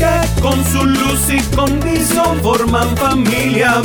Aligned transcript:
que 0.00 0.40
con 0.40 0.64
su 0.64 0.84
luz 0.84 1.28
y 1.28 1.40
condición 1.54 2.40
forman 2.40 2.96
familia, 2.96 3.82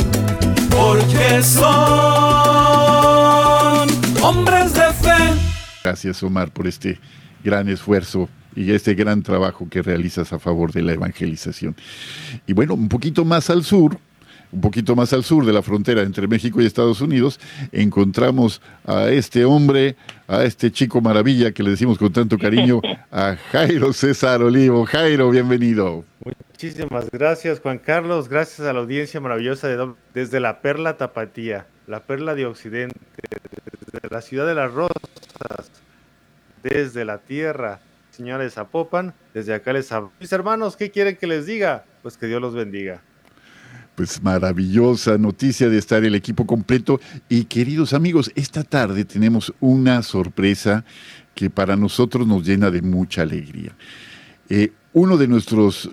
porque 0.70 1.42
son 1.42 1.66
hombres 4.22 4.72
de 4.72 4.92
fe. 4.94 5.34
Gracias 5.84 6.22
Omar 6.22 6.50
por 6.50 6.66
este 6.66 6.98
gran 7.44 7.68
esfuerzo 7.68 8.30
y 8.54 8.72
este 8.72 8.94
gran 8.94 9.22
trabajo 9.22 9.68
que 9.68 9.82
realizas 9.82 10.32
a 10.32 10.38
favor 10.38 10.72
de 10.72 10.80
la 10.80 10.94
evangelización. 10.94 11.76
Y 12.46 12.54
bueno, 12.54 12.72
un 12.72 12.88
poquito 12.88 13.26
más 13.26 13.50
al 13.50 13.62
sur, 13.62 13.98
un 14.52 14.60
poquito 14.60 14.94
más 14.96 15.12
al 15.12 15.24
sur 15.24 15.44
de 15.44 15.52
la 15.52 15.62
frontera 15.62 16.02
entre 16.02 16.28
México 16.28 16.60
y 16.60 16.66
Estados 16.66 17.00
Unidos, 17.00 17.40
encontramos 17.72 18.60
a 18.84 19.08
este 19.10 19.44
hombre, 19.44 19.96
a 20.28 20.44
este 20.44 20.70
chico 20.70 21.00
maravilla 21.00 21.52
que 21.52 21.62
le 21.62 21.70
decimos 21.70 21.98
con 21.98 22.12
tanto 22.12 22.38
cariño, 22.38 22.80
a 23.10 23.36
Jairo 23.52 23.92
César 23.92 24.42
Olivo. 24.42 24.84
Jairo, 24.86 25.30
bienvenido. 25.30 26.04
Muchísimas 26.50 27.10
gracias, 27.10 27.60
Juan 27.60 27.78
Carlos. 27.78 28.28
Gracias 28.28 28.66
a 28.66 28.72
la 28.72 28.80
audiencia 28.80 29.20
maravillosa 29.20 29.68
de 29.68 29.92
desde 30.14 30.40
la 30.40 30.60
Perla 30.60 30.96
Tapatía, 30.96 31.66
la 31.86 32.00
Perla 32.00 32.34
de 32.34 32.46
Occidente, 32.46 32.98
desde 33.92 34.08
la 34.08 34.22
ciudad 34.22 34.46
de 34.46 34.54
las 34.54 34.72
Rosas, 34.72 35.70
desde 36.62 37.04
la 37.04 37.18
tierra, 37.18 37.80
señores 38.10 38.54
Zapopan, 38.54 39.12
desde 39.34 39.54
acá 39.54 39.72
les 39.72 39.92
hablo. 39.92 40.12
Mis 40.18 40.32
hermanos, 40.32 40.76
¿qué 40.76 40.90
quieren 40.90 41.16
que 41.16 41.26
les 41.26 41.44
diga? 41.44 41.84
Pues 42.02 42.16
que 42.16 42.26
Dios 42.26 42.40
los 42.40 42.54
bendiga 42.54 43.02
pues 43.96 44.22
maravillosa 44.22 45.18
noticia 45.18 45.68
de 45.68 45.78
estar 45.78 46.04
el 46.04 46.14
equipo 46.14 46.46
completo. 46.46 47.00
Y 47.28 47.44
queridos 47.44 47.94
amigos, 47.94 48.30
esta 48.36 48.62
tarde 48.62 49.04
tenemos 49.04 49.52
una 49.58 50.02
sorpresa 50.02 50.84
que 51.34 51.50
para 51.50 51.76
nosotros 51.76 52.26
nos 52.26 52.46
llena 52.46 52.70
de 52.70 52.82
mucha 52.82 53.22
alegría. 53.22 53.74
Eh, 54.48 54.72
uno 54.92 55.16
de 55.16 55.28
nuestros, 55.28 55.90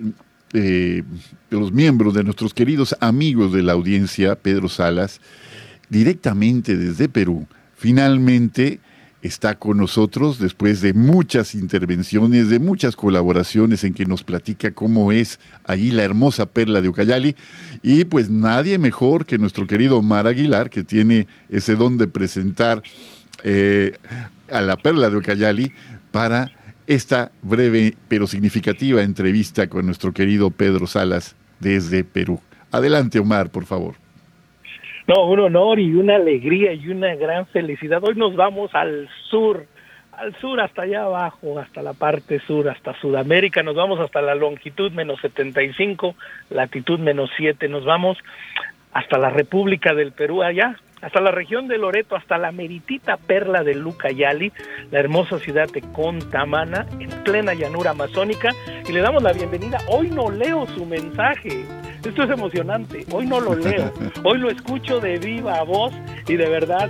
eh, 0.53 1.03
de 1.49 1.57
los 1.59 1.71
miembros, 1.71 2.13
de 2.13 2.23
nuestros 2.23 2.53
queridos 2.53 2.95
amigos 2.99 3.53
de 3.53 3.63
la 3.63 3.73
audiencia, 3.73 4.35
Pedro 4.35 4.69
Salas, 4.69 5.21
directamente 5.89 6.77
desde 6.77 7.09
Perú, 7.09 7.47
finalmente 7.75 8.79
está 9.23 9.55
con 9.55 9.77
nosotros 9.77 10.37
después 10.37 10.81
de 10.81 10.93
muchas 10.93 11.55
intervenciones, 11.55 12.49
de 12.49 12.59
muchas 12.59 12.97
colaboraciones 12.97 13.85
en 13.85 13.93
que 13.93 14.05
nos 14.05 14.23
platica 14.23 14.71
cómo 14.71 15.13
es 15.13 15.39
allí 15.63 15.91
la 15.91 16.03
hermosa 16.03 16.45
perla 16.45 16.81
de 16.81 16.89
Ucayali. 16.89 17.35
Y 17.81 18.03
pues 18.03 18.29
nadie 18.29 18.77
mejor 18.77 19.25
que 19.25 19.37
nuestro 19.37 19.65
querido 19.65 19.97
Omar 19.97 20.27
Aguilar, 20.27 20.69
que 20.69 20.83
tiene 20.83 21.27
ese 21.49 21.75
don 21.75 21.97
de 21.97 22.07
presentar 22.07 22.83
eh, 23.43 23.97
a 24.51 24.61
la 24.61 24.75
perla 24.75 25.09
de 25.09 25.17
Ucayali 25.17 25.71
para 26.11 26.51
esta 26.85 27.31
breve 27.41 27.95
pero 28.09 28.27
significativa 28.27 29.01
entrevista 29.01 29.69
con 29.69 29.85
nuestro 29.85 30.13
querido 30.13 30.51
Pedro 30.51 30.85
Salas 30.85 31.35
desde 31.61 32.03
Perú. 32.03 32.41
Adelante, 32.71 33.19
Omar, 33.19 33.51
por 33.51 33.65
favor. 33.65 34.02
No, 35.05 35.25
un 35.25 35.39
honor 35.41 35.79
y 35.79 35.93
una 35.95 36.15
alegría 36.15 36.73
y 36.73 36.87
una 36.87 37.13
gran 37.15 37.45
felicidad. 37.47 38.01
Hoy 38.03 38.15
nos 38.15 38.37
vamos 38.37 38.73
al 38.73 39.09
sur, 39.29 39.65
al 40.13 40.33
sur 40.39 40.61
hasta 40.61 40.83
allá 40.83 41.03
abajo, 41.03 41.59
hasta 41.59 41.81
la 41.81 41.93
parte 41.93 42.39
sur, 42.39 42.69
hasta 42.69 42.93
Sudamérica, 43.01 43.63
nos 43.63 43.75
vamos 43.75 43.99
hasta 43.99 44.21
la 44.21 44.33
longitud 44.33 44.93
menos 44.93 45.19
75, 45.19 46.15
latitud 46.51 46.99
menos 46.99 47.29
7, 47.35 47.67
nos 47.67 47.83
vamos 47.83 48.17
hasta 48.93 49.17
la 49.17 49.29
República 49.29 49.93
del 49.93 50.13
Perú 50.13 50.41
allá, 50.41 50.77
hasta 51.03 51.19
la 51.19 51.31
región 51.31 51.67
de 51.67 51.77
Loreto, 51.77 52.15
hasta 52.15 52.37
la 52.37 52.51
meritita 52.51 53.17
perla 53.17 53.63
de 53.63 53.75
Lucayali, 53.75 54.53
la 54.89 54.99
hermosa 54.99 55.37
ciudad 55.37 55.69
de 55.69 55.81
Contamana, 55.81 56.87
en 56.99 57.09
plena 57.23 57.53
llanura 57.53 57.91
amazónica, 57.91 58.51
y 58.87 58.93
le 58.93 59.01
damos 59.01 59.21
la 59.21 59.33
bienvenida. 59.33 59.79
Hoy 59.89 60.09
no 60.09 60.31
leo 60.31 60.65
su 60.67 60.85
mensaje, 60.85 61.65
esto 62.05 62.23
es 62.23 62.29
emocionante, 62.29 63.05
hoy 63.11 63.25
no 63.25 63.41
lo 63.41 63.53
leo, 63.53 63.91
hoy 64.23 64.39
lo 64.39 64.49
escucho 64.49 65.01
de 65.01 65.19
viva 65.19 65.61
voz. 65.63 65.93
Y 66.27 66.37
de 66.37 66.47
verdad, 66.47 66.89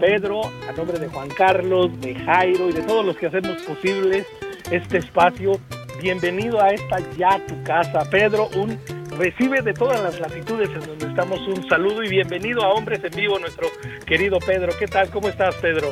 Pedro, 0.00 0.40
a 0.66 0.72
nombre 0.72 0.98
de 0.98 1.08
Juan 1.08 1.28
Carlos, 1.28 2.00
de 2.00 2.14
Jairo 2.14 2.70
y 2.70 2.72
de 2.72 2.82
todos 2.82 3.04
los 3.04 3.16
que 3.18 3.26
hacemos 3.26 3.60
posibles 3.62 4.26
este 4.70 4.98
espacio, 4.98 5.60
bienvenido 6.00 6.62
a 6.62 6.70
esta 6.70 6.98
ya 7.18 7.38
tu 7.46 7.62
casa. 7.62 8.08
Pedro, 8.10 8.48
un 8.56 8.78
recibe 9.20 9.60
de 9.60 9.74
todas 9.74 10.02
las 10.02 10.18
latitudes 10.18 10.70
en 10.70 10.80
donde 10.80 11.06
estamos 11.06 11.46
un 11.46 11.68
saludo 11.68 12.02
y 12.02 12.08
bienvenido 12.08 12.62
a 12.62 12.72
Hombres 12.72 13.04
en 13.04 13.10
Vivo, 13.14 13.38
nuestro 13.38 13.68
querido 14.06 14.38
Pedro. 14.38 14.72
¿Qué 14.78 14.86
tal? 14.86 15.10
¿Cómo 15.10 15.28
estás, 15.28 15.54
Pedro? 15.56 15.88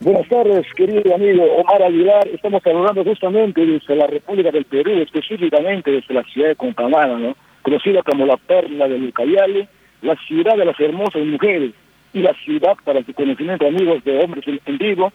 Buenas 0.00 0.28
tardes, 0.28 0.66
querido 0.76 1.14
amigo 1.14 1.42
Omar 1.44 1.84
Aguilar. 1.84 2.28
Estamos 2.28 2.60
hablando 2.66 3.02
justamente 3.02 3.64
desde 3.64 3.96
la 3.96 4.06
República 4.08 4.50
del 4.50 4.66
Perú, 4.66 4.90
específicamente 5.00 5.90
desde 5.90 6.12
la 6.12 6.22
ciudad 6.24 6.48
de 6.48 6.56
Contamana, 6.56 7.16
¿no? 7.18 7.34
conocida 7.62 8.02
como 8.02 8.26
la 8.26 8.36
perla 8.36 8.86
del 8.86 9.04
Ucayali, 9.04 9.66
la 10.02 10.16
ciudad 10.26 10.58
de 10.58 10.66
las 10.66 10.78
hermosas 10.78 11.24
mujeres 11.24 11.72
y 12.12 12.20
la 12.20 12.34
ciudad, 12.44 12.76
para 12.84 13.02
su 13.04 13.14
conocimiento, 13.14 13.66
amigos 13.66 14.04
de 14.04 14.18
Hombres 14.18 14.44
en 14.66 14.76
Vivo, 14.76 15.10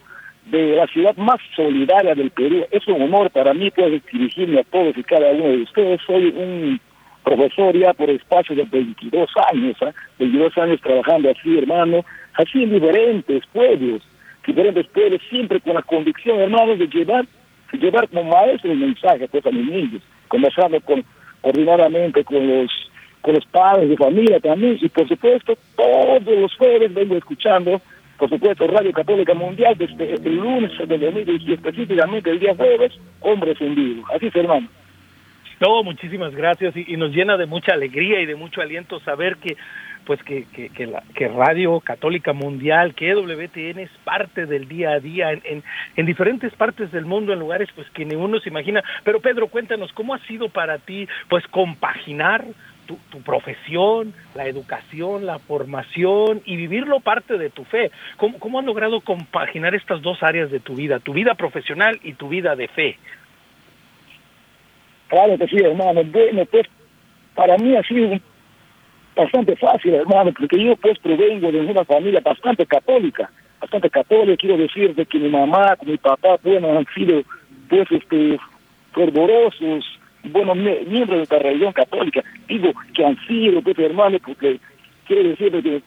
de 0.50 0.76
la 0.76 0.86
ciudad 0.86 1.16
más 1.16 1.38
solidaria 1.54 2.14
del 2.14 2.30
Perú. 2.30 2.64
Es 2.70 2.86
un 2.88 3.02
honor 3.02 3.30
para 3.30 3.54
mí 3.54 3.70
poder 3.70 4.02
dirigirme 4.12 4.60
a 4.60 4.64
todos 4.64 4.96
y 4.96 5.02
cada 5.02 5.30
uno 5.30 5.48
de 5.48 5.62
ustedes. 5.62 6.00
Soy 6.06 6.26
un 6.26 6.80
profesor 7.22 7.76
ya 7.76 7.92
por 7.92 8.08
espacio 8.10 8.56
de 8.56 8.64
22 8.64 9.30
años, 9.52 9.76
¿eh? 9.82 9.92
22 10.18 10.58
años 10.58 10.80
trabajando 10.80 11.30
así, 11.30 11.58
hermano, 11.58 12.04
así 12.34 12.62
en 12.62 12.72
diferentes 12.72 13.44
pueblos, 13.52 14.02
diferentes 14.46 14.86
pueblos, 14.88 15.20
siempre 15.28 15.60
con 15.60 15.74
la 15.74 15.82
convicción, 15.82 16.40
hermano, 16.40 16.76
de 16.76 16.86
llevar, 16.86 17.26
de 17.70 17.78
llevar 17.78 18.08
como 18.08 18.24
maestro 18.24 18.72
el 18.72 18.78
mensaje 18.78 19.28
pues, 19.28 19.44
a 19.44 19.50
mis 19.50 19.66
niños, 19.66 20.02
conversando 20.28 20.80
con, 20.80 21.04
coordinadamente 21.42 22.24
con 22.24 22.46
los 22.46 22.70
con 23.20 23.34
los 23.34 23.44
padres 23.46 23.90
de 23.90 23.96
familia 23.96 24.38
también, 24.38 24.78
y 24.80 24.88
por 24.88 25.06
supuesto 25.08 25.58
todos 25.76 26.22
los 26.24 26.54
jueves 26.54 26.94
vengo 26.94 27.16
escuchando 27.16 27.80
por 28.18 28.28
supuesto, 28.28 28.66
Radio 28.66 28.92
Católica 28.92 29.32
Mundial 29.32 29.76
desde 29.78 30.14
el 30.14 30.36
lunes, 30.36 30.72
el 30.80 30.88
domingo 30.88 31.32
y 31.32 31.52
específicamente 31.52 32.30
el 32.30 32.40
día 32.40 32.54
jueves, 32.54 32.92
Hombres 33.20 33.60
en. 33.60 34.02
Así 34.12 34.26
es, 34.26 34.36
hermano. 34.36 34.68
No, 35.60 35.82
muchísimas 35.82 36.34
gracias 36.34 36.76
y, 36.76 36.96
nos 36.96 37.12
llena 37.12 37.36
de 37.36 37.46
mucha 37.46 37.72
alegría 37.72 38.20
y 38.20 38.26
de 38.26 38.36
mucho 38.36 38.60
aliento 38.60 39.00
saber 39.00 39.36
que 39.36 39.56
pues 40.04 40.22
que, 40.22 40.46
que, 40.46 40.70
que, 40.70 40.86
la, 40.86 41.02
que 41.14 41.28
Radio 41.28 41.80
Católica 41.80 42.32
Mundial, 42.32 42.94
que 42.94 43.14
WTN 43.14 43.78
es 43.80 43.90
parte 44.04 44.46
del 44.46 44.66
día 44.66 44.92
a 44.92 45.00
día 45.00 45.32
en, 45.32 45.42
en, 45.44 45.62
en, 45.96 46.06
diferentes 46.06 46.54
partes 46.54 46.90
del 46.92 47.04
mundo, 47.04 47.32
en 47.32 47.38
lugares 47.38 47.68
pues 47.74 47.90
que 47.90 48.06
ni 48.06 48.14
uno 48.14 48.40
se 48.40 48.48
imagina. 48.48 48.82
Pero 49.04 49.20
Pedro, 49.20 49.48
cuéntanos, 49.48 49.92
¿cómo 49.92 50.14
ha 50.14 50.18
sido 50.20 50.48
para 50.48 50.78
ti 50.78 51.06
pues 51.28 51.46
compaginar 51.48 52.46
tu, 52.88 53.22
profesión, 53.22 54.14
la 54.34 54.46
educación, 54.46 55.26
la 55.26 55.38
formación 55.38 56.40
y 56.46 56.56
vivirlo 56.56 57.00
parte 57.00 57.36
de 57.36 57.50
tu 57.50 57.64
fe. 57.64 57.90
¿Cómo, 58.16 58.38
¿Cómo 58.38 58.58
has 58.58 58.64
logrado 58.64 59.00
compaginar 59.02 59.74
estas 59.74 60.00
dos 60.00 60.22
áreas 60.22 60.50
de 60.50 60.60
tu 60.60 60.74
vida, 60.74 60.98
tu 60.98 61.12
vida 61.12 61.34
profesional 61.34 62.00
y 62.02 62.14
tu 62.14 62.28
vida 62.28 62.56
de 62.56 62.68
fe? 62.68 62.98
Claro 65.08 65.36
que 65.38 65.46
sí, 65.48 65.56
hermano. 65.56 66.02
Bueno, 66.04 66.44
pues 66.46 66.66
para 67.34 67.56
mí 67.58 67.76
ha 67.76 67.82
sido 67.82 68.18
bastante 69.14 69.56
fácil, 69.56 69.94
hermano, 69.94 70.32
porque 70.32 70.64
yo 70.64 70.76
pues 70.76 70.98
provengo 70.98 71.52
de 71.52 71.60
una 71.60 71.84
familia 71.84 72.20
bastante 72.20 72.64
católica, 72.66 73.30
bastante 73.60 73.90
católica, 73.90 74.36
quiero 74.36 74.56
decir 74.56 74.94
de 74.94 75.04
que 75.04 75.18
mi 75.18 75.28
mamá, 75.28 75.76
mi 75.84 75.96
papá, 75.98 76.36
bueno, 76.42 76.78
han 76.78 76.86
sido 76.94 77.22
pues 77.68 77.90
este 77.90 78.38
fervorosos, 78.92 79.84
bueno, 80.30 80.54
miembros 80.54 81.18
de 81.18 81.22
esta 81.22 81.38
religión 81.38 81.72
católica, 81.72 82.22
digo 82.46 82.72
que 82.94 83.04
han 83.04 83.16
sido, 83.26 83.62
pues, 83.62 83.78
hermanos, 83.78 84.20
porque 84.24 84.58
quiero 85.06 85.30
decirles 85.30 85.62
que, 85.62 85.82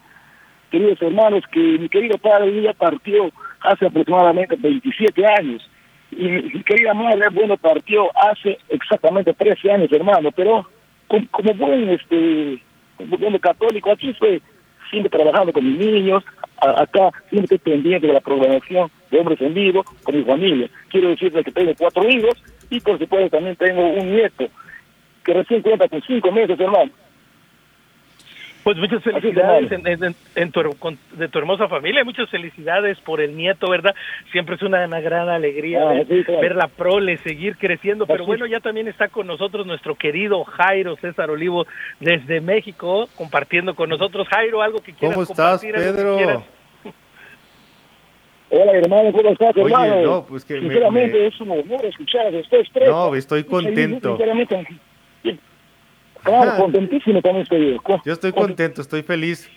queridos 0.69 1.01
hermanos, 1.01 1.43
que 1.51 1.59
mi 1.59 1.89
querido 1.89 2.17
padre 2.17 2.61
ya 2.61 2.73
partió 2.73 3.31
hace 3.61 3.85
aproximadamente 3.85 4.55
27 4.57 5.25
años, 5.25 5.69
y 6.11 6.23
mi 6.27 6.63
querida 6.63 6.93
madre, 6.93 7.29
bueno, 7.31 7.55
partió 7.57 8.09
hace 8.17 8.57
exactamente 8.69 9.33
13 9.33 9.71
años, 9.71 9.91
hermano, 9.91 10.31
pero 10.31 10.67
como, 11.07 11.27
como 11.31 11.53
buen, 11.53 11.89
este, 11.89 12.61
como 12.97 13.17
buen 13.17 13.37
católico, 13.39 13.91
aquí 13.91 14.13
fue 14.13 14.41
siempre 14.89 15.09
trabajando 15.09 15.53
con 15.53 15.65
mis 15.65 15.79
niños, 15.79 16.23
acá 16.57 17.11
siempre 17.29 17.55
estoy 17.55 17.73
pendiente 17.73 18.07
de 18.07 18.13
la 18.13 18.19
programación 18.19 18.91
de 19.09 19.19
hombres 19.19 19.41
en 19.41 19.53
vivo 19.53 19.83
con 20.03 20.15
mi 20.15 20.23
familia. 20.23 20.69
Quiero 20.89 21.09
decirles 21.09 21.45
que 21.45 21.51
tengo 21.51 21.73
cuatro 21.77 22.07
hijos 22.07 22.44
y 22.71 22.79
por 22.79 22.97
supuesto 22.97 23.29
también 23.38 23.56
tengo 23.57 23.85
un 23.85 24.15
nieto 24.15 24.47
que 25.23 25.33
recién 25.33 25.62
cuenta 25.62 25.88
con 25.88 26.01
cinco 26.01 26.31
meses, 26.31 26.59
hermano. 26.59 26.91
Pues 28.63 28.77
muchas 28.77 29.03
felicidades 29.03 29.71
en, 30.35 30.51
tu, 30.51 30.62
de 31.13 31.27
tu 31.27 31.39
hermosa 31.39 31.68
familia, 31.68 32.03
muchas 32.03 32.29
felicidades 32.29 33.00
por 33.00 33.19
el 33.19 33.35
nieto, 33.35 33.68
¿verdad? 33.69 33.95
Siempre 34.31 34.56
es 34.56 34.62
una, 34.62 34.85
gran 35.00 35.29
alegría 35.29 35.81
ah, 35.81 36.03
ver, 36.39 36.56
la 36.56 36.68
prole 36.68 37.18
seguir 37.18 37.57
creciendo, 37.57 38.06
pero 38.06 38.23
bueno, 38.23 38.45
ya 38.45 38.59
también 38.59 38.88
está 38.88 39.07
con 39.07 39.25
nosotros 39.25 39.65
nuestro 39.65 39.95
querido 39.95 40.44
Jairo 40.44 40.95
César 40.97 41.31
Olivo 41.31 41.65
desde 42.00 42.39
México, 42.39 43.09
compartiendo 43.15 43.73
con 43.73 43.89
nosotros. 43.89 44.27
Jairo, 44.27 44.62
algo 44.62 44.79
que 44.79 44.94
quieras 44.94 45.15
¿Cómo 45.15 45.23
estás, 45.23 45.62
Pedro? 45.62 46.44
Hola 48.53 48.74
hermano, 48.74 49.13
¿cómo 49.13 49.30
estás 49.30 49.56
hermano? 49.56 49.94
Oye, 49.94 50.03
no, 50.03 50.25
pues 50.25 50.44
que 50.44 50.59
Sinceramente 50.59 51.27
es 51.27 51.39
un 51.39 51.51
honor 51.51 51.86
escuchar 51.86 52.36
a 52.36 52.38
ustedes 52.38 52.68
No, 52.86 53.15
estoy 53.15 53.45
contento. 53.45 54.18
Claro, 56.24 56.62
contentísimo 56.62 57.19
con 57.19 57.38
este. 57.38 57.77
Yo 58.06 58.13
estoy 58.13 58.31
contento, 58.31 58.81
estoy 58.81 59.01
feliz. 59.01 59.50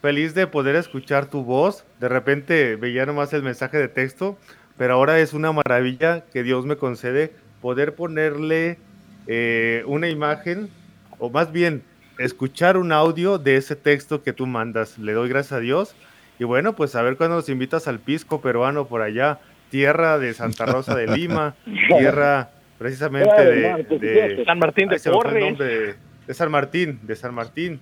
Feliz 0.00 0.34
de 0.34 0.46
poder 0.46 0.74
escuchar 0.76 1.28
tu 1.28 1.44
voz. 1.44 1.84
De 2.00 2.08
repente 2.08 2.76
veía 2.76 3.04
nomás 3.04 3.34
el 3.34 3.42
mensaje 3.42 3.76
de 3.76 3.88
texto, 3.88 4.38
pero 4.78 4.94
ahora 4.94 5.18
es 5.18 5.34
una 5.34 5.52
maravilla 5.52 6.24
que 6.32 6.42
Dios 6.42 6.64
me 6.64 6.76
concede 6.76 7.32
poder 7.60 7.94
ponerle 7.94 8.78
eh, 9.26 9.82
una 9.86 10.08
imagen, 10.08 10.70
o 11.18 11.28
más 11.28 11.52
bien 11.52 11.82
escuchar 12.18 12.78
un 12.78 12.90
audio 12.90 13.36
de 13.36 13.56
ese 13.56 13.76
texto 13.76 14.22
que 14.22 14.32
tú 14.32 14.46
mandas. 14.46 14.98
Le 14.98 15.12
doy 15.12 15.28
gracias 15.28 15.52
a 15.52 15.60
Dios. 15.60 15.94
Y 16.42 16.44
bueno, 16.44 16.72
pues 16.74 16.96
a 16.96 17.02
ver 17.02 17.16
cuándo 17.16 17.36
nos 17.36 17.48
invitas 17.48 17.86
al 17.86 18.00
pisco 18.00 18.40
peruano 18.40 18.88
por 18.88 19.00
allá, 19.00 19.38
tierra 19.70 20.18
de 20.18 20.34
Santa 20.34 20.66
Rosa 20.66 20.96
de 20.96 21.06
Lima, 21.06 21.54
tierra 21.86 22.50
precisamente 22.78 23.44
de, 23.44 24.42
San 24.44 24.58
Martín 24.58 24.88
de 24.88 24.98
Porres. 24.98 25.56
De, 25.56 26.34
San 26.34 26.50
Martín, 26.50 26.98
de 27.04 27.14
San 27.14 27.32
Martín, 27.32 27.80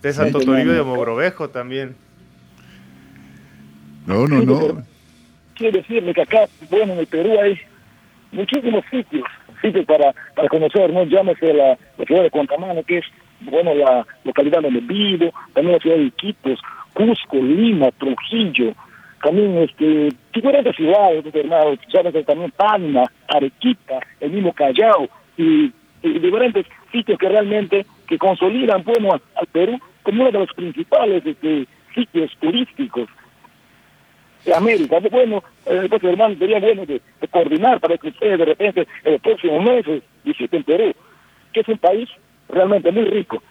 de 0.00 0.12
Santo 0.12 0.38
Toribio 0.38 0.74
de 0.74 0.82
Mogrovejo 0.84 1.50
también. 1.50 1.96
No, 4.06 4.28
no, 4.28 4.42
no. 4.42 4.84
Quiero 5.56 5.78
decirle 5.78 6.14
que 6.14 6.22
acá, 6.22 6.46
bueno, 6.70 6.92
en 6.92 7.00
el 7.00 7.08
Perú 7.08 7.36
hay 7.40 7.58
muchísimos 8.30 8.84
sitios, 8.92 9.24
sitios 9.60 9.84
para, 9.86 10.14
para 10.36 10.48
conocer, 10.48 10.92
¿no? 10.92 11.02
Llámese 11.02 11.52
la, 11.52 11.76
ciudad 12.06 12.22
de 12.22 12.30
Cuantamano, 12.30 12.84
que 12.84 12.98
es, 12.98 13.04
bueno, 13.40 13.74
la 13.74 14.06
localidad 14.22 14.62
donde 14.62 14.78
vivo, 14.82 15.32
también 15.52 15.72
la 15.72 15.82
ciudad 15.82 15.96
de 15.96 16.04
Iquitos, 16.04 16.60
Cusco, 16.96 17.36
Lima, 17.36 17.90
Trujillo, 17.92 18.72
también 19.22 19.58
este, 19.58 20.08
diferentes 20.32 20.74
ciudades, 20.76 21.26
hermano, 21.34 21.76
sabes, 21.92 22.24
también 22.24 22.50
Palma, 22.52 23.04
Arequipa, 23.28 24.00
el 24.18 24.30
mismo 24.30 24.54
Callao, 24.54 25.06
y, 25.36 25.70
diferentes 26.02 26.64
sitios 26.92 27.18
que 27.18 27.28
realmente 27.28 27.84
que 28.06 28.16
consolidan 28.16 28.82
bueno 28.84 29.12
al, 29.12 29.46
Perú 29.48 29.78
como 30.04 30.22
uno 30.22 30.30
de 30.30 30.38
los 30.38 30.52
principales 30.54 31.26
este, 31.26 31.66
sitios 31.94 32.30
turísticos 32.40 33.08
de 34.44 34.54
América. 34.54 34.98
Bueno, 35.10 35.42
eh, 35.66 35.88
pues, 35.90 36.02
hermano, 36.04 36.36
sería 36.38 36.60
bueno 36.60 36.86
de, 36.86 37.02
coordinar 37.30 37.80
para 37.80 37.98
que 37.98 38.08
ustedes 38.08 38.38
de 38.38 38.44
repente 38.44 38.86
en 39.04 39.12
los 39.12 39.20
próximos 39.20 39.64
meses 39.64 40.02
visiten 40.24 40.62
Perú, 40.62 40.94
que 41.52 41.60
es 41.60 41.68
un 41.68 41.78
país 41.78 42.08
realmente 42.48 42.90
muy 42.90 43.04
rico. 43.04 43.42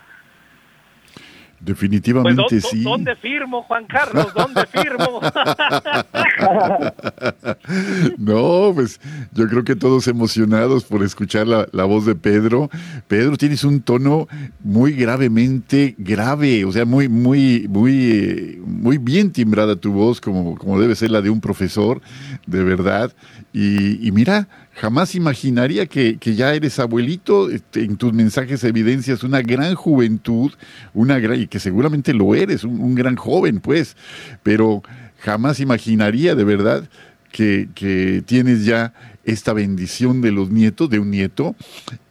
Definitivamente 1.59 2.43
pues, 2.49 2.67
sí. 2.69 2.83
¿Dónde 2.83 3.15
firmo, 3.15 3.63
Juan 3.63 3.85
Carlos? 3.85 4.27
¿Dónde 4.35 4.65
firmo? 4.67 5.19
no, 8.17 8.71
pues 8.75 8.99
yo 9.31 9.47
creo 9.47 9.63
que 9.63 9.75
todos 9.75 10.07
emocionados 10.07 10.83
por 10.83 11.01
escuchar 11.01 11.47
la, 11.47 11.67
la, 11.71 11.85
voz 11.85 12.05
de 12.05 12.13
Pedro. 12.13 12.69
Pedro, 13.07 13.37
tienes 13.37 13.63
un 13.63 13.81
tono 13.81 14.27
muy 14.63 14.93
gravemente 14.93 15.95
grave, 15.97 16.65
o 16.65 16.71
sea, 16.71 16.85
muy, 16.85 17.07
muy, 17.07 17.67
muy, 17.69 18.61
muy 18.65 18.97
bien 18.97 19.31
timbrada 19.31 19.75
tu 19.75 19.93
voz, 19.93 20.21
como, 20.21 20.57
como 20.57 20.79
debe 20.79 20.95
ser 20.95 21.09
la 21.09 21.21
de 21.21 21.29
un 21.29 21.41
profesor, 21.41 22.01
de 22.45 22.63
verdad. 22.63 23.13
Y, 23.53 24.05
y 24.05 24.11
mira, 24.11 24.47
Jamás 24.75 25.15
imaginaría 25.15 25.85
que, 25.85 26.17
ya 26.19 26.53
eres 26.53 26.79
abuelito, 26.79 27.49
este, 27.49 27.83
en 27.83 27.95
tus 27.95 28.11
mensajes 28.11 28.63
evidencias 28.65 29.23
una 29.23 29.41
gran 29.41 29.73
juventud, 29.73 30.51
una 30.93 31.17
gran, 31.19 31.39
y 31.39 31.47
que 31.47 31.59
seguramente 31.59 32.13
lo 32.13 32.35
eres, 32.35 32.65
un, 32.65 32.93
gran 32.93 33.15
joven, 33.15 33.61
pues, 33.61 33.95
pero 34.43 34.83
jamás 35.19 35.61
imaginaría 35.61 36.35
de 36.35 36.43
verdad 36.43 36.89
que, 37.31 37.69
que 37.73 38.21
tienes 38.25 38.65
ya 38.65 38.93
esta 39.23 39.53
bendición 39.53 40.21
de 40.21 40.31
los 40.31 40.51
nietos, 40.51 40.89
de 40.89 40.99
un 40.99 41.09
nieto, 41.09 41.55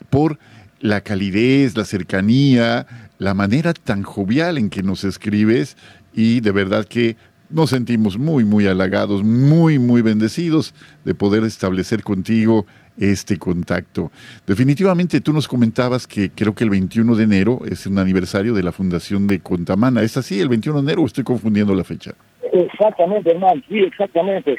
por 0.08 0.38
la 0.80 1.02
calidez, 1.02 1.76
la 1.76 1.84
cercanía, 1.84 2.86
la 3.18 3.34
manera 3.34 3.74
tan 3.74 4.02
jovial 4.02 4.56
en 4.56 4.70
que 4.70 4.82
nos 4.82 5.04
escribes 5.04 5.76
y 6.14 6.40
de 6.40 6.50
verdad 6.50 6.86
que 6.86 7.16
nos 7.54 7.70
sentimos 7.70 8.18
muy, 8.18 8.44
muy 8.44 8.66
halagados, 8.66 9.22
muy, 9.22 9.78
muy 9.78 10.02
bendecidos 10.02 10.74
de 11.04 11.14
poder 11.14 11.44
establecer 11.44 12.02
contigo 12.02 12.66
este 12.98 13.38
contacto. 13.38 14.10
Definitivamente 14.44 15.20
tú 15.20 15.32
nos 15.32 15.46
comentabas 15.46 16.08
que 16.08 16.30
creo 16.30 16.54
que 16.54 16.64
el 16.64 16.70
21 16.70 17.14
de 17.14 17.24
enero 17.24 17.60
es 17.70 17.86
un 17.86 17.98
aniversario 17.98 18.54
de 18.54 18.62
la 18.64 18.72
fundación 18.72 19.28
de 19.28 19.38
Contamana. 19.38 20.02
¿Es 20.02 20.16
así 20.16 20.40
el 20.40 20.48
21 20.48 20.82
de 20.82 20.84
enero 20.84 21.02
o 21.02 21.06
estoy 21.06 21.22
confundiendo 21.22 21.74
la 21.74 21.84
fecha? 21.84 22.12
Exactamente, 22.52 23.30
hermano, 23.30 23.62
sí, 23.68 23.78
exactamente. 23.78 24.58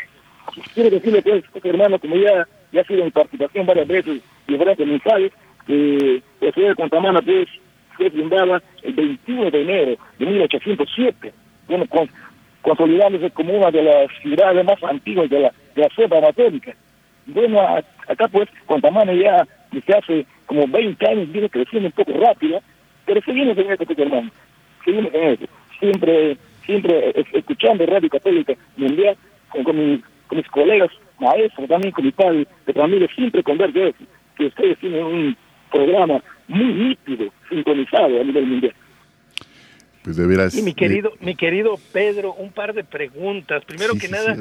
Quiero 0.73 0.89
decirle, 0.89 1.21
pues, 1.21 1.65
hermano, 1.65 1.99
como 1.99 2.15
ya, 2.15 2.47
ya 2.71 2.81
ha 2.81 2.85
sido 2.85 3.03
mi 3.03 3.11
participación 3.11 3.65
varias 3.65 3.87
veces 3.87 4.21
y 4.47 4.51
diferentes 4.53 4.87
mensajes, 4.87 5.31
que 5.67 6.21
la 6.39 6.51
ciudad 6.53 6.69
de 6.69 6.75
Contamana, 6.75 7.21
pues, 7.21 7.49
fue 7.97 8.09
fundada 8.09 8.61
el 8.83 8.93
21 8.93 9.51
de 9.51 9.61
enero 9.61 9.97
de 10.17 10.25
1807. 10.25 11.33
Bueno, 11.67 11.85
con, 11.87 12.09
consolidándose 12.65 13.29
como 13.29 13.53
una 13.53 13.69
de 13.69 13.83
las 13.83 14.07
ciudades 14.23 14.65
más 14.65 14.83
antiguas 14.83 15.29
de 15.29 15.39
la, 15.39 15.53
de 15.75 15.81
la 15.83 15.89
cepa 15.95 16.17
Bueno, 17.27 17.59
acá 18.07 18.27
pues 18.27 18.49
Contamana 18.65 19.13
ya 19.13 19.47
desde 19.71 19.93
hace 19.93 20.25
como 20.47 20.67
20 20.67 21.07
años 21.07 21.31
viene 21.31 21.47
creciendo 21.47 21.89
un 21.89 21.91
poco 21.91 22.19
rápida, 22.19 22.59
pero 23.05 23.21
seguimos 23.21 23.55
en 23.55 23.71
esto, 23.71 23.85
hermano, 23.95 24.31
seguimos 24.83 25.13
en 25.13 25.23
esto. 25.33 25.45
Siempre, 25.79 26.37
siempre 26.65 27.13
escuchando 27.33 27.85
Radio 27.85 28.09
Católica 28.09 28.53
Mundial 28.77 29.15
con, 29.49 29.63
con, 29.63 30.03
con 30.25 30.37
mis 30.39 30.47
colegas 30.47 30.89
maestros, 31.19 31.69
también 31.69 31.91
con 31.91 32.03
mi 32.03 32.11
padre 32.11 32.47
de 32.65 32.73
familia, 32.73 33.07
siempre 33.13 33.43
converge 33.43 33.89
eso, 33.89 34.03
que 34.37 34.45
ustedes 34.47 34.79
tienen 34.79 35.03
un 35.03 35.37
programa 35.71 36.19
muy 36.47 36.73
nítido, 36.73 37.31
sintonizado 37.47 38.21
a 38.21 38.23
nivel 38.23 38.47
mundial. 38.47 38.73
Pues 40.05 40.17
de 40.17 40.27
veras. 40.27 40.55
Y 40.55 40.61
mi 40.61 40.75
querido, 40.75 41.13
mi 41.19 41.33
querido 41.33 41.79
Pedro, 41.91 42.35
un 42.35 42.51
par 42.51 42.75
de 42.75 42.83
preguntas. 42.83 43.65
Primero 43.65 43.95
que 43.99 44.07
nada, 44.07 44.35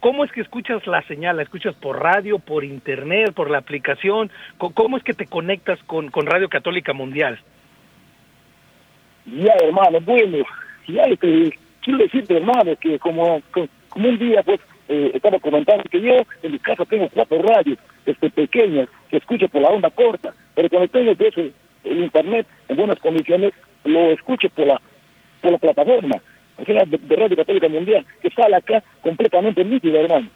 ¿cómo 0.00 0.26
es 0.26 0.30
que 0.30 0.42
escuchas 0.42 0.86
la 0.86 1.02
señal? 1.04 1.38
¿La 1.38 1.42
escuchas 1.42 1.74
por 1.74 2.02
radio, 2.02 2.38
por 2.38 2.64
internet, 2.64 3.32
por 3.32 3.50
la 3.50 3.56
aplicación? 3.56 4.30
¿Cómo 4.58 4.98
es 4.98 5.02
que 5.02 5.14
te 5.14 5.24
conectas 5.24 5.82
con, 5.84 6.10
con 6.10 6.26
Radio 6.26 6.50
Católica 6.50 6.92
Mundial? 6.92 7.40
Ya, 9.24 9.54
hermano, 9.64 10.02
bueno, 10.02 10.44
ya 10.86 11.04
este, 11.04 11.58
quiero 11.82 11.98
decirte, 11.98 12.36
hermano, 12.36 12.76
que 12.76 12.98
como, 12.98 13.40
como 13.88 14.08
un 14.10 14.18
día, 14.18 14.42
pues, 14.42 14.60
eh, 14.90 15.12
estaba 15.14 15.38
comentando 15.38 15.82
que 15.90 16.02
yo 16.02 16.12
en 16.42 16.52
mi 16.52 16.58
casa 16.58 16.84
tengo 16.84 17.08
cuatro 17.08 17.40
radios 17.40 17.78
este, 18.04 18.28
pequeñas 18.28 18.90
que 19.08 19.16
escucho 19.16 19.48
por 19.48 19.62
la 19.62 19.70
onda 19.70 19.88
corta, 19.88 20.34
pero 20.54 20.68
cuando 20.68 20.88
tengo 20.88 21.14
pues, 21.14 21.34
el 21.38 22.04
internet 22.04 22.46
en 22.68 22.76
buenas 22.76 22.98
condiciones, 22.98 23.54
lo 23.84 24.10
escucho 24.10 24.50
por 24.50 24.66
la 24.66 24.80
la 25.50 25.58
plataforma 25.58 26.20
de, 26.64 27.16
Radio 27.16 27.36
Católica 27.36 27.68
Mundial, 27.68 28.04
que 28.22 28.30
sale 28.30 28.56
acá 28.56 28.82
completamente 29.02 29.64
nítida, 29.64 30.00
hermano. 30.00 30.28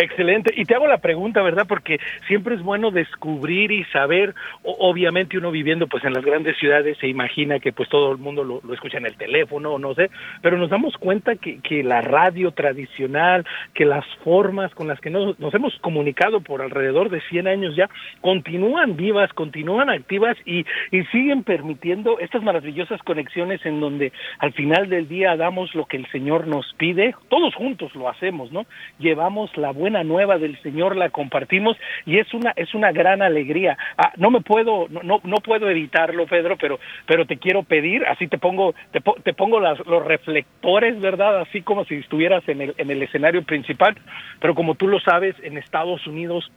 Excelente. 0.00 0.54
Y 0.56 0.64
te 0.64 0.76
hago 0.76 0.86
la 0.86 0.98
pregunta, 0.98 1.42
¿verdad? 1.42 1.66
Porque 1.68 1.98
siempre 2.28 2.54
es 2.54 2.62
bueno 2.62 2.92
descubrir 2.92 3.72
y 3.72 3.82
saber, 3.86 4.32
obviamente 4.62 5.36
uno 5.36 5.50
viviendo 5.50 5.88
pues 5.88 6.04
en 6.04 6.12
las 6.12 6.24
grandes 6.24 6.56
ciudades 6.56 6.96
se 6.98 7.08
imagina 7.08 7.58
que 7.58 7.72
pues 7.72 7.88
todo 7.88 8.12
el 8.12 8.18
mundo 8.18 8.44
lo, 8.44 8.62
escucha 8.72 8.98
en 8.98 9.06
el 9.06 9.16
teléfono, 9.16 9.76
no 9.80 9.94
sé, 9.94 10.08
pero 10.40 10.56
nos 10.56 10.70
damos 10.70 10.96
cuenta 10.98 11.34
que, 11.34 11.58
que 11.62 11.82
la 11.82 12.00
radio 12.00 12.52
tradicional, 12.52 13.44
que 13.74 13.84
las 13.84 14.04
formas 14.22 14.72
con 14.72 14.86
las 14.86 15.00
que 15.00 15.10
nos, 15.10 15.36
nos 15.40 15.52
hemos 15.52 15.76
comunicado 15.80 16.42
por 16.42 16.62
alrededor 16.62 17.10
de 17.10 17.20
100 17.22 17.48
años 17.48 17.74
ya, 17.74 17.90
continúan 18.20 18.94
vivas, 18.96 19.32
continúan 19.32 19.90
activas 19.90 20.36
y, 20.46 20.64
y 20.92 21.02
siguen 21.06 21.42
permitiendo 21.42 22.20
estas 22.20 22.44
maravillosas 22.44 23.02
conexiones 23.02 23.66
en 23.66 23.80
donde 23.80 24.12
al 24.38 24.52
final 24.52 24.88
del 24.90 25.08
día 25.08 25.34
damos 25.34 25.74
lo 25.74 25.86
que 25.86 25.96
el 25.96 26.06
Señor 26.12 26.46
nos 26.46 26.72
pide, 26.74 27.16
todos 27.28 27.52
juntos 27.56 27.92
lo 27.96 28.08
hacemos, 28.08 28.52
¿no? 28.52 28.64
Llevamos 29.00 29.56
la 29.56 29.72
buena 29.72 29.87
buena 29.88 30.04
nueva 30.04 30.36
del 30.36 30.60
Señor 30.60 30.96
la 30.96 31.08
compartimos 31.08 31.74
y 32.04 32.18
es 32.18 32.34
una 32.34 32.52
es 32.56 32.74
una 32.74 32.92
gran 32.92 33.22
alegría. 33.22 33.78
Ah, 33.96 34.12
no 34.18 34.30
me 34.30 34.42
puedo 34.42 34.86
no, 34.90 35.20
no 35.24 35.36
puedo 35.36 35.70
evitarlo, 35.70 36.26
Pedro, 36.26 36.58
pero 36.58 36.78
pero 37.06 37.24
te 37.24 37.38
quiero 37.38 37.62
pedir, 37.62 38.04
así 38.04 38.28
te 38.28 38.36
pongo 38.36 38.74
te, 38.92 39.00
te 39.22 39.32
pongo 39.32 39.60
las, 39.60 39.78
los 39.86 40.04
reflectores, 40.04 41.00
¿verdad? 41.00 41.40
Así 41.40 41.62
como 41.62 41.86
si 41.86 41.94
estuvieras 41.94 42.46
en 42.50 42.60
el 42.60 42.74
en 42.76 42.90
el 42.90 43.02
escenario 43.02 43.42
principal, 43.44 43.96
pero 44.40 44.54
como 44.54 44.74
tú 44.74 44.88
lo 44.88 45.00
sabes, 45.00 45.34
en 45.42 45.56
Estados 45.56 46.06
Unidos 46.06 46.50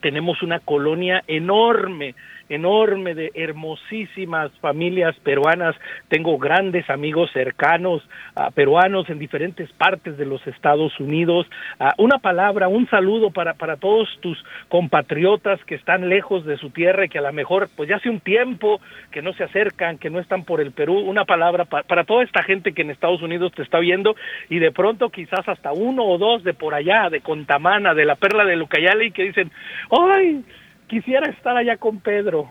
tenemos 0.00 0.42
una 0.42 0.58
colonia 0.58 1.22
enorme 1.28 2.16
enorme 2.48 3.14
de 3.14 3.30
hermosísimas 3.34 4.50
familias 4.60 5.16
peruanas. 5.22 5.74
Tengo 6.08 6.38
grandes 6.38 6.88
amigos 6.90 7.30
cercanos 7.32 8.02
uh, 8.36 8.52
peruanos 8.52 9.08
en 9.10 9.18
diferentes 9.18 9.72
partes 9.72 10.16
de 10.16 10.26
los 10.26 10.46
Estados 10.46 10.98
Unidos. 11.00 11.46
Uh, 11.80 12.02
una 12.02 12.18
palabra, 12.18 12.68
un 12.68 12.88
saludo 12.88 13.30
para, 13.30 13.54
para 13.54 13.76
todos 13.76 14.08
tus 14.20 14.42
compatriotas 14.68 15.62
que 15.64 15.74
están 15.74 16.08
lejos 16.08 16.44
de 16.44 16.56
su 16.58 16.70
tierra 16.70 17.04
y 17.04 17.08
que 17.08 17.18
a 17.18 17.22
lo 17.22 17.32
mejor 17.32 17.68
pues 17.76 17.88
ya 17.88 17.96
hace 17.96 18.10
un 18.10 18.20
tiempo 18.20 18.80
que 19.10 19.22
no 19.22 19.32
se 19.32 19.44
acercan, 19.44 19.98
que 19.98 20.10
no 20.10 20.20
están 20.20 20.44
por 20.44 20.60
el 20.60 20.72
Perú. 20.72 20.98
Una 20.98 21.24
palabra 21.24 21.64
pa 21.64 21.82
para 21.82 22.04
toda 22.04 22.24
esta 22.24 22.42
gente 22.42 22.72
que 22.72 22.82
en 22.82 22.90
Estados 22.90 23.22
Unidos 23.22 23.52
te 23.52 23.62
está 23.62 23.78
viendo 23.78 24.16
y 24.48 24.58
de 24.58 24.72
pronto 24.72 25.10
quizás 25.10 25.48
hasta 25.48 25.72
uno 25.72 26.04
o 26.04 26.18
dos 26.18 26.44
de 26.44 26.54
por 26.54 26.74
allá, 26.74 27.08
de 27.10 27.20
Contamana, 27.20 27.94
de 27.94 28.04
la 28.04 28.16
Perla 28.16 28.44
de 28.44 28.56
Lucayale, 28.56 29.10
que 29.10 29.24
dicen, 29.24 29.50
¡ay! 29.90 30.44
Quisiera 30.88 31.28
estar 31.28 31.56
allá 31.56 31.76
con 31.76 32.00
Pedro. 32.00 32.50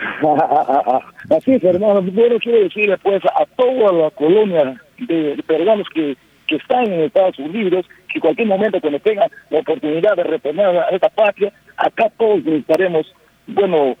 Así 1.30 1.52
es, 1.52 1.64
hermano. 1.64 2.02
Bueno, 2.02 2.38
quiero 2.38 2.60
decirle 2.60 2.96
pues 2.98 3.22
a 3.24 3.44
toda 3.56 3.92
la 3.92 4.10
colonia 4.10 4.80
de, 4.98 5.42
peruanos 5.46 5.86
que, 5.94 6.16
que 6.46 6.56
están 6.56 6.86
en 6.86 7.00
Estados 7.02 7.38
Unidos, 7.38 7.86
que 8.08 8.18
en 8.18 8.20
cualquier 8.20 8.48
momento 8.48 8.80
cuando 8.80 8.98
tengan 9.00 9.30
la 9.50 9.58
oportunidad 9.60 10.16
de 10.16 10.24
retornar 10.24 10.76
a 10.76 10.88
esta 10.88 11.08
patria, 11.10 11.52
acá 11.76 12.10
todos 12.16 12.44
estaremos, 12.46 13.12
bueno, 13.46 13.96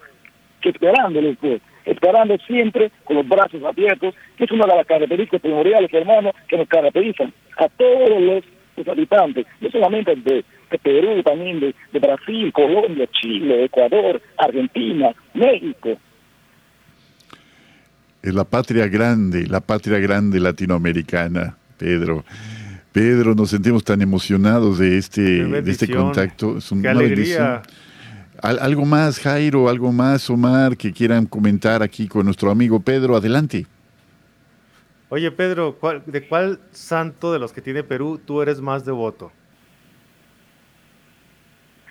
esperándoles, 0.62 1.36
pues, 1.40 1.60
esperando 1.84 2.36
siempre 2.46 2.90
con 3.04 3.16
los 3.16 3.28
brazos 3.28 3.62
abiertos, 3.62 4.14
que 4.36 4.44
es 4.44 4.50
una 4.50 4.66
de 4.66 4.76
las 4.76 4.86
características 4.86 5.40
primordiales, 5.40 5.92
hermano, 5.92 6.32
que 6.48 6.56
nos 6.56 6.68
caracterizan 6.68 7.32
a 7.58 7.68
todos 7.68 8.20
los, 8.20 8.44
los 8.76 8.88
habitantes, 8.88 9.46
no 9.60 9.70
solamente 9.70 10.14
de, 10.16 10.44
de 10.70 10.78
Perú, 10.78 11.22
también 11.22 11.60
de, 11.60 11.74
de, 11.92 11.98
Brasil, 11.98 12.52
Colombia, 12.52 13.08
Chile, 13.20 13.64
Ecuador, 13.64 14.20
Argentina, 14.38 15.14
México. 15.34 15.98
Es 18.22 18.34
la 18.34 18.44
patria 18.44 18.86
grande, 18.86 19.46
la 19.46 19.60
patria 19.60 19.98
grande 19.98 20.38
latinoamericana, 20.40 21.56
Pedro. 21.78 22.24
Pedro, 22.92 23.34
nos 23.34 23.50
sentimos 23.50 23.84
tan 23.84 24.02
emocionados 24.02 24.78
de 24.78 24.98
este, 24.98 25.20
de 25.44 25.70
este 25.70 25.88
contacto. 25.88 26.58
Es 26.58 26.70
un, 26.72 26.82
Qué 26.82 26.88
una 26.88 26.98
alegría. 27.00 27.62
Al, 28.42 28.58
algo 28.58 28.84
más, 28.84 29.20
Jairo, 29.20 29.68
algo 29.68 29.92
más, 29.92 30.28
Omar, 30.28 30.76
que 30.76 30.92
quieran 30.92 31.26
comentar 31.26 31.82
aquí 31.82 32.08
con 32.08 32.24
nuestro 32.24 32.50
amigo 32.50 32.80
Pedro. 32.80 33.16
Adelante. 33.16 33.66
Oye, 35.08 35.30
Pedro, 35.30 35.76
¿cuál, 35.78 36.02
¿de 36.06 36.26
cuál 36.26 36.60
santo 36.72 37.32
de 37.32 37.38
los 37.38 37.52
que 37.52 37.60
tiene 37.60 37.82
Perú 37.82 38.20
tú 38.24 38.42
eres 38.42 38.60
más 38.60 38.84
devoto? 38.84 39.32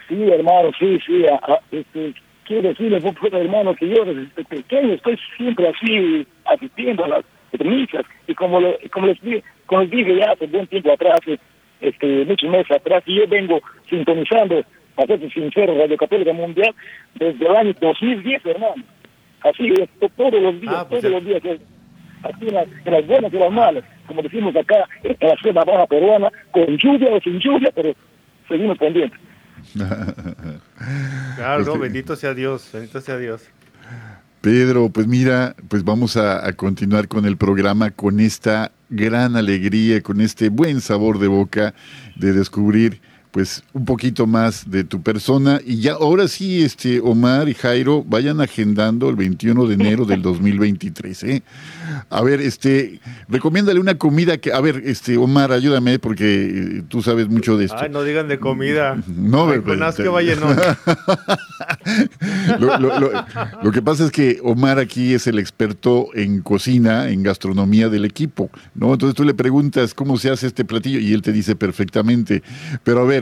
Sí, 0.10 0.24
hermano, 0.24 0.72
sí, 0.78 1.00
sí. 1.06 1.26
A, 1.28 1.36
a, 1.36 1.62
este, 1.72 2.14
quiero 2.46 2.70
decirle, 2.70 3.00
hermano, 3.32 3.76
que 3.76 3.88
yo 3.88 4.04
desde 4.04 4.44
pequeño 4.44 4.94
estoy 4.94 5.18
siempre 5.38 5.70
así 5.70 6.28
asistiendo 6.46 7.06
a 7.06 7.08
las 7.08 7.26
misas. 7.64 8.04
Y 8.28 8.34
como, 8.34 8.60
lo, 8.60 8.76
como, 8.92 9.08
les, 9.08 9.20
como 9.68 9.82
les 9.82 9.92
dije 9.92 10.18
ya 10.18 10.32
hace 10.32 10.48
buen 10.48 10.66
tiempo 10.68 10.92
atrás, 10.92 11.20
este, 11.80 12.26
muchos 12.26 12.50
meses 12.50 12.72
atrás, 12.76 13.04
y 13.06 13.16
yo 13.16 13.28
vengo 13.28 13.62
sintonizando, 13.88 14.64
para 14.96 15.18
ser 15.18 15.32
sincero, 15.32 15.78
Radio 15.78 15.96
Católica 15.96 16.34
Mundial 16.34 16.74
desde 17.14 17.46
el 17.46 17.56
año 17.56 17.74
2010, 17.80 18.46
hermano. 18.48 18.84
Así 19.42 19.72
todos 20.18 20.34
los 20.34 20.60
días, 20.60 20.76
ah, 20.76 20.88
pues 20.90 21.02
todos 21.02 21.14
los 21.14 21.26
días. 21.26 21.42
Así 22.24 22.48
en 22.48 22.54
las, 22.54 22.68
en 22.84 22.94
las, 22.94 23.08
buenas 23.08 23.32
y 23.32 23.38
las 23.38 23.52
malas, 23.52 23.84
como 24.08 24.22
decimos 24.24 24.54
acá, 24.56 24.86
en 25.04 25.16
la 25.22 25.38
selva 25.38 25.64
baja 25.64 25.88
peruana, 25.88 26.30
con 26.52 26.66
lluvia 26.78 27.10
o 27.12 27.22
sin 27.22 27.40
lluvia, 27.40 27.72
pero 27.74 27.94
seguimos 28.50 28.78
pendientes. 28.78 29.29
claro, 31.36 31.78
bendito 31.78 32.16
sea 32.16 32.34
Dios, 32.34 32.70
bendito 32.72 33.02
sea 33.02 33.18
Dios. 33.18 33.42
Pedro, 34.42 34.90
pues 34.90 35.06
mira, 35.06 35.56
pues 35.68 35.84
vamos 35.84 36.16
a, 36.16 36.48
a, 36.48 36.54
continuar 36.54 37.08
con 37.08 37.26
el 37.26 37.36
programa 37.36 37.92
con 37.92 38.20
esta 38.20 38.72
gran 38.90 39.36
alegría, 39.36 40.02
con 40.02 40.22
este 40.22 40.50
buen 40.50 40.80
sabor 40.80 41.20
de 41.20 41.28
boca 41.28 41.74
de 42.16 42.32
descubrir 42.32 43.02
pues 43.32 43.64
un 43.74 43.86
poquito 43.86 44.26
más 44.26 44.70
de 44.70 44.84
tu 44.84 45.02
persona 45.02 45.62
y 45.64 45.82
ya 45.82 45.94
ahora 45.94 46.28
sí 46.28 46.64
este 46.64 47.00
Omar 47.00 47.48
y 47.48 47.54
Jairo 47.54 48.04
vayan 48.04 48.42
agendando 48.42 49.10
el 49.10 49.16
21 49.16 49.68
de 49.68 49.74
enero 49.76 50.06
del 50.06 50.22
2023, 50.22 51.24
¿eh? 51.24 51.44
A 52.10 52.22
ver, 52.22 52.42
este 52.42 53.00
recomiéndale 53.28 53.80
una 53.80 53.98
comida 53.98 54.38
que 54.38 54.52
a 54.52 54.60
ver, 54.62 54.84
este 54.86 55.18
Omar, 55.18 55.52
ayúdame 55.52 56.00
porque 56.00 56.84
tú 56.88 57.02
sabes 57.02 57.30
mucho 57.30 57.58
de 57.58 57.66
esto. 57.66 57.78
Ay, 57.80 57.90
no 57.90 58.04
digan 58.04 58.28
de 58.28 58.40
comida. 58.40 59.02
No, 59.08 59.50
Ay, 59.50 59.62
con 59.62 59.82
asco 59.84 60.12
vaya 60.12 60.36
no. 60.36 60.50
lo, 62.60 62.80
lo, 62.80 63.00
lo, 63.00 63.12
lo 63.62 63.72
que 63.72 63.82
pasa 63.82 64.06
es 64.06 64.12
que 64.12 64.40
Omar 64.44 64.80
aquí 64.80 65.14
es 65.14 65.28
el 65.28 65.40
experto 65.40 66.08
en 66.16 66.42
cocina, 66.42 67.10
en 67.10 67.24
gastronomía 67.24 67.90
del 67.90 68.06
equipo, 68.06 68.50
¿no? 68.74 68.94
Entonces 68.94 69.16
tú 69.16 69.24
le 69.24 69.34
preguntas 69.34 69.94
cómo 69.94 70.18
se 70.18 70.32
hace 70.32 70.48
este 70.48 70.66
platillo 70.66 71.00
y 71.00 71.14
él 71.14 71.22
te 71.22 71.32
dice 71.32 71.56
perfectamente. 71.56 72.44
Pero 72.84 73.02
a 73.02 73.06
ver, 73.06 73.19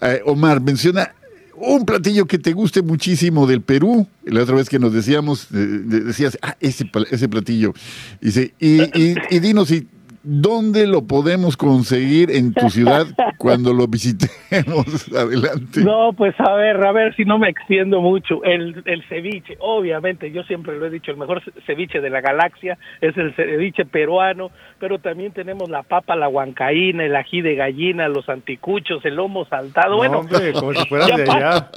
eh, 0.00 0.20
Omar, 0.24 0.60
menciona 0.60 1.12
un 1.56 1.86
platillo 1.86 2.26
que 2.26 2.38
te 2.38 2.52
guste 2.52 2.82
muchísimo 2.82 3.46
del 3.46 3.62
Perú. 3.62 4.06
La 4.24 4.42
otra 4.42 4.56
vez 4.56 4.68
que 4.68 4.78
nos 4.78 4.92
decíamos, 4.92 5.48
eh, 5.54 5.56
decías, 5.56 6.38
ah, 6.42 6.56
ese, 6.60 6.90
ese 7.10 7.28
platillo. 7.28 7.72
Dice, 8.20 8.54
y, 8.58 8.82
y, 8.82 9.14
y 9.30 9.38
dinos 9.40 9.68
si 9.68 9.86
¿Dónde 10.28 10.88
lo 10.88 11.06
podemos 11.06 11.56
conseguir 11.56 12.32
en 12.32 12.52
tu 12.52 12.68
ciudad 12.68 13.06
cuando 13.38 13.72
lo 13.72 13.86
visitemos? 13.86 15.06
Adelante. 15.16 15.84
No, 15.84 16.12
pues 16.14 16.34
a 16.40 16.52
ver, 16.54 16.84
a 16.84 16.90
ver 16.90 17.14
si 17.14 17.24
no 17.24 17.38
me 17.38 17.48
extiendo 17.48 18.00
mucho. 18.00 18.42
El, 18.42 18.82
el 18.86 19.04
ceviche, 19.08 19.56
obviamente, 19.60 20.32
yo 20.32 20.42
siempre 20.42 20.76
lo 20.76 20.86
he 20.86 20.90
dicho, 20.90 21.12
el 21.12 21.16
mejor 21.16 21.44
ceviche 21.64 22.00
de 22.00 22.10
la 22.10 22.22
galaxia 22.22 22.76
es 23.00 23.16
el 23.16 23.36
ceviche 23.36 23.84
peruano, 23.84 24.50
pero 24.80 24.98
también 24.98 25.30
tenemos 25.30 25.70
la 25.70 25.84
papa, 25.84 26.16
la 26.16 26.28
huancaína, 26.28 27.04
el 27.04 27.14
ají 27.14 27.40
de 27.40 27.54
gallina, 27.54 28.08
los 28.08 28.28
anticuchos, 28.28 29.04
el 29.04 29.14
lomo 29.14 29.44
saltado. 29.44 29.90
No, 29.92 29.96
bueno, 29.98 30.18
hombre, 30.18 30.52
como 30.54 30.74
si 30.74 30.84
fueras 30.88 31.16
de 31.16 31.22
allá. 31.22 31.70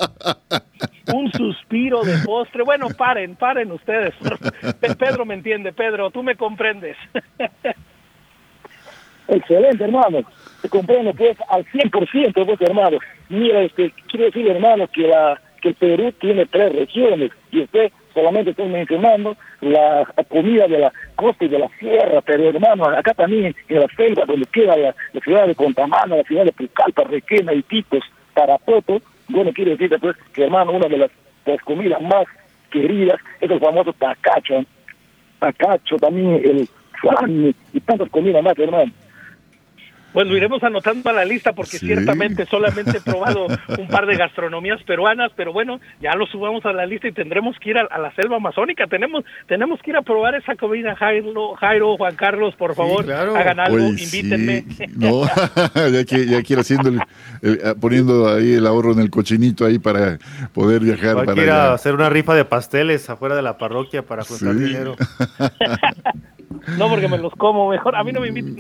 Un 1.14 1.32
suspiro 1.34 2.02
de 2.02 2.18
postre. 2.26 2.64
Bueno, 2.64 2.88
paren, 2.98 3.36
paren 3.36 3.72
ustedes. 3.72 4.16
Pedro 4.98 5.24
me 5.24 5.36
entiende, 5.36 5.72
Pedro, 5.72 6.10
tú 6.10 6.24
me 6.24 6.36
comprendes. 6.36 6.98
Excelente, 9.30 9.84
hermano. 9.84 10.24
Te 10.62 10.70
comprendo, 10.70 11.14
pues, 11.14 11.38
al 11.50 11.66
100%, 11.66 12.46
pues, 12.46 12.62
hermano. 12.62 12.98
Mira, 13.30 13.62
este, 13.62 13.94
quiero 14.10 14.26
decir, 14.26 14.48
hermano, 14.48 14.88
que, 14.88 15.08
la, 15.08 15.40
que 15.62 15.74
Perú 15.74 16.12
tiene 16.20 16.46
tres 16.48 16.74
regiones 16.74 17.32
y 17.52 17.62
usted 17.62 17.92
solamente 18.14 18.52
está 18.52 18.66
mencionando 18.66 19.38
la 19.62 20.06
comida 20.28 20.68
de 20.68 20.80
la 20.80 20.94
costa 21.16 21.46
y 21.46 21.48
de 21.48 21.60
la 21.60 21.70
sierra, 21.80 22.22
pero 22.22 22.50
hermano, 22.50 22.86
acá 22.86 23.14
también 23.14 23.56
en 23.68 23.80
la 23.80 23.88
selva, 23.96 24.26
donde 24.26 24.48
queda 24.48 24.76
la, 24.76 24.96
ciudad 25.24 25.48
de 25.48 25.56
Contamana, 25.56 26.18
la 26.18 26.24
ciudad 26.24 26.46
de 26.46 26.52
Pucallpa, 26.52 27.04
Requena, 27.04 27.54
Iquitos, 27.54 28.04
Tarapoto, 28.34 29.02
bueno, 29.28 29.52
quiero 29.54 29.72
decirte, 29.72 30.00
pues, 30.00 30.18
que 30.34 30.44
hermano, 30.44 30.72
una 30.72 30.88
de 30.88 30.98
las, 30.98 31.12
comidas 31.64 32.02
más 32.02 32.26
queridas 32.72 33.20
es 33.42 33.50
el 33.50 33.60
famoso 33.60 33.94
tacacho. 33.94 34.64
Tacacho, 35.40 35.96
también 35.98 36.42
el 36.44 36.68
flan 37.02 37.56
y 37.74 37.80
tantas 37.80 38.10
comidas 38.10 38.44
más, 38.44 38.58
hermano. 38.58 38.92
Pues 40.14 40.28
lo 40.28 40.36
iremos 40.36 40.64
anotando 40.64 41.10
a 41.10 41.14
la 41.14 41.26
lista 41.26 41.54
porque 41.54 41.78
sí. 41.78 41.86
ciertamente 41.86 42.46
solamente 42.46 42.98
he 42.98 43.02
probado 43.02 43.48
un 43.78 43.88
par 43.88 44.06
de 44.06 44.18
gastronomías 44.18 44.82
peruanas, 44.84 45.32
pero 45.36 45.54
bueno, 45.54 45.80
ya 46.02 46.16
lo 46.16 46.26
subamos 46.26 46.66
a 46.66 46.74
la 46.74 46.86
lista 46.86 47.08
y 47.08 47.12
tendremos 47.12 47.58
que 47.60 47.72
ir 47.72 47.78
a, 47.78 47.82
a 47.84 48.00
la 48.00 48.14
selva 48.16 48.38
amazónica. 48.38 48.88
Tenemos 48.88 49.24
tenemos 49.48 49.80
que 49.82 49.92
ir 49.92 49.98
a 49.98 50.02
probar 50.02 50.36
esa 50.36 50.56
comida, 50.56 50.96
Jairo, 50.96 51.56
Jairo 51.56 51.98
Juan 51.98 52.16
Carlos, 52.16 52.56
por 52.56 52.76
favor, 52.76 53.02
sí, 53.02 53.08
claro. 53.08 53.36
hagan 53.36 53.60
algo, 53.60 53.78
Oye, 53.78 54.04
invítenme. 54.04 54.66
Sí. 54.76 54.86
No, 54.96 55.24
ya, 55.76 56.06
que, 56.06 56.26
ya 56.26 56.42
quiero 56.44 56.62
haciendo 56.62 56.90
el, 56.90 57.02
el, 57.42 57.76
poniendo 57.80 58.28
ahí 58.28 58.54
el 58.54 58.68
ahorro 58.68 58.94
en 58.94 59.00
el 59.00 59.10
cochinito 59.10 59.66
ahí 59.66 59.80
para 59.80 60.18
poder 60.54 60.82
viajar. 60.82 61.26
Para 61.26 61.70
a 61.70 61.74
hacer 61.74 61.94
una 61.94 62.10
rifa 62.10 62.36
de 62.36 62.46
pasteles 62.46 63.10
afuera 63.10 63.36
de 63.36 63.42
la 63.42 63.58
parroquia 63.58 64.04
para 64.04 64.24
juntar 64.24 64.56
dinero. 64.56 64.96
No, 66.78 66.90
porque 66.90 67.08
me 67.08 67.18
los 67.18 67.34
como 67.34 67.70
mejor. 67.70 67.96
A 67.96 68.04
mí 68.04 68.12
no 68.12 68.22
me 68.22 68.30
inviten 68.30 68.58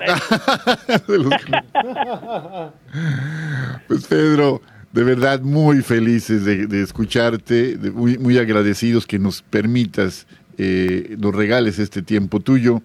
pues 3.88 4.08
Pedro, 4.08 4.62
de 4.91 5.03
verdad 5.03 5.41
muy 5.41 5.81
felices 5.81 6.46
de, 6.46 6.81
escucharte, 6.81 7.77
muy, 7.93 8.17
muy, 8.17 8.38
agradecidos 8.38 9.05
que 9.05 9.19
nos 9.19 9.41
permitas, 9.41 10.27
eh, 10.58 11.15
nos 11.19 11.36
regales 11.36 11.79
este 11.79 12.01
tiempo 12.01 12.39
tuyo, 12.39 12.81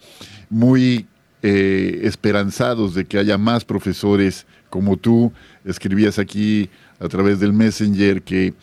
muy 0.51 1.07
eh, 1.43 2.01
esperanzados 2.05 2.95
de 2.95 3.05
que 3.05 3.19
haya 3.19 3.37
más 3.37 3.65
profesores 3.65 4.47
como 4.71 4.97
tú. 4.97 5.33
Escribías 5.65 6.19
aquí 6.19 6.71
a 7.01 7.09
través 7.09 7.41
del 7.41 7.53
Messenger 7.53 8.23
que 8.23 8.55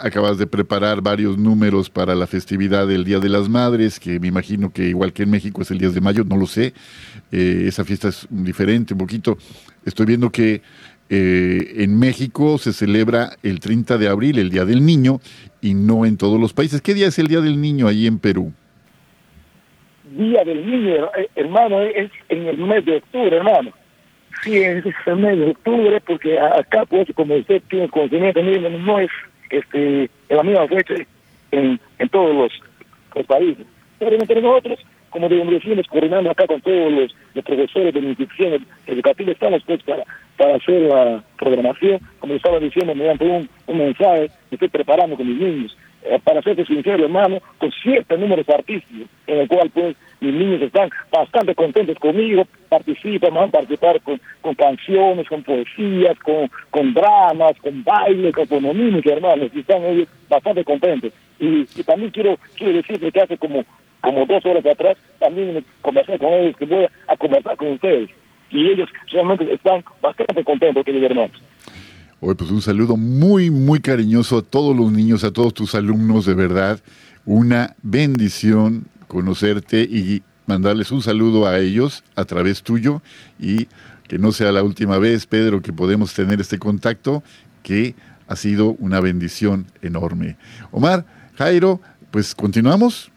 acabas 0.00 0.38
de 0.38 0.46
preparar 0.46 1.02
varios 1.02 1.36
números 1.36 1.90
para 1.90 2.14
la 2.14 2.26
festividad 2.26 2.86
del 2.86 3.04
Día 3.04 3.20
de 3.20 3.28
las 3.28 3.48
Madres, 3.48 4.00
que 4.00 4.18
me 4.20 4.28
imagino 4.28 4.72
que 4.72 4.88
igual 4.88 5.12
que 5.12 5.24
en 5.24 5.30
México 5.30 5.62
es 5.62 5.70
el 5.70 5.78
10 5.78 5.94
de 5.94 6.00
mayo, 6.00 6.24
no 6.24 6.36
lo 6.36 6.46
sé, 6.46 6.72
eh, 7.32 7.64
esa 7.66 7.84
fiesta 7.84 8.08
es 8.08 8.26
diferente 8.30 8.94
un 8.94 8.98
poquito. 8.98 9.36
Estoy 9.84 10.06
viendo 10.06 10.30
que 10.30 10.62
eh, 11.10 11.82
en 11.82 11.98
México 11.98 12.58
se 12.58 12.72
celebra 12.72 13.30
el 13.42 13.60
30 13.60 13.98
de 13.98 14.08
abril, 14.08 14.38
el 14.38 14.50
Día 14.50 14.64
del 14.64 14.84
Niño, 14.84 15.20
y 15.60 15.74
no 15.74 16.06
en 16.06 16.16
todos 16.16 16.40
los 16.40 16.52
países. 16.52 16.80
¿Qué 16.80 16.94
día 16.94 17.08
es 17.08 17.18
el 17.18 17.26
Día 17.28 17.40
del 17.40 17.60
Niño 17.60 17.86
ahí 17.86 18.06
en 18.06 18.18
Perú? 18.18 18.52
Día 20.16 20.44
del 20.44 20.64
Niño, 20.64 21.10
eh, 21.16 21.28
hermano, 21.34 21.82
es 21.82 22.10
en 22.28 22.46
el 22.46 22.58
mes 22.58 22.84
de 22.84 22.96
octubre, 22.96 23.36
hermano. 23.36 23.72
Sí, 24.42 24.56
es 24.56 24.84
el 25.06 25.16
mes 25.16 25.38
de 25.38 25.50
octubre, 25.50 26.00
porque 26.00 26.38
acá, 26.38 26.84
pues, 26.86 27.08
como 27.14 27.34
usted 27.36 27.62
tiene 27.68 27.88
conocimiento, 27.88 28.42
no 28.42 28.98
es 28.98 29.10
este, 29.50 30.10
la 30.28 30.42
misma 30.42 30.66
fecha 30.68 30.94
en, 31.50 31.80
en 31.98 32.08
todos 32.08 32.34
los, 32.34 32.52
los 33.14 33.26
países. 33.26 33.66
Pero 33.98 34.16
entre 34.16 34.42
nosotros 34.42 34.78
como 35.14 35.28
decimos, 35.28 35.86
coordinando 35.86 36.28
acá 36.28 36.44
con 36.44 36.60
todos 36.60 36.92
los, 36.92 37.14
profesores 37.44 37.94
de 37.94 38.00
las 38.00 38.10
instituciones 38.10 38.62
educativas, 38.84 39.34
estamos 39.34 39.62
pues 39.64 39.80
para, 39.84 40.02
para 40.36 40.56
hacer 40.56 40.82
la 40.82 41.22
programación, 41.38 42.00
como 42.18 42.34
estaba 42.34 42.58
diciendo, 42.58 42.96
mediante 42.96 43.24
un, 43.24 43.48
un 43.68 43.78
mensaje 43.78 44.28
que 44.50 44.56
estoy 44.56 44.68
preparando 44.68 45.16
con 45.16 45.28
mis 45.28 45.38
niños, 45.38 45.76
eh, 46.02 46.18
para 46.24 46.42
ser 46.42 46.66
sincero, 46.66 47.04
hermano, 47.04 47.38
con 47.58 47.70
ciertos 47.70 48.18
números 48.18 48.48
artísticos, 48.48 49.06
en 49.28 49.38
el 49.38 49.46
cual 49.46 49.70
pues 49.70 49.96
mis 50.20 50.34
niños 50.34 50.62
están 50.62 50.90
bastante 51.12 51.54
contentos 51.54 51.96
conmigo, 52.00 52.44
participan, 52.68 53.34
van 53.34 53.48
a 53.50 53.52
participar 53.52 54.00
con, 54.00 54.20
con 54.40 54.54
canciones, 54.56 55.28
con 55.28 55.44
poesías, 55.44 56.18
con, 56.18 56.50
con 56.70 56.92
dramas, 56.92 57.52
con 57.62 57.84
baile, 57.84 58.32
con 58.32 58.48
mímica, 58.76 59.12
hermanos, 59.12 59.48
y 59.54 59.60
están 59.60 59.84
ellos 59.84 60.08
bastante 60.28 60.64
contentos. 60.64 61.12
Y, 61.38 61.64
también 61.84 62.10
quiero, 62.10 62.36
quiero 62.56 62.72
decirles 62.72 63.12
que 63.12 63.20
hace 63.20 63.38
como 63.38 63.64
como 64.04 64.26
dos 64.26 64.44
horas 64.44 64.64
atrás, 64.66 64.96
también 65.18 65.64
conversé 65.80 66.18
con 66.18 66.32
ellos, 66.34 66.56
que 66.58 66.66
voy 66.66 66.86
a 67.08 67.16
conversar 67.16 67.56
con 67.56 67.72
ustedes. 67.72 68.10
Y 68.50 68.68
ellos 68.68 68.88
realmente 69.10 69.52
están 69.52 69.82
bastante 70.02 70.44
contentos, 70.44 70.84
queridos 70.84 71.10
hermanos. 71.10 71.42
Hoy, 72.20 72.34
pues 72.34 72.50
un 72.50 72.62
saludo 72.62 72.96
muy, 72.96 73.50
muy 73.50 73.80
cariñoso 73.80 74.38
a 74.38 74.42
todos 74.42 74.76
los 74.76 74.92
niños, 74.92 75.24
a 75.24 75.32
todos 75.32 75.54
tus 75.54 75.74
alumnos, 75.74 76.26
de 76.26 76.34
verdad. 76.34 76.80
Una 77.24 77.74
bendición 77.82 78.84
conocerte 79.08 79.82
y 79.82 80.22
mandarles 80.46 80.92
un 80.92 81.02
saludo 81.02 81.46
a 81.46 81.58
ellos 81.58 82.04
a 82.14 82.24
través 82.24 82.62
tuyo 82.62 83.00
y 83.40 83.68
que 84.06 84.18
no 84.18 84.32
sea 84.32 84.52
la 84.52 84.62
última 84.62 84.98
vez, 84.98 85.26
Pedro, 85.26 85.62
que 85.62 85.72
podemos 85.72 86.12
tener 86.12 86.40
este 86.40 86.58
contacto, 86.58 87.22
que 87.62 87.94
ha 88.28 88.36
sido 88.36 88.76
una 88.78 89.00
bendición 89.00 89.66
enorme. 89.80 90.36
Omar, 90.70 91.06
Jairo, 91.36 91.80
pues 92.10 92.34
continuamos. 92.34 93.10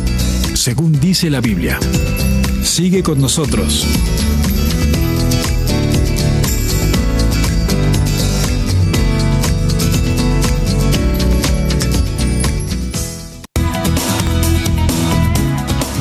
según 0.65 0.99
dice 0.99 1.29
la 1.29 1.43
Biblia. 1.43 1.79
Sigue 2.63 3.03
con 3.03 3.21
nosotros. 3.21 3.87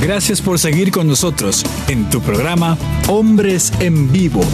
Gracias 0.02 0.42
por 0.42 0.58
seguir 0.58 0.92
con 0.92 1.08
nosotros 1.08 1.66
en 1.90 2.10
tu 2.10 2.22
programa 2.22 2.78
Hombres 3.10 3.74
en 3.82 4.14
Vivo. 4.14 4.46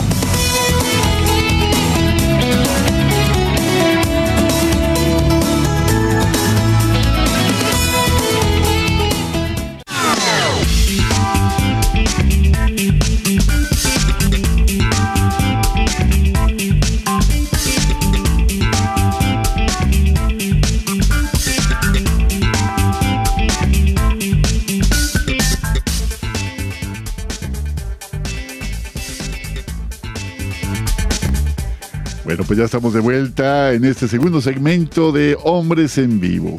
Pues 32.50 32.58
ya 32.58 32.66
estamos 32.66 32.96
de 32.96 33.00
vuelta 33.00 33.74
en 33.74 33.86
este 33.86 34.08
segundo 34.08 34.42
segmento 34.42 35.12
de 35.12 35.38
Hombres 35.44 36.00
en 36.00 36.20
Vivo. 36.20 36.58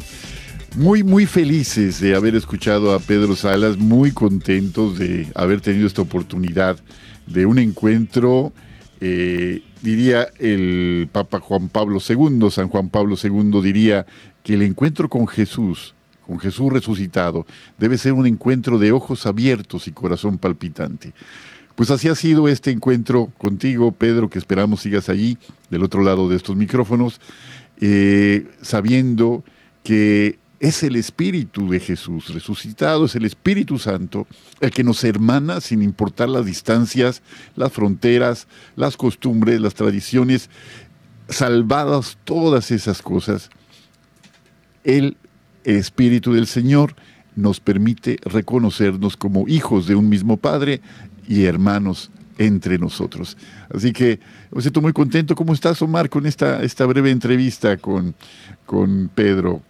Muy, 0.77 1.03
muy 1.03 1.25
felices 1.25 1.99
de 1.99 2.15
haber 2.15 2.33
escuchado 2.33 2.93
a 2.93 2.99
Pedro 2.99 3.35
Salas, 3.35 3.77
muy 3.77 4.13
contentos 4.13 4.97
de 4.97 5.27
haber 5.35 5.59
tenido 5.59 5.85
esta 5.85 6.01
oportunidad 6.01 6.79
de 7.27 7.45
un 7.45 7.59
encuentro, 7.59 8.53
eh, 9.01 9.63
diría 9.81 10.29
el 10.39 11.09
Papa 11.11 11.41
Juan 11.41 11.67
Pablo 11.67 11.99
II, 11.99 12.49
San 12.51 12.69
Juan 12.69 12.87
Pablo 12.87 13.17
II 13.21 13.61
diría 13.61 14.05
que 14.43 14.53
el 14.53 14.61
encuentro 14.61 15.09
con 15.09 15.27
Jesús, 15.27 15.93
con 16.25 16.39
Jesús 16.39 16.71
resucitado, 16.71 17.45
debe 17.77 17.97
ser 17.97 18.13
un 18.13 18.27
encuentro 18.27 18.79
de 18.79 18.93
ojos 18.93 19.25
abiertos 19.25 19.89
y 19.89 19.91
corazón 19.91 20.37
palpitante. 20.37 21.11
Pues 21.75 21.89
así 21.91 22.07
ha 22.09 22.15
sido 22.15 22.47
este 22.47 22.71
encuentro 22.71 23.27
contigo, 23.37 23.91
Pedro, 23.91 24.29
que 24.29 24.39
esperamos 24.39 24.81
sigas 24.81 25.09
allí, 25.09 25.37
del 25.69 25.83
otro 25.83 26.03
lado 26.03 26.29
de 26.29 26.35
estos 26.35 26.55
micrófonos, 26.55 27.19
eh, 27.79 28.47
sabiendo 28.61 29.43
que 29.83 30.37
es 30.59 30.83
el 30.83 30.95
Espíritu 30.95 31.69
de 31.69 31.79
Jesús 31.79 32.31
resucitado, 32.31 33.05
es 33.05 33.15
el 33.15 33.25
Espíritu 33.25 33.79
Santo 33.79 34.27
el 34.59 34.69
que 34.69 34.83
nos 34.83 35.03
hermana 35.03 35.59
sin 35.59 35.81
importar 35.81 36.29
las 36.29 36.45
distancias, 36.45 37.23
las 37.55 37.71
fronteras, 37.71 38.47
las 38.75 38.95
costumbres, 38.95 39.59
las 39.59 39.73
tradiciones, 39.73 40.51
salvadas 41.29 42.19
todas 42.25 42.69
esas 42.69 43.01
cosas. 43.01 43.49
El 44.83 45.17
Espíritu 45.63 46.33
del 46.33 46.45
Señor 46.45 46.95
nos 47.35 47.59
permite 47.59 48.19
reconocernos 48.23 49.17
como 49.17 49.47
hijos 49.47 49.87
de 49.87 49.95
un 49.95 50.09
mismo 50.09 50.37
Padre 50.37 50.81
y 51.27 51.45
hermanos 51.45 52.11
entre 52.37 52.77
nosotros. 52.77 53.37
Así 53.73 53.93
que 53.93 54.19
me 54.51 54.61
siento 54.61 54.81
muy 54.81 54.93
contento. 54.93 55.35
¿Cómo 55.35 55.53
estás, 55.53 55.81
Omar, 55.81 56.09
con 56.09 56.25
esta, 56.25 56.63
esta 56.63 56.85
breve 56.85 57.11
entrevista 57.11 57.77
con, 57.77 58.15
con 58.65 59.09
Pedro? 59.13 59.61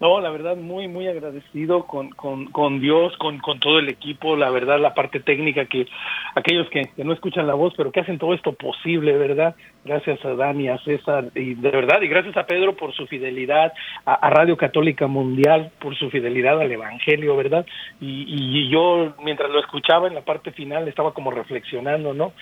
No, 0.00 0.18
la 0.18 0.30
verdad, 0.30 0.56
muy, 0.56 0.88
muy 0.88 1.06
agradecido 1.08 1.86
con, 1.86 2.08
con, 2.08 2.46
con 2.46 2.80
Dios, 2.80 3.14
con, 3.18 3.38
con, 3.38 3.60
todo 3.60 3.78
el 3.78 3.90
equipo, 3.90 4.34
la 4.34 4.48
verdad, 4.48 4.80
la 4.80 4.94
parte 4.94 5.20
técnica, 5.20 5.66
que 5.66 5.86
aquellos 6.34 6.70
que, 6.70 6.88
no 7.04 7.12
escuchan 7.12 7.46
la 7.46 7.52
voz, 7.52 7.74
pero 7.76 7.92
que 7.92 8.00
hacen 8.00 8.18
todo 8.18 8.32
esto 8.32 8.54
posible, 8.54 9.18
¿verdad? 9.18 9.54
Gracias 9.84 10.24
a 10.24 10.34
Dani, 10.34 10.68
a 10.68 10.78
César, 10.78 11.26
y 11.34 11.52
de 11.52 11.70
verdad, 11.70 12.00
y 12.00 12.08
gracias 12.08 12.34
a 12.38 12.46
Pedro 12.46 12.76
por 12.76 12.94
su 12.94 13.06
fidelidad, 13.08 13.74
a, 14.06 14.30
Radio 14.30 14.56
Católica 14.56 15.06
Mundial 15.06 15.70
por 15.78 15.94
su 15.94 16.08
fidelidad 16.08 16.58
al 16.58 16.72
Evangelio, 16.72 17.36
¿verdad? 17.36 17.66
Y, 18.00 18.24
y 18.26 18.70
yo, 18.70 19.12
mientras 19.22 19.50
lo 19.50 19.60
escuchaba 19.60 20.08
en 20.08 20.14
la 20.14 20.22
parte 20.22 20.50
final, 20.52 20.88
estaba 20.88 21.12
como 21.12 21.30
reflexionando, 21.30 22.14
¿no? 22.14 22.32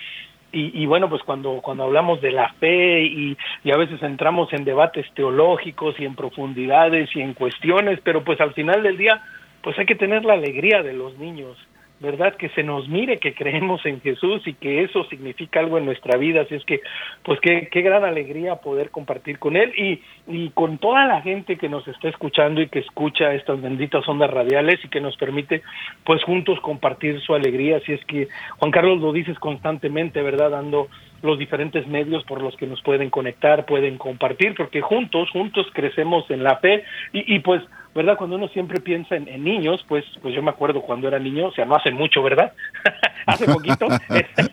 Y, 0.51 0.81
y, 0.81 0.85
bueno, 0.87 1.09
pues 1.09 1.21
cuando, 1.23 1.61
cuando 1.61 1.83
hablamos 1.83 2.21
de 2.21 2.31
la 2.31 2.51
fe 2.53 3.03
y, 3.03 3.37
y, 3.63 3.71
a 3.71 3.77
veces 3.77 4.01
entramos 4.01 4.51
en 4.51 4.65
debates 4.65 5.05
teológicos 5.13 5.95
y 5.99 6.05
en 6.05 6.15
profundidades 6.15 7.15
y 7.15 7.21
en 7.21 7.35
cuestiones, 7.35 7.99
pero 8.03 8.23
pues 8.23 8.41
al 8.41 8.53
final 8.53 8.81
del 8.81 8.97
día, 8.97 9.21
pues 9.61 9.77
hay 9.77 9.85
que 9.85 9.95
tener 9.95 10.25
la 10.25 10.33
alegría 10.33 10.81
de 10.81 10.93
los 10.93 11.17
niños, 11.19 11.55
¿verdad? 11.99 12.35
Que 12.35 12.49
se 12.49 12.63
nos 12.63 12.87
mire 12.87 13.17
que 13.17 13.33
creemos 13.33 13.85
en 13.85 13.99
Jesús 14.01 14.41
y 14.47 14.53
que 14.53 14.83
eso 14.83 15.03
significa 15.05 15.59
algo 15.59 15.77
en 15.77 15.85
nuestra 15.85 16.17
vida. 16.17 16.41
Así 16.41 16.55
es 16.55 16.63
que, 16.65 16.81
pues 17.23 17.39
qué, 17.41 17.67
qué 17.71 17.81
gran 17.81 18.03
alegría 18.03 18.55
poder 18.57 18.89
compartir 18.89 19.37
con 19.39 19.57
Él 19.57 19.73
y, 19.77 20.01
y 20.27 20.49
con 20.51 20.77
toda 20.77 21.05
la 21.05 21.21
gente 21.21 21.57
que 21.57 21.67
nos 21.67 21.87
está 21.87 22.07
escuchando 22.09 22.61
y 22.61 22.69
que 22.69 22.79
escucha 22.79 23.33
estas 23.33 23.61
benditas 23.61 24.07
ondas 24.07 24.31
radiales 24.31 24.79
y 24.83 24.89
que 24.89 25.01
nos 25.01 25.17
permite, 25.17 25.61
pues 26.05 26.23
juntos 26.23 26.59
compartir 26.61 27.19
su 27.21 27.33
alegría. 27.33 27.77
Así 27.77 27.93
es 27.93 28.03
que, 28.05 28.29
Juan 28.57 28.71
Carlos, 28.71 29.01
lo 29.01 29.11
dices 29.11 29.37
constantemente, 29.39 30.21
¿verdad? 30.21 30.51
Dando 30.51 30.87
los 31.21 31.37
diferentes 31.37 31.85
medios 31.87 32.23
por 32.23 32.41
los 32.41 32.55
que 32.55 32.65
nos 32.65 32.81
pueden 32.81 33.09
conectar, 33.09 33.65
pueden 33.65 33.97
compartir, 33.97 34.55
porque 34.55 34.79
juntos, 34.79 35.29
juntos 35.31 35.67
crecemos 35.73 36.29
en 36.31 36.43
la 36.43 36.57
fe 36.57 36.83
y, 37.11 37.35
y 37.35 37.39
pues 37.39 37.61
¿verdad? 37.95 38.17
Cuando 38.17 38.35
uno 38.35 38.47
siempre 38.49 38.79
piensa 38.79 39.15
en, 39.15 39.43
niños, 39.43 39.83
pues, 39.87 40.05
pues 40.21 40.35
yo 40.35 40.43
me 40.43 40.51
acuerdo 40.51 40.81
cuando 40.81 41.07
era 41.07 41.17
niño, 41.19 41.47
o 41.47 41.51
sea, 41.51 41.65
no 41.65 41.75
hace 41.75 41.91
mucho, 41.91 42.21
¿verdad? 42.21 42.53
hace 43.25 43.45
poquito. 43.45 43.87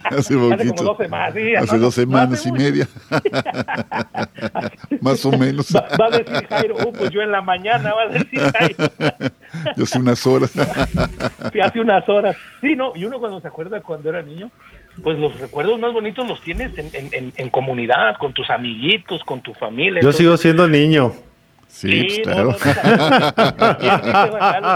hace 0.05 0.37
poquito. 0.37 0.55
Hace 0.55 0.69
como 0.69 0.83
dos 0.83 0.97
semanas. 0.97 1.35
hace 1.59 1.79
dos 1.79 1.95
semanas 1.95 2.47
y 2.47 2.53
media. 2.53 2.89
Más 5.01 5.25
o 5.27 5.33
menos. 5.33 5.75
Va, 5.75 6.07
a 6.07 6.11
decir 6.11 6.47
Jairo, 6.49 6.77
uh, 6.77 6.93
pues 6.93 7.11
yo 7.11 7.21
en 7.21 7.31
la 7.31 7.43
mañana, 7.43 7.93
va 7.95 8.03
a 8.03 8.09
decir 8.09 8.41
Jairo. 8.41 8.91
yo 9.77 9.85
hace 9.85 9.99
unas 9.99 10.27
horas. 10.27 10.53
sí, 11.53 11.61
hace 11.61 11.81
unas 11.81 12.09
horas. 12.09 12.37
Sí, 12.61 12.75
no, 12.75 12.93
y 12.95 13.05
uno 13.05 13.19
cuando 13.19 13.41
se 13.41 13.49
acuerda 13.49 13.83
cuando 13.83 14.09
era 14.09 14.23
niño, 14.23 14.51
pues 15.03 15.19
los 15.19 15.39
recuerdos 15.39 15.79
más 15.79 15.93
bonitos 15.93 16.27
los 16.27 16.41
tienes 16.41 16.77
en, 16.79 16.91
en, 16.95 17.33
en 17.37 17.51
comunidad, 17.51 18.17
con 18.19 18.33
tus 18.33 18.49
amiguitos, 18.49 19.23
con 19.25 19.43
tu 19.43 19.53
familia. 19.53 20.01
Yo 20.01 20.13
sigo 20.13 20.37
siendo 20.39 20.67
niño. 20.67 21.13
Sí, 21.77 22.23
claro. 22.23 22.57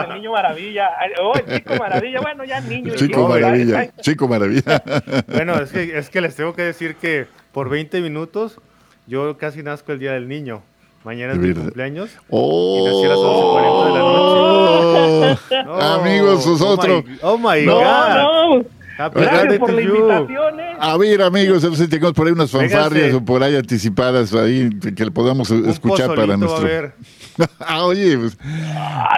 el 0.04 0.14
niño 0.16 0.32
maravilla. 0.32 0.90
Oh, 1.22 1.32
chico 1.32 1.76
maravilla. 1.78 2.20
Bueno, 2.20 2.44
ya 2.44 2.60
niño. 2.60 2.94
Chico 2.94 3.26
maravilla. 3.26 3.90
Chico 4.02 4.28
maravilla. 4.28 4.82
Bueno, 5.26 5.58
es 5.62 5.72
que, 5.72 5.96
es 5.96 6.10
que 6.10 6.20
les 6.20 6.36
tengo 6.36 6.52
que 6.54 6.60
decir 6.60 6.96
que 6.96 7.26
por 7.52 7.70
20 7.70 8.02
minutos 8.02 8.58
yo 9.06 9.38
casi 9.38 9.62
nazco 9.62 9.92
el 9.92 9.98
día 9.98 10.12
del 10.12 10.28
niño. 10.28 10.62
Mañana 11.02 11.32
es 11.32 11.38
mi 11.38 11.54
cumpleaños. 11.54 12.10
Oh, 12.28 12.80
y 12.80 12.84
nací 12.84 13.04
a 13.06 13.08
las 13.08 13.18
11.40 13.18 13.86
de 13.86 13.92
la 13.94 14.00
noche. 15.24 15.70
Oh, 15.70 16.00
amigos, 16.02 16.46
vosotros. 16.46 17.04
Oh 17.22 17.38
my, 17.38 17.66
oh 17.66 18.58
my 18.58 18.62
God. 18.62 18.66
Gracias 19.08 19.58
por 19.58 19.72
la 19.72 19.82
invitación. 19.82 20.60
¿eh? 20.60 20.76
A 20.78 20.96
ver, 20.96 21.22
amigos, 21.22 21.64
no 21.64 21.74
sé 21.74 21.84
si 21.84 21.88
tenemos 21.88 22.12
por 22.12 22.26
ahí 22.26 22.32
unas 22.32 22.50
fanfarrias 22.50 23.14
o 23.14 23.24
por 23.24 23.42
ahí 23.42 23.56
anticipadas 23.56 24.34
ahí 24.34 24.70
que 24.70 25.04
le 25.04 25.10
podamos 25.10 25.50
escuchar 25.50 26.14
para 26.14 26.36
nuestro. 26.36 26.92
ah, 27.60 27.84
oye, 27.84 28.18
pues, 28.18 28.36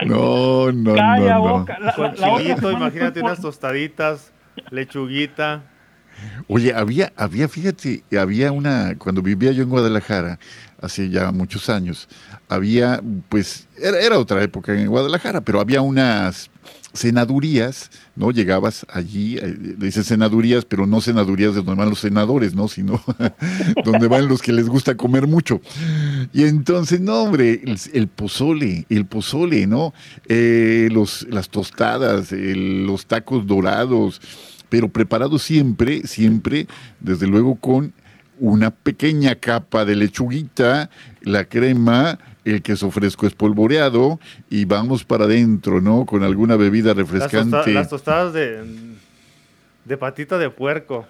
no, 0.07 0.71
no, 0.71 0.95
Calla, 0.95 1.35
no, 1.35 1.41
boca. 1.41 1.79
no. 1.81 1.93
Con 1.95 2.15
chilito, 2.15 2.71
imagínate 2.71 3.21
unas 3.21 3.41
tostaditas, 3.41 4.33
lechuguita. 4.71 5.63
Oye, 6.47 6.73
había, 6.73 7.13
había, 7.17 7.49
fíjate, 7.49 8.05
había 8.17 8.53
una, 8.53 8.95
cuando 8.97 9.23
vivía 9.23 9.51
yo 9.51 9.65
en 9.65 9.71
Guadalajara, 9.71 10.39
hace 10.81 11.11
ya 11.11 11.33
muchos 11.33 11.69
años, 11.69 12.09
había, 12.49 13.03
pues, 13.29 13.67
era, 13.77 13.99
era 13.99 14.19
otra 14.19 14.43
época 14.43 14.73
en 14.73 14.87
Guadalajara, 14.87 15.41
pero 15.41 15.61
había 15.61 15.81
unas 15.81 16.52
senadurías, 16.93 17.91
¿no? 18.17 18.31
Llegabas 18.31 18.87
allí, 18.91 19.39
eh, 19.39 19.57
dices 19.79 20.07
senadurías, 20.07 20.65
pero 20.65 20.87
no 20.87 21.01
senadurías 21.01 21.55
de 21.55 21.63
donde 21.63 21.81
van 21.81 21.91
los 21.91 22.01
senadores, 22.01 22.55
¿no? 22.55 22.69
Sino 22.69 23.03
donde 23.85 24.09
van 24.09 24.29
los 24.29 24.43
que 24.43 24.53
les 24.53 24.69
gusta 24.69 24.97
comer 24.97 25.27
mucho. 25.27 25.61
Y 26.33 26.45
entonces, 26.45 27.01
no, 27.01 27.23
hombre, 27.23 27.63
el, 27.93 28.09
pozole, 28.09 28.87
el 28.89 29.07
pozole, 29.07 29.67
¿no? 29.67 29.95
Eh, 30.29 30.89
los, 30.93 31.27
las 31.31 31.49
tostadas, 31.49 32.33
los 32.33 33.07
tacos 33.07 33.47
dorados, 33.47 34.21
pero 34.69 34.89
preparados 34.89 35.43
siempre, 35.43 36.07
siempre, 36.07 36.67
desde 37.01 37.27
luego 37.27 37.57
con 37.57 37.93
una 38.39 38.71
pequeña 38.71 39.37
capa 39.37 39.85
de 39.85 39.97
lechuguita, 39.97 40.91
la 41.21 41.45
crema, 41.45 42.19
el 42.45 42.63
queso 42.63 42.91
fresco 42.91 43.27
espolvoreado 43.27 44.19
y 44.51 44.65
vamos 44.65 45.05
para 45.05 45.25
adentro, 45.25 45.81
¿no? 45.81 46.07
Con 46.07 46.23
alguna 46.23 46.57
bebida 46.57 46.95
refrescante. 46.95 47.73
Las, 47.73 47.89
tostadas 47.89 48.33
de, 48.33 48.65
de 49.85 49.97
patita 49.97 50.39
de 50.39 50.51
puerco. 50.51 51.07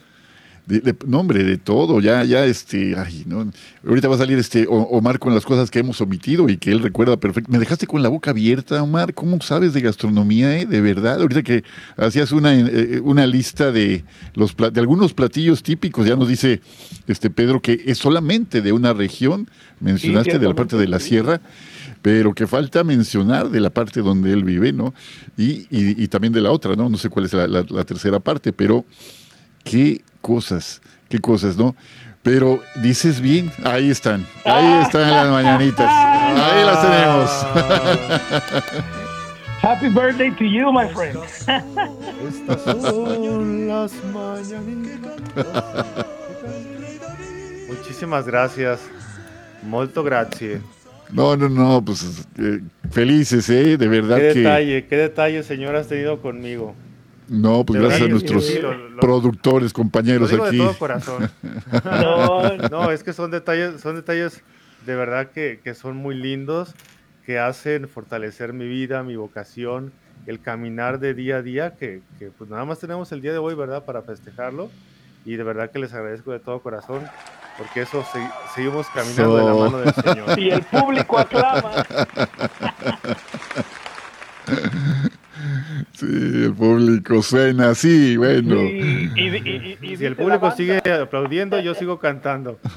De, 0.65 0.95
no, 1.09 1.19
hombre, 1.19 1.43
de 1.43 1.59
todo, 1.59 2.01
ya, 2.01 2.23
ya, 2.23 2.45
este, 2.45 2.95
ay, 2.97 3.25
no. 3.27 3.51
Ahorita 3.85 4.07
va 4.07 4.15
a 4.15 4.19
salir 4.19 4.39
este 4.39 4.67
Omar 4.69 5.19
con 5.19 5.35
las 5.35 5.45
cosas 5.45 5.73
que 5.73 5.81
hemos 5.81 6.01
omitido 6.01 6.49
y 6.49 6.57
que 6.57 6.71
él 6.71 6.81
recuerda 6.81 7.17
perfecto. 7.17 7.51
Me 7.51 7.59
dejaste 7.59 7.89
con 7.89 8.01
la 8.01 8.09
boca 8.09 8.31
abierta, 8.31 8.81
Omar, 8.81 9.13
¿cómo 9.13 9.41
sabes 9.41 9.73
de 9.73 9.81
gastronomía, 9.81 10.57
eh? 10.57 10.67
De 10.67 10.81
verdad, 10.81 11.21
ahorita 11.21 11.43
que 11.43 11.65
hacías 11.97 12.31
una, 12.31 12.55
eh, 12.55 13.01
una 13.03 13.27
lista 13.27 13.73
de 13.73 14.05
los 14.35 14.57
de 14.57 14.79
algunos 14.79 15.15
platillos 15.15 15.65
típicos, 15.65 16.07
ya 16.07 16.15
nos 16.15 16.29
dice 16.29 16.61
este 17.09 17.29
Pedro 17.29 17.61
que 17.61 17.83
es 17.85 17.99
solamente 17.99 18.63
de 18.63 18.71
una 18.71 18.93
región, 18.93 19.51
mencionaste 19.81 20.39
de 20.39 20.47
la 20.47 20.55
parte 20.55 20.77
de 20.77 20.87
la 20.87 21.01
sierra 21.01 21.41
pero 22.03 22.35
que 22.35 22.49
falta 22.49 22.83
mencionar 22.83 23.49
de 23.49 23.61
la 23.61 23.71
parte 23.71 24.01
donde 24.01 24.33
él 24.33 24.43
vive, 24.43 24.73
¿no? 24.73 24.93
Y, 25.37 25.69
y, 25.71 26.09
también 26.09 26.33
de 26.33 26.41
la 26.41 26.51
otra, 26.51 26.75
¿no? 26.75 26.89
No 26.89 26.99
sé 26.99 27.09
cuál 27.09 27.27
es 27.27 27.33
la, 27.33 27.47
la 27.47 27.85
tercera 27.85 28.19
parte, 28.19 28.53
pero 28.53 28.85
qué 29.65 30.03
cosas, 30.21 30.81
qué 31.09 31.19
cosas, 31.19 31.57
¿no? 31.57 31.75
Pero 32.23 32.61
dices 32.83 33.21
bien, 33.21 33.51
ahí 33.65 33.91
están, 33.91 34.25
ahí 34.45 34.83
están 34.83 35.11
las 35.11 35.29
mañanitas, 35.29 35.91
ahí 35.91 36.65
las 36.65 36.83
tenemos. 36.83 37.47
Happy 39.63 39.89
birthday 39.89 40.31
to 40.33 40.45
you, 40.45 40.73
my 40.73 40.89
friend. 40.89 41.19
Estas 42.27 42.63
son 42.83 43.69
las 43.69 43.93
mañanitas. 44.13 45.43
Muchísimas 47.69 48.27
gracias. 48.27 48.81
Molto 49.63 50.03
grazie. 50.03 50.61
No, 51.13 51.37
no, 51.37 51.49
no, 51.49 51.83
pues 51.85 52.27
eh, 52.39 52.61
felices, 52.91 53.49
¿eh? 53.51 53.77
De 53.77 53.87
verdad 53.87 54.17
qué 54.17 54.33
que... 54.33 54.39
detalle, 54.41 54.87
qué 54.87 54.97
detalle, 54.97 55.43
señor, 55.43 55.77
has 55.77 55.87
tenido 55.87 56.21
conmigo. 56.21 56.75
No, 57.33 57.65
pues 57.65 57.81
gracias 57.81 58.03
a 58.03 58.09
nuestros 58.09 58.61
productores, 59.01 59.73
compañeros 59.73 60.31
lo 60.31 60.37
digo 60.37 60.45
aquí. 60.45 60.59
De 60.59 60.65
todo 60.65 60.79
corazón. 60.79 61.31
no, 62.71 62.91
es 62.91 63.03
que 63.03 63.15
son 63.15 63.31
detalles, 63.31 63.81
son 63.81 63.97
detalles 63.97 64.43
de 64.85 64.95
verdad 64.95 65.31
que, 65.31 65.59
que, 65.65 65.75
son 65.75 65.97
muy 65.97 66.15
lindos, 66.15 66.75
que 67.25 67.39
hacen 67.39 67.89
fortalecer 67.89 68.53
mi 68.53 68.69
vida, 68.69 69.03
mi 69.03 69.17
vocación, 69.17 69.95
el 70.27 70.43
caminar 70.43 70.99
de 70.99 71.15
día 71.15 71.37
a 71.37 71.43
día, 71.43 71.75
que, 71.75 72.03
que 72.19 72.27
pues 72.27 72.51
nada 72.51 72.67
más 72.67 72.81
tenemos 72.81 73.11
el 73.13 73.23
día 73.23 73.33
de 73.33 73.39
hoy, 73.39 73.55
¿verdad? 73.55 73.87
Para 73.87 74.03
festejarlo. 74.03 74.71
Y 75.25 75.37
de 75.37 75.43
verdad 75.43 75.71
que 75.71 75.79
les 75.79 75.95
agradezco 75.95 76.33
de 76.33 76.41
todo 76.41 76.61
corazón, 76.61 77.03
porque 77.57 77.81
eso 77.81 78.05
seguimos 78.55 78.89
caminando 78.89 79.37
de 79.37 79.45
la 79.45 79.55
mano 79.55 79.79
del 79.79 79.95
Señor. 79.95 80.39
Y 80.39 80.51
el 80.51 80.63
público 80.65 81.19
aclama. 81.19 81.87
Sí, 85.93 86.07
el 86.07 86.55
público 86.55 87.23
suena 87.23 87.71
así, 87.71 88.17
bueno. 88.17 88.63
Y, 88.63 89.97
si 89.97 90.05
el 90.05 90.17
público 90.17 90.51
sigue 90.53 90.79
aplaudiendo, 90.79 91.61
yo 91.61 91.75
sigo 91.75 91.99
cantando. 91.99 92.59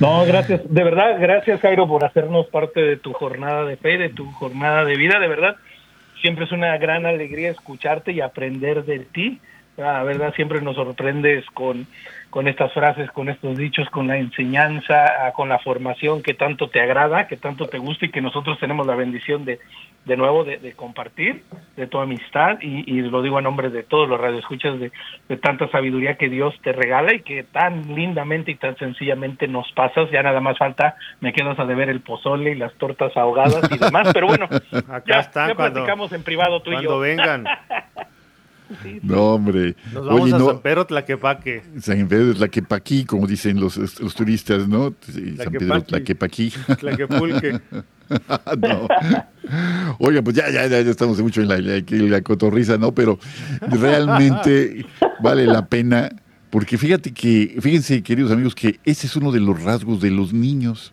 No, 0.00 0.24
gracias, 0.26 0.62
de 0.68 0.82
verdad, 0.82 1.18
gracias 1.20 1.60
Jairo 1.60 1.86
por 1.86 2.04
hacernos 2.04 2.46
parte 2.48 2.80
de 2.80 2.96
tu 2.96 3.12
jornada 3.12 3.64
de 3.64 3.76
fe, 3.76 3.96
de 3.96 4.08
tu 4.08 4.28
jornada 4.32 4.84
de 4.84 4.96
vida, 4.96 5.20
de 5.20 5.28
verdad. 5.28 5.56
Siempre 6.20 6.46
es 6.46 6.52
una 6.52 6.76
gran 6.78 7.06
alegría 7.06 7.50
escucharte 7.50 8.10
y 8.10 8.20
aprender 8.20 8.84
de 8.84 9.00
ti. 9.00 9.40
La 9.76 10.02
verdad, 10.02 10.34
siempre 10.34 10.60
nos 10.62 10.76
sorprendes 10.76 11.44
con 11.54 11.86
con 12.34 12.48
estas 12.48 12.72
frases, 12.72 13.08
con 13.12 13.28
estos 13.28 13.56
dichos, 13.56 13.88
con 13.90 14.08
la 14.08 14.18
enseñanza, 14.18 15.30
con 15.36 15.48
la 15.48 15.60
formación 15.60 16.20
que 16.20 16.34
tanto 16.34 16.68
te 16.68 16.80
agrada, 16.80 17.28
que 17.28 17.36
tanto 17.36 17.68
te 17.68 17.78
gusta 17.78 18.06
y 18.06 18.10
que 18.10 18.20
nosotros 18.20 18.58
tenemos 18.58 18.88
la 18.88 18.96
bendición 18.96 19.44
de, 19.44 19.60
de 20.04 20.16
nuevo, 20.16 20.42
de, 20.42 20.72
compartir, 20.72 21.44
de 21.76 21.86
tu 21.86 22.00
amistad 22.00 22.58
y, 22.60 22.92
y, 22.92 23.02
lo 23.02 23.22
digo 23.22 23.38
a 23.38 23.40
nombre 23.40 23.70
de 23.70 23.84
todos 23.84 24.08
los 24.08 24.20
radioescuchas, 24.20 24.80
de, 24.80 24.90
de 25.28 25.36
tanta 25.36 25.70
sabiduría 25.70 26.16
que 26.16 26.28
Dios 26.28 26.52
te 26.64 26.72
regala 26.72 27.14
y 27.14 27.20
que 27.20 27.44
tan 27.44 27.94
lindamente 27.94 28.50
y 28.50 28.56
tan 28.56 28.76
sencillamente 28.78 29.46
nos 29.46 29.70
pasas. 29.70 30.10
Ya 30.10 30.24
nada 30.24 30.40
más 30.40 30.58
falta, 30.58 30.96
me 31.20 31.32
quedas 31.32 31.56
a 31.60 31.66
deber 31.66 31.88
el 31.88 32.00
pozole 32.00 32.50
y 32.50 32.56
las 32.56 32.74
tortas 32.74 33.16
ahogadas 33.16 33.70
y 33.70 33.78
demás, 33.78 34.10
pero 34.12 34.26
bueno, 34.26 34.46
Acá 34.88 35.20
ya, 35.20 35.30
cuando, 35.30 35.54
platicamos 35.54 36.12
en 36.12 36.24
privado 36.24 36.62
tú 36.62 36.72
y 36.72 36.84
cuando 36.84 36.98
No, 39.02 39.34
hombre. 39.34 39.76
Nos 39.92 40.06
vamos 40.06 40.22
Oye, 40.22 40.34
a 40.34 40.38
no, 40.38 40.46
San 40.46 40.60
Pedro 40.60 40.86
Tlaquepaque. 40.86 41.62
San 41.80 42.08
Pedro 42.08 42.34
Tlaquepaquí, 42.34 43.04
como 43.04 43.26
dicen 43.26 43.60
los, 43.60 43.76
los 43.76 44.14
turistas, 44.14 44.68
¿no? 44.68 44.94
San 45.36 45.52
Pedro. 45.52 45.82
Tlaquepaquí. 45.82 46.52
Tlaquepulque. 46.78 47.60
no. 48.58 48.88
Oiga, 49.98 50.22
pues 50.22 50.36
ya, 50.36 50.50
ya, 50.50 50.66
ya, 50.66 50.80
ya 50.80 50.90
estamos 50.90 51.20
mucho 51.20 51.42
en 51.42 51.48
la, 51.48 51.58
la 51.58 52.20
cotorriza, 52.22 52.78
¿no? 52.78 52.92
Pero 52.92 53.18
realmente 53.60 54.86
vale 55.22 55.46
la 55.46 55.66
pena, 55.66 56.10
porque 56.50 56.78
fíjate 56.78 57.12
que, 57.12 57.56
fíjense, 57.60 58.02
queridos 58.02 58.32
amigos, 58.32 58.54
que 58.54 58.78
ese 58.84 59.06
es 59.06 59.16
uno 59.16 59.32
de 59.32 59.40
los 59.40 59.62
rasgos 59.62 60.00
de 60.00 60.10
los 60.10 60.32
niños. 60.32 60.92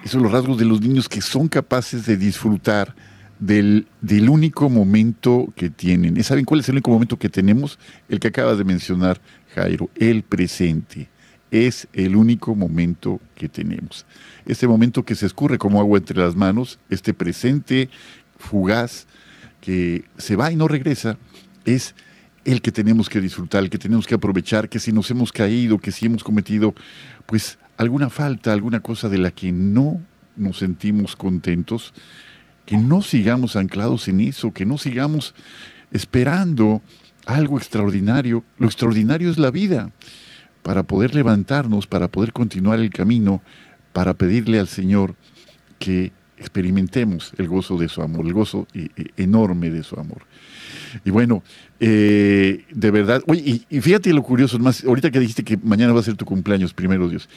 Esos 0.00 0.12
son 0.12 0.22
los 0.24 0.32
rasgos 0.32 0.58
de 0.58 0.64
los 0.64 0.80
niños 0.80 1.08
que 1.08 1.20
son 1.20 1.48
capaces 1.48 2.06
de 2.06 2.16
disfrutar 2.16 2.94
del, 3.42 3.88
del 4.00 4.28
único 4.28 4.70
momento 4.70 5.52
que 5.56 5.68
tienen. 5.68 6.16
¿Y 6.16 6.22
¿Saben 6.22 6.44
cuál 6.44 6.60
es 6.60 6.68
el 6.68 6.76
único 6.76 6.92
momento 6.92 7.18
que 7.18 7.28
tenemos? 7.28 7.76
El 8.08 8.20
que 8.20 8.28
acabas 8.28 8.56
de 8.56 8.62
mencionar, 8.62 9.20
Jairo, 9.52 9.90
el 9.96 10.22
presente. 10.22 11.08
Es 11.50 11.88
el 11.92 12.14
único 12.14 12.54
momento 12.54 13.20
que 13.34 13.48
tenemos. 13.48 14.06
Este 14.46 14.68
momento 14.68 15.04
que 15.04 15.16
se 15.16 15.26
escurre 15.26 15.58
como 15.58 15.80
agua 15.80 15.98
entre 15.98 16.18
las 16.18 16.36
manos, 16.36 16.78
este 16.88 17.12
presente 17.14 17.90
fugaz 18.38 19.08
que 19.60 20.04
se 20.16 20.36
va 20.36 20.52
y 20.52 20.56
no 20.56 20.68
regresa, 20.68 21.18
es 21.64 21.96
el 22.44 22.62
que 22.62 22.70
tenemos 22.70 23.08
que 23.08 23.20
disfrutar, 23.20 23.64
el 23.64 23.70
que 23.70 23.78
tenemos 23.78 24.06
que 24.06 24.14
aprovechar, 24.14 24.68
que 24.68 24.78
si 24.78 24.92
nos 24.92 25.10
hemos 25.10 25.32
caído, 25.32 25.78
que 25.78 25.90
si 25.90 26.06
hemos 26.06 26.22
cometido 26.22 26.74
pues 27.26 27.58
alguna 27.76 28.08
falta, 28.08 28.52
alguna 28.52 28.80
cosa 28.80 29.08
de 29.08 29.18
la 29.18 29.32
que 29.32 29.50
no 29.50 30.00
nos 30.36 30.58
sentimos 30.58 31.16
contentos, 31.16 31.92
que 32.66 32.76
no 32.76 33.02
sigamos 33.02 33.56
anclados 33.56 34.08
en 34.08 34.20
eso, 34.20 34.52
que 34.52 34.66
no 34.66 34.78
sigamos 34.78 35.34
esperando 35.90 36.82
algo 37.26 37.58
extraordinario. 37.58 38.44
Lo 38.58 38.66
extraordinario 38.66 39.30
es 39.30 39.38
la 39.38 39.50
vida, 39.50 39.90
para 40.62 40.84
poder 40.84 41.14
levantarnos, 41.14 41.86
para 41.86 42.08
poder 42.08 42.32
continuar 42.32 42.78
el 42.78 42.90
camino, 42.90 43.42
para 43.92 44.14
pedirle 44.14 44.58
al 44.58 44.68
Señor 44.68 45.14
que 45.78 46.12
experimentemos 46.38 47.32
el 47.38 47.48
gozo 47.48 47.76
de 47.78 47.88
su 47.88 48.02
amor, 48.02 48.26
el 48.26 48.32
gozo 48.32 48.66
enorme 49.16 49.70
de 49.70 49.82
su 49.82 49.98
amor. 49.98 50.22
Y 51.04 51.10
bueno, 51.10 51.42
eh, 51.80 52.64
de 52.70 52.90
verdad, 52.90 53.22
oye, 53.26 53.64
y, 53.68 53.80
fíjate 53.80 54.12
lo 54.12 54.22
curioso, 54.22 54.58
más, 54.58 54.84
ahorita 54.84 55.10
que 55.10 55.20
dijiste 55.20 55.44
que 55.44 55.56
mañana 55.56 55.92
va 55.92 56.00
a 56.00 56.04
ser 56.04 56.16
tu 56.16 56.24
cumpleaños, 56.24 56.74
primero 56.74 57.08
Dios. 57.08 57.28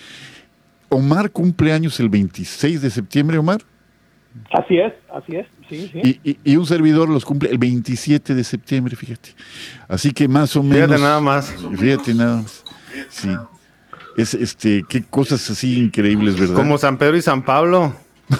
Omar 0.90 1.32
cumpleaños 1.32 2.00
el 2.00 2.10
26 2.10 2.82
de 2.82 2.90
septiembre, 2.90 3.38
Omar. 3.38 3.62
Así 4.52 4.78
es, 4.78 4.94
así 5.14 5.36
es, 5.36 5.48
sí, 5.70 5.90
sí. 5.92 6.20
Y, 6.24 6.38
y, 6.44 6.56
un 6.58 6.66
servidor 6.66 7.10
los 7.10 7.26
cumple 7.26 7.50
el 7.50 7.58
27 7.58 8.36
de 8.36 8.44
septiembre, 8.44 8.96
fíjate. 8.96 9.30
Así 9.88 10.12
que 10.12 10.28
más 10.28 10.56
o 10.56 10.64
menos. 10.64 10.88
Fíjate 10.88 11.02
nada 11.02 11.20
más. 11.22 11.56
Fíjate 11.78 12.14
nada 12.14 12.42
más. 12.42 12.64
Sí. 13.10 13.30
Es, 14.18 14.34
este, 14.34 14.84
qué 14.88 15.04
cosas 15.04 15.50
así 15.50 15.80
increíbles, 15.80 16.40
¿verdad? 16.40 16.56
Como 16.56 16.78
San 16.78 16.98
Pedro 16.98 17.18
y 17.18 17.22
San 17.22 17.44
Pablo. 17.44 17.96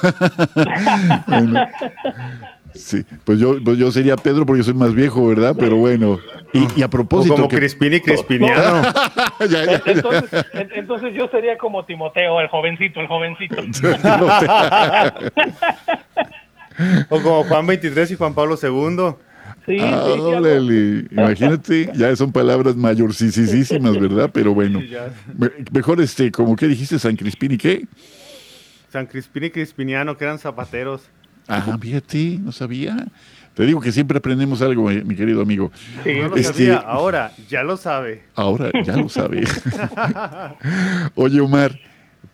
Sí, 2.76 3.06
pues 3.24 3.40
yo, 3.40 3.58
pues 3.64 3.78
yo 3.78 3.92
sería 3.92 4.16
Pedro 4.16 4.46
porque 4.46 4.64
soy 4.64 4.74
más 4.74 4.94
viejo, 4.94 5.28
¿verdad? 5.28 5.56
Pero 5.58 5.78
bueno. 5.78 6.20
Y, 6.54 6.82
a 6.82 6.90
propósito. 6.90 7.36
como 7.36 7.48
Crispini 7.48 8.00
Crispiniano. 8.00 8.82
Entonces, 10.76 11.14
yo 11.14 11.28
sería 11.30 11.58
como 11.58 11.86
Timoteo, 11.86 12.40
el 12.40 12.48
jovencito, 12.48 13.02
el 13.02 13.08
jovencito. 13.08 13.56
o 17.10 17.22
como 17.22 17.44
Juan 17.44 17.68
23 17.68 18.12
y 18.12 18.16
Juan 18.16 18.34
Pablo 18.34 18.58
II. 18.62 19.16
Sí, 19.66 19.78
ah, 19.82 20.16
Imagínate, 21.12 21.90
ya 21.96 22.16
son 22.16 22.32
palabras 22.32 22.76
mayorcísimas, 22.76 24.00
¿verdad? 24.00 24.30
Pero 24.32 24.54
bueno. 24.54 24.82
mejor 25.72 26.02
este, 26.02 26.32
como 26.32 26.56
que 26.56 26.68
dijiste, 26.68 27.00
San 27.00 27.16
Crispini, 27.16 27.58
¿qué? 27.58 27.86
San 28.92 29.08
Crispini 29.08 29.50
Crispiniano, 29.50 30.18
que 30.18 30.24
eran 30.24 30.40
zapateros. 30.40 31.10
Ajá, 31.48 31.78
fíjate, 31.78 32.40
no 32.42 32.52
sabía. 32.52 33.06
Te 33.54 33.66
digo 33.66 33.80
que 33.80 33.92
siempre 33.92 34.18
aprendemos 34.18 34.62
algo, 34.62 34.92
eh, 34.92 35.04
mi 35.06 35.16
querido 35.16 35.42
amigo. 35.42 35.72
Sí, 36.04 36.14
no 36.14 36.28
lo 36.28 36.36
este, 36.36 36.54
sabía, 36.54 36.78
ahora 36.78 37.32
ya 37.48 37.64
lo 37.64 37.78
sabe. 37.78 38.24
Ahora 38.36 38.70
ya 38.84 38.98
lo 38.98 39.08
sabe. 39.08 39.46
Oye, 41.16 41.40
Omar, 41.40 41.80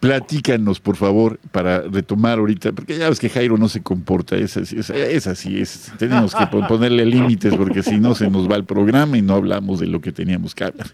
platícanos, 0.01 0.79
por 0.79 0.97
favor, 0.97 1.39
para 1.51 1.81
retomar 1.81 2.39
ahorita, 2.39 2.71
porque 2.71 2.97
ya 2.97 3.07
ves 3.07 3.19
que 3.19 3.29
Jairo 3.29 3.57
no 3.57 3.69
se 3.69 3.81
comporta, 3.81 4.35
es 4.35 4.57
así, 4.57 4.77
es, 4.79 5.27
así, 5.27 5.63
tenemos 5.99 6.33
que 6.33 6.47
ponerle 6.47 7.05
límites 7.05 7.53
porque 7.55 7.83
si 7.83 7.99
no 7.99 8.15
se 8.15 8.29
nos 8.29 8.49
va 8.49 8.55
el 8.55 8.65
programa 8.65 9.19
y 9.19 9.21
no 9.21 9.35
hablamos 9.35 9.79
de 9.79 9.85
lo 9.85 10.01
que 10.01 10.11
teníamos 10.11 10.55
que 10.55 10.63
hablar. 10.63 10.87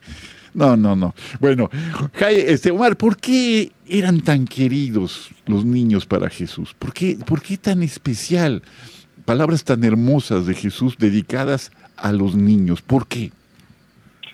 No, 0.54 0.76
no, 0.76 0.98
no. 0.98 1.15
Bueno, 1.39 1.70
este, 2.20 2.72
Omar, 2.72 2.98
¿por 2.98 3.15
qué 3.15 3.72
eran 3.88 4.20
tan 4.20 4.46
queridos 4.46 5.30
los 5.46 5.63
niños 5.63 6.06
para 6.06 6.30
Jesús? 6.30 6.76
¿Por 6.78 6.91
qué, 6.91 7.17
¿Por 7.26 7.41
qué 7.41 7.58
tan 7.58 7.84
especial? 7.84 8.62
Palabras 9.24 9.63
tan 9.63 9.86
hermosas 9.86 10.46
de 10.48 10.54
Jesús 10.54 10.98
dedicadas 11.00 11.72
a 11.96 12.12
los 12.12 12.36
niños. 12.36 12.82
¿Por 12.82 13.08
qué? 13.08 13.32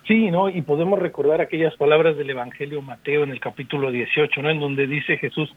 Sí, 0.05 0.31
¿no? 0.31 0.49
Y 0.49 0.61
podemos 0.61 0.99
recordar 0.99 1.39
aquellas 1.39 1.75
palabras 1.77 2.17
del 2.17 2.29
Evangelio 2.29 2.81
Mateo 2.81 3.23
en 3.23 3.31
el 3.31 3.39
capítulo 3.39 3.89
18, 3.89 4.41
¿no? 4.41 4.49
En 4.49 4.59
donde 4.59 4.85
dice 4.85 5.17
Jesús, 5.17 5.53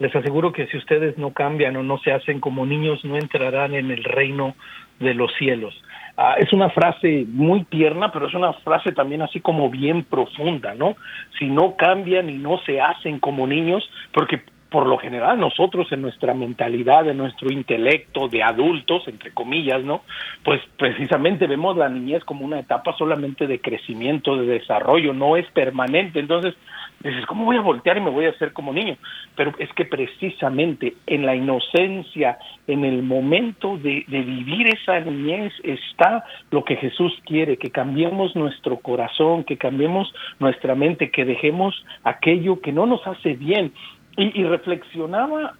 les 0.00 0.14
aseguro 0.14 0.52
que 0.52 0.66
si 0.66 0.76
ustedes 0.76 1.16
no 1.16 1.32
cambian 1.32 1.76
o 1.76 1.84
no 1.84 1.98
se 1.98 2.12
hacen 2.12 2.40
como 2.40 2.66
niños, 2.66 3.04
no 3.04 3.16
entrarán 3.16 3.74
en 3.74 3.92
el 3.92 4.02
reino 4.02 4.56
de 4.98 5.14
los 5.14 5.32
cielos. 5.34 5.80
Ah, 6.16 6.34
es 6.38 6.52
una 6.52 6.70
frase 6.70 7.24
muy 7.28 7.64
tierna, 7.64 8.10
pero 8.12 8.26
es 8.26 8.34
una 8.34 8.52
frase 8.52 8.92
también 8.92 9.22
así 9.22 9.40
como 9.40 9.70
bien 9.70 10.04
profunda, 10.04 10.74
¿no? 10.74 10.96
Si 11.38 11.46
no 11.46 11.76
cambian 11.76 12.28
y 12.30 12.38
no 12.38 12.58
se 12.66 12.80
hacen 12.80 13.20
como 13.20 13.46
niños, 13.46 13.88
porque 14.12 14.42
por 14.74 14.88
lo 14.88 14.98
general 14.98 15.38
nosotros 15.38 15.86
en 15.92 16.02
nuestra 16.02 16.34
mentalidad, 16.34 17.08
en 17.08 17.18
nuestro 17.18 17.48
intelecto 17.48 18.26
de 18.26 18.42
adultos, 18.42 19.06
entre 19.06 19.30
comillas, 19.30 19.84
¿no? 19.84 20.02
Pues 20.42 20.60
precisamente 20.76 21.46
vemos 21.46 21.76
la 21.76 21.88
niñez 21.88 22.24
como 22.24 22.44
una 22.44 22.58
etapa 22.58 22.92
solamente 22.98 23.46
de 23.46 23.60
crecimiento, 23.60 24.36
de 24.36 24.46
desarrollo, 24.46 25.12
no 25.12 25.36
es 25.36 25.48
permanente. 25.52 26.18
Entonces, 26.18 26.56
dices, 27.04 27.24
¿cómo 27.26 27.44
voy 27.44 27.56
a 27.56 27.60
voltear 27.60 27.98
y 27.98 28.00
me 28.00 28.10
voy 28.10 28.26
a 28.26 28.30
hacer 28.30 28.52
como 28.52 28.72
niño? 28.72 28.96
Pero 29.36 29.52
es 29.58 29.72
que 29.74 29.84
precisamente 29.84 30.94
en 31.06 31.24
la 31.24 31.36
inocencia, 31.36 32.38
en 32.66 32.84
el 32.84 33.04
momento 33.04 33.76
de, 33.76 34.04
de, 34.08 34.22
vivir 34.22 34.66
esa 34.74 34.98
niñez, 34.98 35.52
está 35.62 36.24
lo 36.50 36.64
que 36.64 36.74
Jesús 36.74 37.12
quiere, 37.24 37.58
que 37.58 37.70
cambiemos 37.70 38.34
nuestro 38.34 38.78
corazón, 38.78 39.44
que 39.44 39.56
cambiemos 39.56 40.12
nuestra 40.40 40.74
mente, 40.74 41.12
que 41.12 41.24
dejemos 41.24 41.74
aquello 42.02 42.60
que 42.60 42.72
no 42.72 42.86
nos 42.86 43.06
hace 43.06 43.34
bien. 43.34 43.72
Y, 44.16 44.40
y 44.40 44.44
reflexionaba 44.44 45.54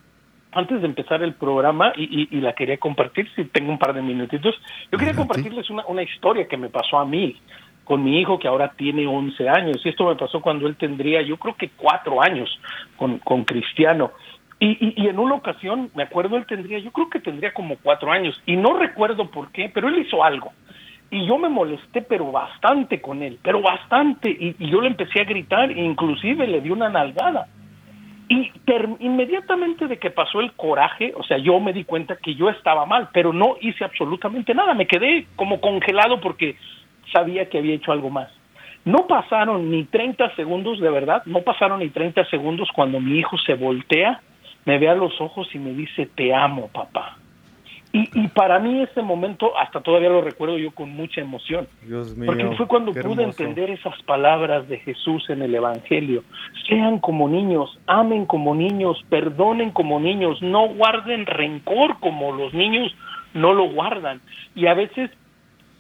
antes 0.53 0.81
de 0.81 0.87
empezar 0.87 1.23
el 1.23 1.35
programa 1.35 1.93
y, 1.97 2.29
y, 2.31 2.41
la 2.41 2.53
quería 2.53 2.77
compartir, 2.79 3.29
si 3.35 3.45
tengo 3.47 3.73
un 3.73 3.79
par 3.79 3.93
de 3.93 4.03
minutitos, 4.03 4.55
yo 4.91 4.99
quería 4.99 5.15
compartirles 5.15 5.69
una, 5.69 5.85
una 5.87 6.03
historia 6.03 6.47
que 6.47 6.57
me 6.57 6.69
pasó 6.69 6.99
a 6.99 7.05
mí 7.05 7.37
con 7.85 8.03
mi 8.03 8.21
hijo 8.21 8.39
que 8.39 8.49
ahora 8.49 8.73
tiene 8.77 9.07
11 9.07 9.49
años. 9.49 9.85
Y 9.85 9.89
esto 9.91 10.07
me 10.07 10.17
pasó 10.17 10.41
cuando 10.41 10.67
él 10.67 10.77
tendría, 10.77 11.23
yo 11.23 11.37
creo 11.37 11.55
que 11.55 11.71
cuatro 11.77 12.23
años 12.23 12.49
con, 12.97 13.19
con 13.19 13.45
Cristiano. 13.45 14.13
Y, 14.59 14.95
y, 14.97 15.09
en 15.09 15.19
una 15.19 15.35
ocasión, 15.35 15.91
me 15.95 16.05
acuerdo, 16.05 16.37
él 16.37 16.47
tendría, 16.47 16.79
yo 16.79 16.91
creo 16.91 17.11
que 17.11 17.21
tendría 17.21 17.53
como 17.53 17.77
cuatro 17.83 18.11
años. 18.11 18.41
Y 18.47 18.57
no 18.57 18.79
recuerdo 18.79 19.31
por 19.31 19.51
qué, 19.53 19.71
pero 19.73 19.89
él 19.89 19.99
hizo 19.99 20.25
algo. 20.25 20.53
Y 21.11 21.27
yo 21.27 21.37
me 21.37 21.49
molesté, 21.49 22.01
pero 22.01 22.33
bastante 22.33 23.01
con 23.01 23.23
él, 23.23 23.39
pero 23.43 23.61
bastante. 23.61 24.31
Y, 24.31 24.57
y 24.59 24.71
yo 24.71 24.81
le 24.81 24.89
empecé 24.89 25.21
a 25.21 25.25
gritar, 25.25 25.71
e 25.71 25.85
inclusive 25.85 26.47
le 26.47 26.61
di 26.61 26.71
una 26.71 26.89
nalgada. 26.89 27.47
Y 28.29 28.53
inmediatamente 29.01 29.87
de 29.87 29.99
que 29.99 30.11
pasó 30.11 30.41
el 30.41 30.53
coraje, 30.53 31.13
o 31.17 31.23
sea, 31.25 31.37
yo 31.39 31.61
me 31.61 31.73
di 31.73 31.85
cuenta 31.85 32.17
que 32.17 32.35
yo 32.35 32.49
estaba 32.49 32.87
mal, 32.87 33.11
pero 33.13 33.33
no 33.33 33.57
hice 33.61 33.85
absolutamente 33.85 34.55
nada. 34.55 34.75
Me 34.75 34.87
quedé 34.87 35.27
como 35.37 35.61
congelado 35.61 36.21
porque 36.21 36.57
sabía 37.13 37.49
que 37.49 37.59
había 37.59 37.75
hecho 37.75 37.93
algo 37.93 38.11
más. 38.11 38.31
No 38.85 39.07
pasaron 39.07 39.71
ni 39.71 39.85
30 39.85 40.35
segundos, 40.37 40.81
de 40.81 40.91
verdad, 40.91 41.23
no 41.27 41.41
pasaron 41.41 41.81
ni 41.81 41.89
30 41.89 42.25
segundos 42.27 42.69
cuando 42.75 43.01
mi 43.01 43.19
hijo 43.19 43.37
se 43.39 43.55
voltea, 43.55 44.21
me 44.65 44.79
ve 44.79 44.89
a 44.89 44.95
los 44.95 45.19
ojos 45.21 45.49
y 45.55 45.59
me 45.59 45.73
dice, 45.73 46.07
te 46.15 46.35
amo, 46.35 46.69
papá. 46.69 47.17
Y, 47.95 48.11
y 48.13 48.29
para 48.29 48.59
mí 48.59 48.83
ese 48.83 49.01
momento, 49.01 49.57
hasta 49.57 49.81
todavía 49.81 50.11
lo 50.11 50.21
recuerdo 50.21 50.59
yo 50.59 50.71
con 50.73 50.91
mucha 50.91 51.23
emoción. 51.23 51.67
Dios 51.83 52.15
mío, 52.15 52.27
porque 52.27 52.57
fue 52.57 52.67
cuando 52.67 52.93
pude 52.93 53.23
entender 53.23 53.71
esas 53.71 53.95
palabras 54.03 54.69
de 54.69 54.79
Jesús 54.81 55.31
en 55.31 55.41
el 55.41 55.55
Evangelio. 55.55 56.25
Sean 56.69 56.99
como 56.99 57.29
niños, 57.29 57.79
amen 57.87 58.27
como 58.27 58.55
niños, 58.55 59.03
perdonen 59.09 59.71
como 59.71 59.99
niños, 59.99 60.43
no 60.43 60.69
guarden 60.69 61.25
rencor 61.25 61.99
como 62.01 62.33
los 62.33 62.53
niños 62.53 62.95
no 63.35 63.53
lo 63.53 63.69
guardan. 63.69 64.21
Y 64.55 64.67
a 64.67 64.75
veces 64.75 65.11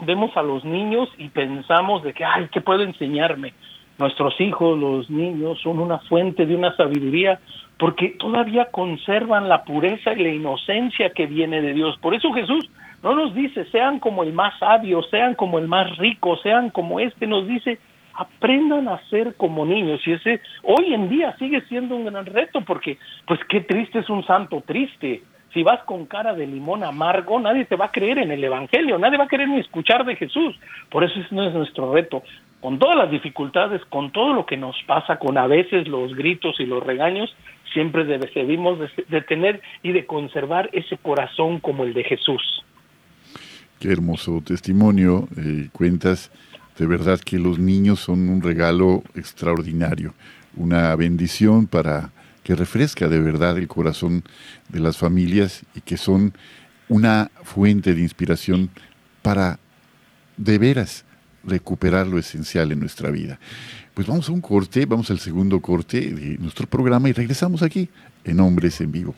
vemos 0.05 0.37
a 0.37 0.43
los 0.43 0.65
niños 0.65 1.09
y 1.17 1.29
pensamos 1.31 2.03
de 2.03 2.13
que, 2.13 2.25
ay, 2.25 2.49
¿qué 2.53 2.61
puedo 2.61 2.83
enseñarme? 2.83 3.55
Nuestros 3.99 4.41
hijos, 4.41 4.79
los 4.79 5.09
niños, 5.09 5.61
son 5.63 5.79
una 5.79 5.99
fuente 5.99 6.47
de 6.47 6.57
una 6.57 6.77
sabiduría 6.77 7.41
porque 7.79 8.17
todavía 8.19 8.67
conservan 8.67 9.49
la 9.49 9.65
pureza 9.65 10.13
y 10.13 10.23
la 10.23 10.29
inocencia 10.31 11.11
que 11.11 11.27
viene 11.27 11.61
de 11.61 11.75
Dios. 11.75 11.97
Por 11.99 12.15
eso 12.15 12.33
Jesús 12.33 12.71
no 13.03 13.15
nos 13.15 13.35
dice, 13.35 13.65
sean 13.67 13.99
como 14.01 14.23
el 14.23 14.33
más 14.33 14.59
sabio, 14.59 15.03
sean 15.11 15.35
como 15.35 15.59
el 15.59 15.69
más 15.69 15.97
rico, 15.99 16.37
sean 16.39 16.71
como 16.71 17.01
este, 17.01 17.27
nos 17.27 17.47
dice, 17.47 17.79
aprendan 18.15 18.89
a 18.89 18.99
ser 19.11 19.35
como 19.37 19.67
niños. 19.67 20.01
Y 20.07 20.13
ese 20.13 20.41
hoy 20.63 20.95
en 20.95 21.09
día 21.09 21.37
sigue 21.39 21.61
siendo 21.63 21.97
un 21.97 22.07
gran 22.07 22.27
reto 22.27 22.61
porque, 22.63 22.99
pues 23.27 23.41
qué 23.49 23.61
triste 23.61 23.99
es 24.01 24.09
un 24.09 24.25
santo 24.25 24.63
triste 24.67 25.23
si 25.55 25.63
vas 25.63 25.83
con 25.85 26.07
cara 26.07 26.35
de 26.35 26.47
limón 26.47 26.83
amargo, 26.83 27.39
nadie 27.39 27.65
te 27.65 27.77
va 27.77 27.87
a 27.87 27.93
creer 27.93 28.19
en 28.19 28.33
el 28.33 28.43
Evangelio, 28.43 28.99
nadie 28.99 29.17
va 29.17 29.25
a 29.25 29.29
querer 29.29 29.49
ni 29.49 29.61
escuchar 29.61 30.05
de 30.05 30.17
Jesús. 30.17 30.59
Por 30.91 31.05
eso 31.05 31.19
ese 31.19 31.33
no 31.33 31.45
es 31.45 31.55
nuestro 31.55 31.95
reto. 31.95 32.25
Con 32.65 32.79
todas 32.79 32.97
las 32.97 33.11
dificultades, 33.11 33.83
con 33.91 34.11
todo 34.11 34.33
lo 34.33 34.47
que 34.47 34.57
nos 34.57 34.75
pasa, 34.87 35.19
con 35.19 35.37
a 35.37 35.47
veces 35.47 35.87
los 35.87 36.15
gritos 36.15 36.59
y 36.59 36.65
los 36.65 36.83
regaños, 36.83 37.29
siempre 37.75 38.05
debemos 38.05 38.79
de, 39.11 39.21
tener 39.21 39.61
y 39.83 39.93
de 39.93 40.07
conservar 40.07 40.71
ese 40.73 40.97
corazón 40.97 41.61
como 41.61 41.85
el 41.85 41.93
de 41.93 42.05
Jesús. 42.05 42.65
Qué 43.79 43.93
hermoso 43.93 44.41
testimonio 44.43 45.29
eh, 45.37 45.69
cuentas. 45.73 46.33
De 46.79 46.87
verdad 46.87 47.21
que 47.21 47.39
los 47.39 47.59
niños 47.59 48.01
son 48.01 48.31
un 48.31 48.41
regalo 48.41 49.03
extraordinario, 49.15 50.15
una 50.57 50.97
bendición 50.97 51.67
para 51.67 52.13
que 52.45 52.55
refresca 52.55 53.09
de 53.09 53.21
verdad 53.21 53.59
el 53.59 53.69
corazón 53.69 54.23
de 54.71 54.81
las 54.81 54.97
familias 54.97 55.67
y 55.75 55.83
que 55.83 55.99
son 55.99 56.33
una 56.89 57.31
fuente 57.43 57.95
de 57.95 58.01
inspiración 58.01 58.71
para 59.21 59.59
de 60.39 60.57
veras 60.57 61.05
recuperar 61.47 62.07
lo 62.07 62.19
esencial 62.19 62.73
en 62.73 62.81
nuestra 62.81 63.11
vida. 63.11 63.39
Pues 63.95 64.07
vamos 64.07 64.29
a 64.29 64.33
un 64.33 64.41
corte, 64.41 64.87
vamos 64.87 65.11
al 65.11 65.21
segundo 65.21 65.61
corte 65.61 66.01
de 66.01 66.39
nuestro 66.39 66.67
programa 66.67 67.09
y 67.09 67.13
regresamos 67.13 67.63
aquí 67.63 67.89
en 68.25 68.41
Hombres 68.41 68.81
en 68.81 68.91
Vivo. 68.91 69.15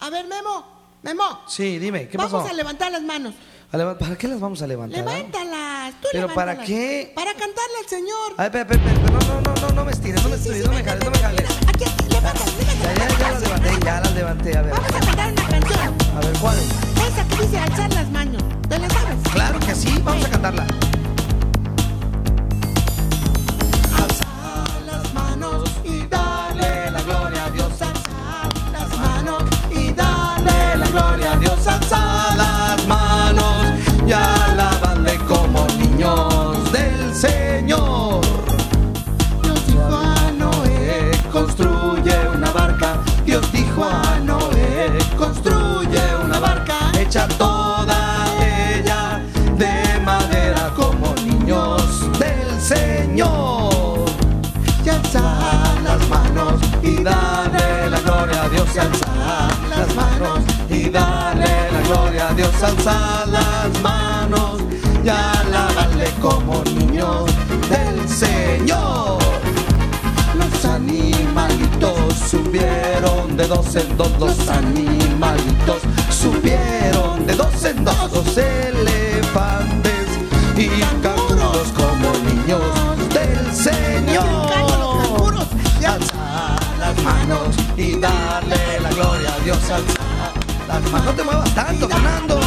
A 0.00 0.10
ver, 0.10 0.26
Memo, 0.26 0.64
Memo. 1.02 1.40
Sí, 1.48 1.78
dime, 1.78 2.08
¿qué 2.08 2.16
vamos 2.16 2.32
pasó? 2.32 2.38
Vamos 2.38 2.52
a 2.52 2.56
levantar 2.56 2.92
las 2.92 3.02
manos. 3.02 3.34
¿Para 3.70 4.16
qué 4.16 4.28
las 4.28 4.40
vamos 4.40 4.62
a 4.62 4.66
levantar? 4.66 5.00
Levántalas, 5.00 6.00
tú 6.00 6.08
¿Pero 6.12 6.32
para 6.32 6.58
qué? 6.62 7.12
Para 7.14 7.32
cantarle 7.32 7.78
al 7.82 7.88
Señor. 7.88 8.34
A 8.36 8.48
ver, 8.48 8.62
espera, 8.62 8.90
espera, 8.90 9.10
no, 9.10 9.40
no, 9.40 9.60
no, 9.60 9.68
no 9.74 9.84
me 9.84 9.92
estires, 9.92 10.22
no 10.22 10.28
me 10.30 10.36
estires, 10.36 10.64
no 10.64 10.72
me 10.72 10.84
jales, 10.84 11.04
no 11.04 11.10
me 11.10 11.18
jales. 11.18 11.50
Aquí, 11.68 11.84
aquí, 11.84 12.08
levántalas, 12.08 12.58
Ya, 12.82 12.94
ya, 12.94 13.18
ya 13.18 13.30
las 13.32 13.42
levanté, 13.42 13.84
ya 13.84 14.00
las 14.00 14.14
levanté, 14.14 14.56
a 14.56 14.62
ver. 14.62 14.72
Vamos 14.72 14.88
a 14.88 15.00
cantar 15.00 15.32
una 15.32 15.48
canción. 15.48 15.94
A 16.14 16.20
ver, 16.20 16.38
¿cuál? 16.40 16.58
Esa 16.58 17.28
que 17.28 17.42
dice 17.42 17.58
alzar 17.58 17.92
las 17.92 18.10
manos. 18.10 18.42
¿Te 18.68 18.78
la 18.78 18.88
sabes? 18.88 19.15
Claro 19.36 19.60
que 19.60 19.74
sí, 19.74 20.00
vamos 20.02 20.24
a 20.24 20.30
cantarla. 20.30 20.66
A. 62.62 62.66
Alzar 62.66 63.28
las 63.28 63.82
manos 63.82 64.60
y 65.04 65.08
alabarle 65.08 66.10
como 66.20 66.62
niños 66.64 67.26
del 67.68 68.08
Señor. 68.08 69.18
Los 70.34 70.64
animalitos 70.64 72.14
subieron 72.30 73.36
de 73.36 73.46
dos 73.46 73.74
en 73.76 73.96
dos, 73.96 74.10
los 74.18 74.48
animalitos 74.48 75.82
subieron 76.10 77.26
de 77.26 77.34
dos 77.34 77.64
en 77.64 77.84
dos, 77.84 78.12
los 78.12 78.38
elefantes 78.38 80.08
y 80.56 80.68
canguros 81.02 81.68
como 81.76 82.12
niños 82.30 82.62
del 83.12 83.54
Señor. 83.54 84.46
Alzar 85.86 86.60
las 86.80 87.02
manos 87.04 87.54
y 87.76 87.98
darle 88.00 88.80
la 88.82 88.90
gloria 88.90 89.34
a 89.34 89.38
Dios, 89.44 89.70
alzar 89.70 89.95
No 90.76 91.14
te 91.14 91.24
muevas 91.24 91.54
tanto, 91.54 91.88
Fernando. 91.88 92.38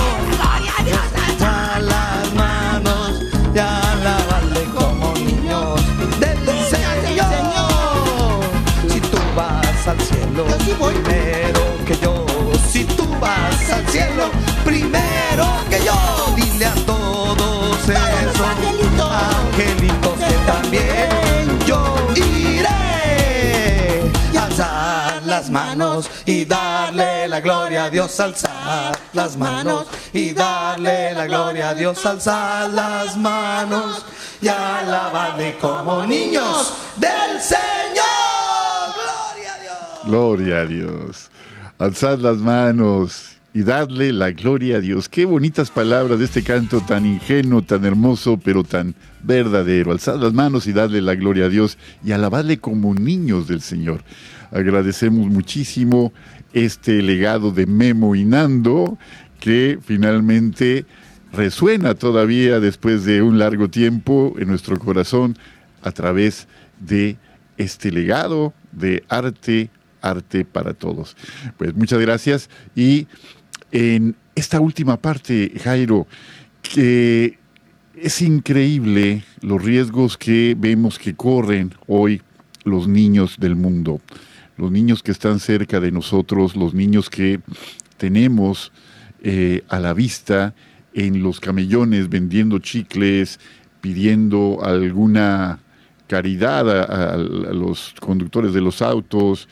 Gloria 27.40 27.86
a 27.86 27.90
Dios, 27.90 28.20
alzar 28.20 28.98
las 29.14 29.38
manos 29.38 29.88
y 30.14 30.32
darle 30.32 31.14
la 31.14 31.26
gloria 31.26 31.70
a 31.70 31.76
Dios, 31.76 32.06
alzar 32.06 32.70
las 32.70 33.18
manos 33.18 34.06
y 34.42 34.48
alabarle 34.48 35.58
como 35.60 36.06
niños 36.06 36.74
del 36.98 37.40
Señor. 37.42 38.06
Gloria 38.96 39.54
a 39.54 39.60
Dios. 39.62 39.78
Gloria 40.06 40.58
a 40.62 40.66
Dios. 40.66 41.30
Alzad 41.78 42.20
las 42.20 42.38
manos 42.38 43.38
y 43.54 43.64
darle 43.64 44.14
la 44.14 44.32
gloria 44.32 44.78
a 44.78 44.80
Dios. 44.80 45.10
Qué 45.10 45.26
bonitas 45.26 45.72
palabras 45.72 46.20
de 46.20 46.26
este 46.26 46.44
canto 46.44 46.82
tan 46.82 47.06
ingenuo, 47.06 47.62
tan 47.62 47.84
hermoso, 47.86 48.38
pero 48.38 48.64
tan 48.64 48.96
verdadero. 49.24 49.92
Alzad 49.92 50.18
las 50.20 50.34
manos 50.34 50.68
y 50.68 50.74
darle 50.74 51.02
la 51.02 51.16
gloria 51.16 51.46
a 51.46 51.50
Dios 51.50 51.78
y 52.04 52.12
alabadle 52.12 52.60
como 52.60 52.94
niños 52.94 53.48
del 53.48 53.62
Señor. 53.62 54.04
Agradecemos 54.52 55.28
muchísimo 55.28 56.12
este 56.54 57.02
legado 57.02 57.52
de 57.52 57.66
Memo 57.66 58.16
y 58.16 58.26
Nando 58.26 58.98
que 59.40 59.80
finalmente 59.82 60.86
resuena 61.32 61.96
todavía 61.96 62.60
después 62.60 63.06
de 63.06 63.22
un 63.22 63.40
largo 63.40 63.70
tiempo 63.70 64.34
en 64.38 64.48
nuestro 64.48 64.78
corazón 64.80 65.38
a 65.82 65.92
través 65.92 66.48
de 66.80 67.18
este 67.58 67.92
legado 67.92 68.54
de 68.72 69.04
arte, 69.10 69.70
arte 70.02 70.46
para 70.46 70.74
todos. 70.74 71.16
Pues 71.58 71.74
muchas 71.76 72.00
gracias 72.00 72.50
y 72.76 73.08
en 73.72 74.16
esta 74.36 74.60
última 74.60 74.98
parte, 74.98 75.52
Jairo, 75.64 76.08
que 76.62 77.38
es 77.96 78.22
increíble 78.22 79.24
los 79.42 79.64
riesgos 79.64 80.18
que 80.18 80.56
vemos 80.58 80.98
que 80.98 81.16
corren 81.16 81.74
hoy 81.88 82.22
los 82.64 82.88
niños 82.88 83.36
del 83.40 83.56
mundo, 83.56 84.00
los 84.60 84.72
niños 84.72 85.02
que 85.02 85.12
están 85.12 85.40
cerca 85.40 85.80
de 85.80 85.92
nosotros, 85.92 86.56
los 86.56 86.74
niños 86.74 87.10
que 87.10 87.40
tenemos 87.98 88.72
eh, 89.24 89.64
a 89.70 89.80
la 89.80 89.94
vista 89.94 90.54
en 90.94 91.24
los 91.24 91.40
camellones 91.40 92.10
vendiendo 92.10 92.60
chicles, 92.60 93.40
pidiendo 93.80 94.60
alguna 94.62 95.60
caridad 96.08 96.70
a, 96.70 97.18
los 97.18 97.94
conductores 98.02 98.54
de 98.54 98.60
los 98.60 98.82
autos, 98.82 99.48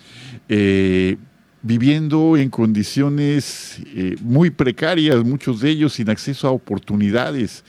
eh, 0.49 1.15
viviendo 1.61 2.35
en 2.35 2.49
condiciones 2.49 3.79
eh, 3.95 4.15
muy 4.21 4.49
precarias, 4.49 5.23
muchos 5.23 5.61
de 5.61 5.69
ellos 5.69 5.93
sin 5.93 6.09
acceso 6.09 6.47
a 6.47 6.51
oportunidades 6.51 7.63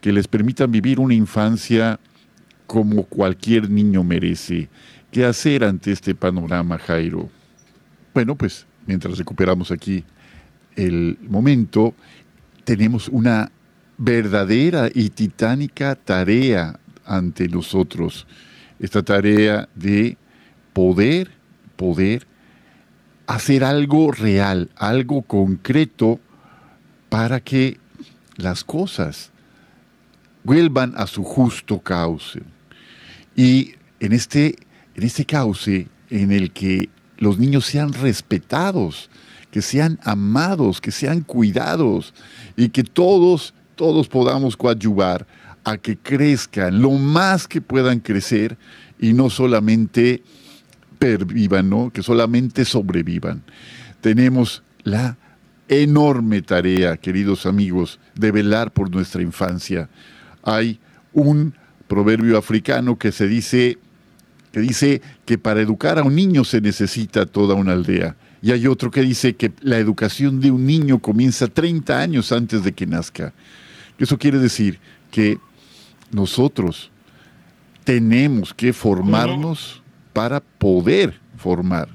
que 0.00 0.12
les 0.12 0.28
permitan 0.28 0.70
vivir 0.70 1.00
una 1.00 1.14
infancia 1.14 1.98
como 2.68 3.02
cualquier 3.04 3.68
niño 3.68 4.04
merece. 4.04 4.68
¿Qué 5.10 5.24
hacer 5.24 5.64
ante 5.64 5.92
este 5.92 6.14
panorama, 6.14 6.78
Jairo? 6.78 7.30
Bueno, 8.12 8.36
pues 8.36 8.66
mientras 8.86 9.16
recuperamos 9.16 9.70
aquí 9.70 10.04
el 10.76 11.18
momento, 11.22 11.94
tenemos 12.64 13.08
una 13.08 13.50
verdadera 13.96 14.90
y 14.92 15.08
titánica 15.08 15.94
tarea 15.94 16.78
ante 17.06 17.48
nosotros. 17.48 18.26
Esta 18.78 19.02
tarea 19.02 19.68
de 19.74 20.18
poder, 20.74 21.30
poder 21.76 22.26
hacer 23.26 23.64
algo 23.64 24.12
real, 24.12 24.70
algo 24.76 25.22
concreto 25.22 26.20
para 27.08 27.40
que 27.40 27.78
las 28.36 28.62
cosas 28.62 29.30
vuelvan 30.44 30.92
a 30.96 31.06
su 31.06 31.24
justo 31.24 31.80
cauce. 31.80 32.42
Y 33.34 33.74
en 34.00 34.12
este, 34.12 34.56
en 34.98 35.04
este 35.04 35.24
cauce 35.24 35.86
en 36.10 36.32
el 36.32 36.50
que 36.50 36.88
los 37.18 37.38
niños 37.38 37.66
sean 37.66 37.92
respetados, 37.92 39.08
que 39.52 39.62
sean 39.62 40.00
amados, 40.02 40.80
que 40.80 40.90
sean 40.90 41.20
cuidados 41.20 42.12
y 42.56 42.70
que 42.70 42.82
todos, 42.82 43.54
todos 43.76 44.08
podamos 44.08 44.56
coadyuvar 44.56 45.24
a 45.62 45.76
que 45.78 45.96
crezcan 45.96 46.82
lo 46.82 46.90
más 46.90 47.46
que 47.46 47.60
puedan 47.60 48.00
crecer 48.00 48.58
y 48.98 49.12
no 49.12 49.30
solamente 49.30 50.24
pervivan, 50.98 51.70
¿no? 51.70 51.92
que 51.92 52.02
solamente 52.02 52.64
sobrevivan. 52.64 53.44
Tenemos 54.00 54.64
la 54.82 55.16
enorme 55.68 56.42
tarea, 56.42 56.96
queridos 56.96 57.46
amigos, 57.46 58.00
de 58.16 58.32
velar 58.32 58.72
por 58.72 58.90
nuestra 58.90 59.22
infancia. 59.22 59.88
Hay 60.42 60.80
un 61.12 61.54
proverbio 61.86 62.36
africano 62.36 62.98
que 62.98 63.12
se 63.12 63.28
dice 63.28 63.78
que 64.52 64.60
dice 64.60 65.02
que 65.24 65.38
para 65.38 65.60
educar 65.60 65.98
a 65.98 66.02
un 66.02 66.14
niño 66.14 66.44
se 66.44 66.60
necesita 66.60 67.26
toda 67.26 67.54
una 67.54 67.72
aldea. 67.72 68.16
Y 68.40 68.52
hay 68.52 68.66
otro 68.66 68.90
que 68.90 69.02
dice 69.02 69.34
que 69.34 69.52
la 69.60 69.78
educación 69.78 70.40
de 70.40 70.50
un 70.50 70.64
niño 70.64 71.00
comienza 71.00 71.48
30 71.48 71.98
años 71.98 72.32
antes 72.32 72.62
de 72.62 72.72
que 72.72 72.86
nazca. 72.86 73.32
Eso 73.98 74.16
quiere 74.18 74.38
decir 74.38 74.78
que 75.10 75.38
nosotros 76.12 76.90
tenemos 77.84 78.54
que 78.54 78.72
formarnos 78.72 79.82
para 80.12 80.40
poder 80.40 81.18
formar. 81.36 81.88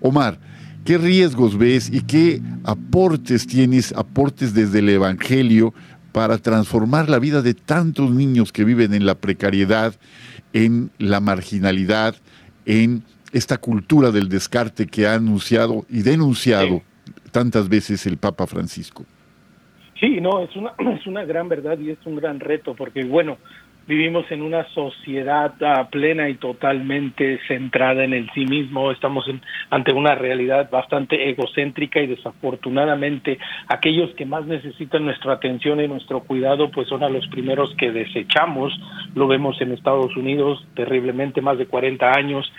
Omar, 0.00 0.38
¿qué 0.84 0.98
riesgos 0.98 1.56
ves 1.56 1.90
y 1.92 2.00
qué 2.00 2.42
aportes 2.64 3.46
tienes, 3.46 3.92
aportes 3.92 4.52
desde 4.52 4.80
el 4.80 4.88
Evangelio 4.88 5.72
para 6.12 6.38
transformar 6.38 7.08
la 7.08 7.18
vida 7.18 7.42
de 7.42 7.54
tantos 7.54 8.10
niños 8.12 8.52
que 8.52 8.64
viven 8.64 8.94
en 8.94 9.04
la 9.04 9.16
precariedad, 9.16 9.96
en 10.54 10.90
la 10.98 11.20
marginalidad, 11.20 12.16
en 12.64 13.02
esta 13.32 13.58
cultura 13.58 14.10
del 14.10 14.30
descarte 14.30 14.86
que 14.86 15.06
ha 15.06 15.14
anunciado 15.14 15.84
y 15.90 16.02
denunciado 16.02 16.80
tantas 17.32 17.68
veces 17.68 18.06
el 18.06 18.16
Papa 18.16 18.46
Francisco? 18.46 19.04
Sí, 20.00 20.20
no, 20.20 20.40
es 20.40 20.54
una, 20.56 20.72
es 20.96 21.06
una 21.06 21.24
gran 21.24 21.48
verdad 21.48 21.78
y 21.78 21.90
es 21.90 21.98
un 22.06 22.16
gran 22.16 22.40
reto, 22.40 22.74
porque 22.74 23.04
bueno, 23.04 23.36
vivimos 23.86 24.30
en 24.30 24.42
una 24.42 24.64
sociedad 24.72 25.54
ah, 25.62 25.88
plena 25.90 26.28
y 26.28 26.34
totalmente 26.34 27.38
centrada 27.46 28.04
en 28.04 28.14
el 28.14 28.30
sí 28.32 28.46
mismo, 28.46 28.90
estamos 28.90 29.24
ante 29.70 29.92
una 29.92 30.14
realidad 30.14 30.70
bastante 30.70 31.28
egocéntrica 31.28 32.00
y 32.00 32.06
desafortunadamente 32.06 33.38
aquellos 33.68 34.14
que 34.14 34.24
más 34.24 34.46
necesitan 34.46 35.04
nuestra 35.04 35.34
atención 35.34 35.80
y 35.80 35.88
nuestro 35.88 36.20
cuidado 36.20 36.70
pues 36.70 36.88
son 36.88 37.02
a 37.02 37.08
los 37.08 37.26
primeros 37.28 37.74
que 37.76 37.90
desechamos, 37.90 38.72
lo 39.14 39.26
vemos 39.26 39.60
en 39.60 39.72
Estados 39.72 40.16
Unidos 40.16 40.64
terriblemente 40.74 41.40
más 41.40 41.58
de 41.58 41.66
40 41.66 42.10
años 42.16 42.50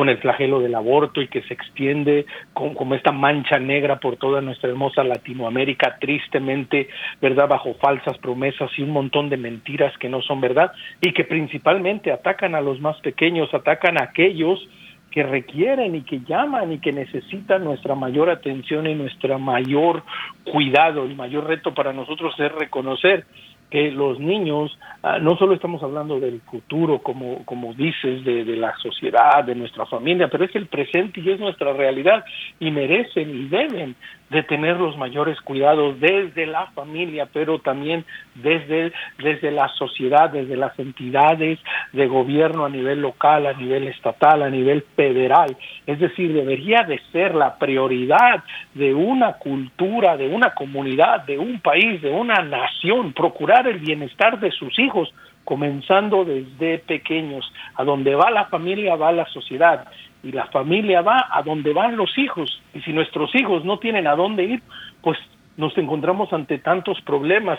con 0.00 0.08
el 0.08 0.16
flagelo 0.16 0.60
del 0.60 0.74
aborto 0.74 1.20
y 1.20 1.28
que 1.28 1.42
se 1.42 1.52
extiende 1.52 2.24
con, 2.54 2.72
como 2.72 2.94
esta 2.94 3.12
mancha 3.12 3.58
negra 3.58 4.00
por 4.00 4.16
toda 4.16 4.40
nuestra 4.40 4.70
hermosa 4.70 5.04
Latinoamérica, 5.04 5.98
tristemente, 6.00 6.88
¿verdad? 7.20 7.48
Bajo 7.48 7.74
falsas 7.74 8.16
promesas 8.16 8.70
y 8.78 8.82
un 8.82 8.92
montón 8.92 9.28
de 9.28 9.36
mentiras 9.36 9.92
que 9.98 10.08
no 10.08 10.22
son 10.22 10.40
verdad 10.40 10.72
y 11.02 11.12
que 11.12 11.24
principalmente 11.24 12.12
atacan 12.12 12.54
a 12.54 12.62
los 12.62 12.80
más 12.80 12.98
pequeños, 13.02 13.52
atacan 13.52 14.00
a 14.00 14.04
aquellos 14.04 14.66
que 15.10 15.22
requieren 15.22 15.94
y 15.94 16.00
que 16.00 16.20
llaman 16.20 16.72
y 16.72 16.78
que 16.78 16.92
necesitan 16.92 17.62
nuestra 17.62 17.94
mayor 17.94 18.30
atención 18.30 18.86
y 18.86 18.94
nuestra 18.94 19.36
mayor 19.36 20.02
cuidado. 20.50 21.04
El 21.04 21.14
mayor 21.14 21.46
reto 21.46 21.74
para 21.74 21.92
nosotros 21.92 22.34
es 22.38 22.50
reconocer 22.52 23.26
que 23.70 23.90
los 23.90 24.18
niños, 24.18 24.76
ah, 25.02 25.18
no 25.18 25.36
solo 25.36 25.54
estamos 25.54 25.82
hablando 25.82 26.18
del 26.18 26.40
futuro, 26.40 26.98
como, 26.98 27.44
como 27.44 27.72
dices, 27.74 28.24
de, 28.24 28.44
de, 28.44 28.56
la 28.56 28.76
sociedad, 28.78 29.44
de 29.44 29.54
nuestra 29.54 29.86
familia, 29.86 30.28
pero 30.28 30.44
es 30.44 30.54
el 30.56 30.66
presente 30.66 31.20
y 31.20 31.30
es 31.30 31.38
nuestra 31.38 31.72
realidad 31.72 32.24
y 32.58 32.70
merecen 32.70 33.30
y 33.30 33.48
deben 33.48 33.94
de 34.30 34.42
tener 34.44 34.76
los 34.78 34.96
mayores 34.96 35.40
cuidados 35.40 35.98
desde 36.00 36.46
la 36.46 36.66
familia, 36.68 37.28
pero 37.32 37.58
también 37.58 38.04
desde, 38.36 38.92
desde 39.18 39.50
la 39.50 39.68
sociedad, 39.68 40.30
desde 40.30 40.56
las 40.56 40.78
entidades 40.78 41.58
de 41.92 42.06
gobierno 42.06 42.64
a 42.64 42.68
nivel 42.68 43.02
local, 43.02 43.46
a 43.46 43.52
nivel 43.52 43.88
estatal, 43.88 44.42
a 44.42 44.50
nivel 44.50 44.82
federal. 44.94 45.56
Es 45.86 45.98
decir, 45.98 46.32
debería 46.32 46.82
de 46.82 47.00
ser 47.12 47.34
la 47.34 47.58
prioridad 47.58 48.44
de 48.74 48.94
una 48.94 49.34
cultura, 49.34 50.16
de 50.16 50.28
una 50.28 50.54
comunidad, 50.54 51.24
de 51.24 51.38
un 51.38 51.60
país, 51.60 52.00
de 52.00 52.10
una 52.10 52.36
nación, 52.36 53.12
procurar 53.12 53.66
el 53.66 53.78
bienestar 53.78 54.38
de 54.38 54.52
sus 54.52 54.78
hijos, 54.78 55.12
comenzando 55.44 56.24
desde 56.24 56.78
pequeños. 56.78 57.52
A 57.74 57.82
donde 57.82 58.14
va 58.14 58.30
la 58.30 58.44
familia, 58.46 58.94
va 58.94 59.10
la 59.10 59.26
sociedad 59.26 59.88
y 60.22 60.32
la 60.32 60.46
familia 60.46 61.02
va 61.02 61.28
a 61.30 61.42
donde 61.42 61.72
van 61.72 61.96
los 61.96 62.16
hijos. 62.18 62.62
Y 62.74 62.80
si 62.80 62.92
nuestros 62.92 63.34
hijos 63.34 63.64
no 63.64 63.78
tienen 63.78 64.06
a 64.06 64.16
dónde 64.16 64.44
ir, 64.44 64.62
pues 65.02 65.18
nos 65.56 65.76
encontramos 65.78 66.32
ante 66.32 66.58
tantos 66.58 67.00
problemas 67.02 67.58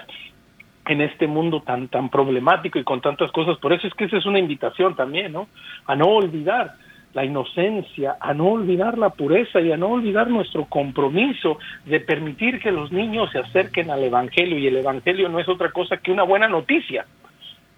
en 0.88 1.02
este 1.02 1.28
mundo 1.28 1.62
tan 1.62 1.88
tan 1.88 2.10
problemático 2.10 2.80
y 2.80 2.84
con 2.84 3.02
tantas 3.02 3.32
cosas. 3.32 3.58
Por 3.60 3.74
eso 3.74 3.88
es 3.88 3.94
que 3.94 4.06
esa 4.06 4.18
es 4.18 4.26
una 4.26 4.40
invitación 4.40 4.96
también, 4.96 5.32
¿no? 5.32 5.48
A 5.86 5.96
no 5.96 6.06
olvidar 6.06 6.74
la 7.14 7.26
inocencia, 7.26 8.16
a 8.20 8.34
no 8.34 8.52
olvidar 8.52 8.98
la 8.98 9.10
pureza 9.10 9.60
y 9.60 9.72
a 9.72 9.78
no 9.78 9.90
olvidar 9.90 10.30
nuestro 10.30 10.66
compromiso 10.66 11.60
de 11.86 12.00
permitir 12.00 12.60
que 12.60 12.72
los 12.72 12.92
niños 12.92 13.30
se 13.32 13.40
acerquen 13.40 13.92
al 13.92 14.04
Evangelio. 14.04 14.58
Y 14.58 14.68
el 14.68 14.78
Evangelio 14.78 15.28
no 15.30 15.40
es 15.40 15.50
otra 15.50 15.72
cosa 15.72 15.98
que 15.98 16.12
una 16.12 16.24
buena 16.24 16.48
noticia 16.48 17.06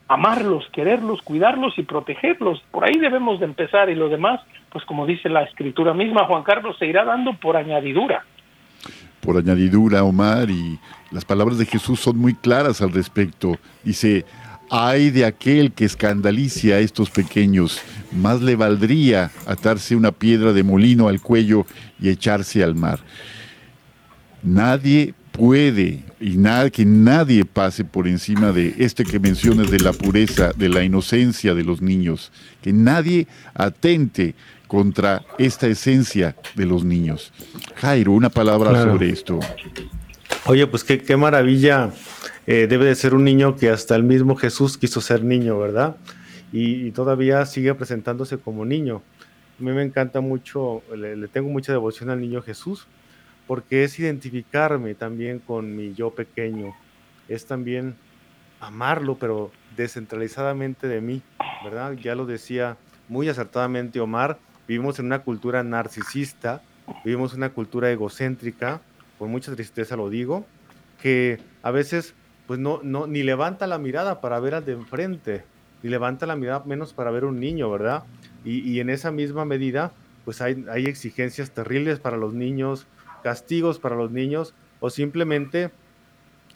amarlos, 0.08 0.66
quererlos, 0.72 1.22
cuidarlos 1.22 1.78
y 1.78 1.84
protegerlos. 1.84 2.62
Por 2.72 2.86
ahí 2.86 3.00
debemos 3.00 3.40
de 3.40 3.46
empezar 3.46 3.90
y 3.90 3.96
lo 3.96 4.10
demás, 4.10 4.42
pues 4.72 4.84
como 4.86 5.06
dice 5.06 5.30
la 5.30 5.44
escritura 5.44 5.94
misma, 5.94 6.26
Juan 6.26 6.44
Carlos, 6.44 6.76
se 6.78 6.86
irá 6.86 7.06
dando 7.06 7.34
por 7.34 7.58
añadidura. 7.58 8.26
Por 9.22 9.38
añadidura, 9.38 10.04
Omar, 10.04 10.50
y 10.50 10.80
las 11.12 11.24
palabras 11.24 11.58
de 11.58 11.66
Jesús 11.66 12.00
son 12.00 12.18
muy 12.18 12.34
claras 12.34 12.82
al 12.82 12.92
respecto. 12.92 13.58
Dice, 13.84 14.26
ay 14.70 15.12
de 15.12 15.26
aquel 15.26 15.72
que 15.72 15.86
escandalice 15.86 16.74
a 16.74 16.80
estos 16.80 17.10
pequeños, 17.10 17.82
más 18.12 18.42
le 18.42 18.56
valdría 18.56 19.32
atarse 19.48 19.96
una 19.96 20.12
piedra 20.12 20.52
de 20.52 20.64
molino 20.64 21.08
al 21.08 21.22
cuello 21.22 21.66
y 22.00 22.10
echarse 22.10 22.64
al 22.64 22.76
mar. 22.76 23.00
Nadie 24.42 25.14
puede 25.34 26.04
y 26.22 26.38
nada, 26.38 26.70
que 26.70 26.86
nadie 26.86 27.44
pase 27.44 27.84
por 27.84 28.08
encima 28.08 28.54
de 28.54 28.76
este 28.78 29.04
que 29.04 29.20
mencionas 29.20 29.70
de 29.70 29.80
la 29.80 29.92
pureza, 29.92 30.54
de 30.54 30.70
la 30.70 30.84
inocencia 30.84 31.54
de 31.56 31.64
los 31.64 31.82
niños, 31.82 32.32
que 32.62 32.72
nadie 32.72 33.28
atente 33.54 34.36
contra 34.68 35.26
esta 35.40 35.68
esencia 35.68 36.36
de 36.56 36.66
los 36.66 36.86
niños. 36.86 37.34
Jairo, 37.76 38.14
una 38.14 38.30
palabra 38.30 38.84
sobre 38.84 39.10
esto. 39.10 39.40
Oye, 40.46 40.68
pues 40.68 40.84
qué, 40.84 41.02
qué 41.02 41.18
maravilla 41.18 41.92
eh, 42.46 42.68
debe 42.70 42.86
de 42.86 42.96
ser 42.96 43.16
un 43.16 43.24
niño 43.24 43.56
que 43.56 43.70
hasta 43.70 43.96
el 43.96 44.04
mismo 44.04 44.36
Jesús 44.36 44.78
quiso 44.78 45.02
ser 45.02 45.24
niño, 45.24 45.58
¿verdad? 45.58 45.96
Y, 46.52 46.88
y 46.88 46.92
todavía 46.92 47.46
sigue 47.48 47.74
presentándose 47.74 48.38
como 48.38 48.66
niño. 48.66 49.02
A 49.60 49.64
mí 49.64 49.72
me 49.72 49.84
encanta 49.84 50.22
mucho, 50.22 50.84
le, 50.96 51.16
le 51.16 51.28
tengo 51.28 51.50
mucha 51.50 51.72
devoción 51.72 52.12
al 52.12 52.22
niño 52.22 52.42
Jesús 52.44 52.88
porque 53.48 53.84
es 53.84 54.00
identificarme 54.00 54.96
también 54.96 55.40
con 55.40 55.76
mi 55.76 55.94
yo 55.94 56.12
pequeño, 56.12 56.74
es 57.28 57.46
también 57.46 57.96
amarlo, 58.60 59.16
pero 59.16 59.52
descentralizadamente 59.76 60.88
de 60.88 61.02
mí, 61.02 61.22
¿verdad? 61.64 61.94
Ya 61.94 62.16
lo 62.16 62.26
decía 62.26 62.78
muy 63.10 63.28
acertadamente 63.28 64.00
Omar, 64.00 64.40
vivimos 64.68 65.00
en 65.00 65.08
una 65.08 65.20
cultura 65.20 65.64
narcisista, 65.64 66.62
vivimos 67.04 67.34
en 67.34 67.40
una 67.40 67.50
cultura 67.50 67.92
egocéntrica, 67.92 68.82
con 69.20 69.30
mucha 69.30 69.54
tristeza 69.54 69.96
lo 69.96 70.10
digo, 70.10 70.46
que 71.02 71.40
a 71.62 71.72
veces 71.72 72.14
pues 72.48 72.60
no, 72.60 72.80
no, 72.84 73.08
ni 73.08 73.24
levanta 73.24 73.68
la 73.68 73.78
mirada 73.78 74.22
para 74.22 74.40
ver 74.40 74.56
al 74.56 74.66
de 74.66 74.74
enfrente, 74.74 75.44
ni 75.82 75.90
levanta 75.90 76.26
la 76.26 76.36
mirada 76.36 76.64
menos 76.66 76.94
para 76.94 77.12
ver 77.12 77.26
un 77.26 77.40
niño, 77.40 77.70
¿verdad? 77.70 78.04
Y, 78.44 78.60
y 78.70 78.80
en 78.80 78.90
esa 78.90 79.12
misma 79.12 79.46
medida, 79.46 79.92
pues 80.26 80.42
hay, 80.42 80.66
hay 80.70 80.86
exigencias 80.86 81.52
terribles 81.52 82.00
para 82.00 82.18
los 82.18 82.34
niños, 82.34 82.88
castigos 83.24 83.80
para 83.80 83.96
los 83.96 84.12
niños 84.12 84.54
o 84.80 84.90
simplemente 84.90 85.72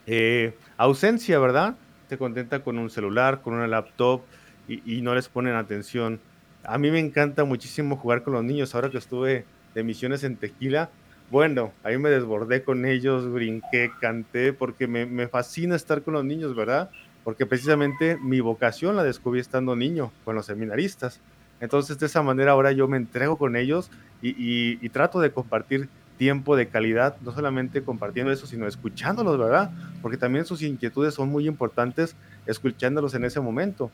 eh, 0.06 0.56
ausencia, 0.78 1.40
¿verdad? 1.40 1.76
Se 2.10 2.18
contenta 2.18 2.60
con 2.60 2.78
un 2.78 2.90
celular, 2.90 3.42
con 3.42 3.54
una 3.54 3.68
laptop 3.68 4.22
y, 4.68 5.02
no 5.02 5.16
les 5.16 5.30
ponen 5.30 5.56
atención. 5.56 6.20
A 6.64 6.78
mí 6.78 6.92
me 6.92 7.00
encanta 7.00 7.46
muchísimo 7.46 7.96
jugar 7.96 8.24
con 8.24 8.34
los 8.34 8.44
niños. 8.44 8.76
Ahora 8.76 8.90
que 8.90 8.98
estuve 8.98 9.46
de 9.74 9.84
misiones 9.84 10.24
en 10.24 10.36
Tequila, 10.36 10.90
bueno, 11.32 11.72
ahí 11.84 11.98
me 11.98 12.10
desbordé 12.10 12.64
con 12.64 12.86
ellos, 12.86 13.32
brinqué, 13.32 13.92
canté, 14.02 14.54
porque 14.54 14.88
me, 14.88 15.06
me 15.06 15.28
fascina 15.28 15.76
estar 15.76 16.02
con 16.02 16.14
los 16.14 16.26
niños, 16.26 16.56
¿verdad? 16.56 16.90
Porque 17.24 17.46
precisamente 17.46 18.18
mi 18.22 18.40
vocación 18.42 18.96
la 18.96 19.04
descubrí 19.04 19.40
estando 19.40 19.76
niño 19.76 20.12
con 20.26 20.36
los 20.36 20.46
seminaristas. 20.46 21.22
Entonces, 21.60 21.98
de 22.00 22.06
esa 22.06 22.22
manera 22.22 22.52
ahora 22.52 22.72
yo 22.72 22.88
me 22.88 22.98
entrego 22.98 23.38
con 23.38 23.56
ellos 23.56 23.90
y, 24.22 24.90
trato 24.90 25.20
de 25.20 25.32
compartir 25.32 25.90
tiempo 26.18 26.56
de 26.56 26.68
calidad, 26.68 27.16
no 27.22 27.32
solamente 27.32 27.84
compartiendo 27.84 28.32
eso, 28.32 28.48
sino 28.48 28.68
escuchándolos, 28.68 29.38
¿verdad? 29.38 29.72
Porque 30.02 30.18
también 30.18 30.46
sus 30.46 30.62
inquietudes 30.62 31.14
son 31.14 31.30
muy 31.30 31.48
importantes, 31.48 32.16
escuchándolos 32.46 33.14
en 33.14 33.24
ese 33.24 33.40
momento. 33.40 33.92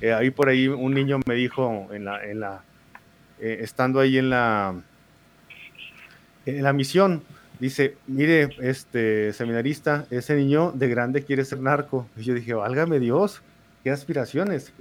Eh, 0.00 0.12
ahí 0.12 0.30
por 0.30 0.48
ahí 0.48 0.68
un 0.68 0.92
niño 0.92 1.20
me 1.26 1.34
dijo, 1.34 1.88
en 1.92 2.04
la, 2.04 2.62
eh, 3.40 3.58
estando 3.60 4.00
ahí 4.00 4.18
en 4.18 4.30
la, 4.30 4.74
en 6.44 6.62
la 6.62 6.72
misión, 6.72 7.22
dice, 7.60 7.96
mire, 8.06 8.50
este 8.60 9.32
seminarista, 9.32 10.06
ese 10.10 10.34
niño 10.36 10.72
de 10.72 10.88
grande 10.88 11.22
quiere 11.24 11.44
ser 11.44 11.60
narco. 11.60 12.08
Y 12.16 12.22
yo 12.22 12.34
dije, 12.34 12.54
válgame 12.54 12.98
Dios, 12.98 13.42
qué 13.84 13.90
aspiraciones. 13.90 14.72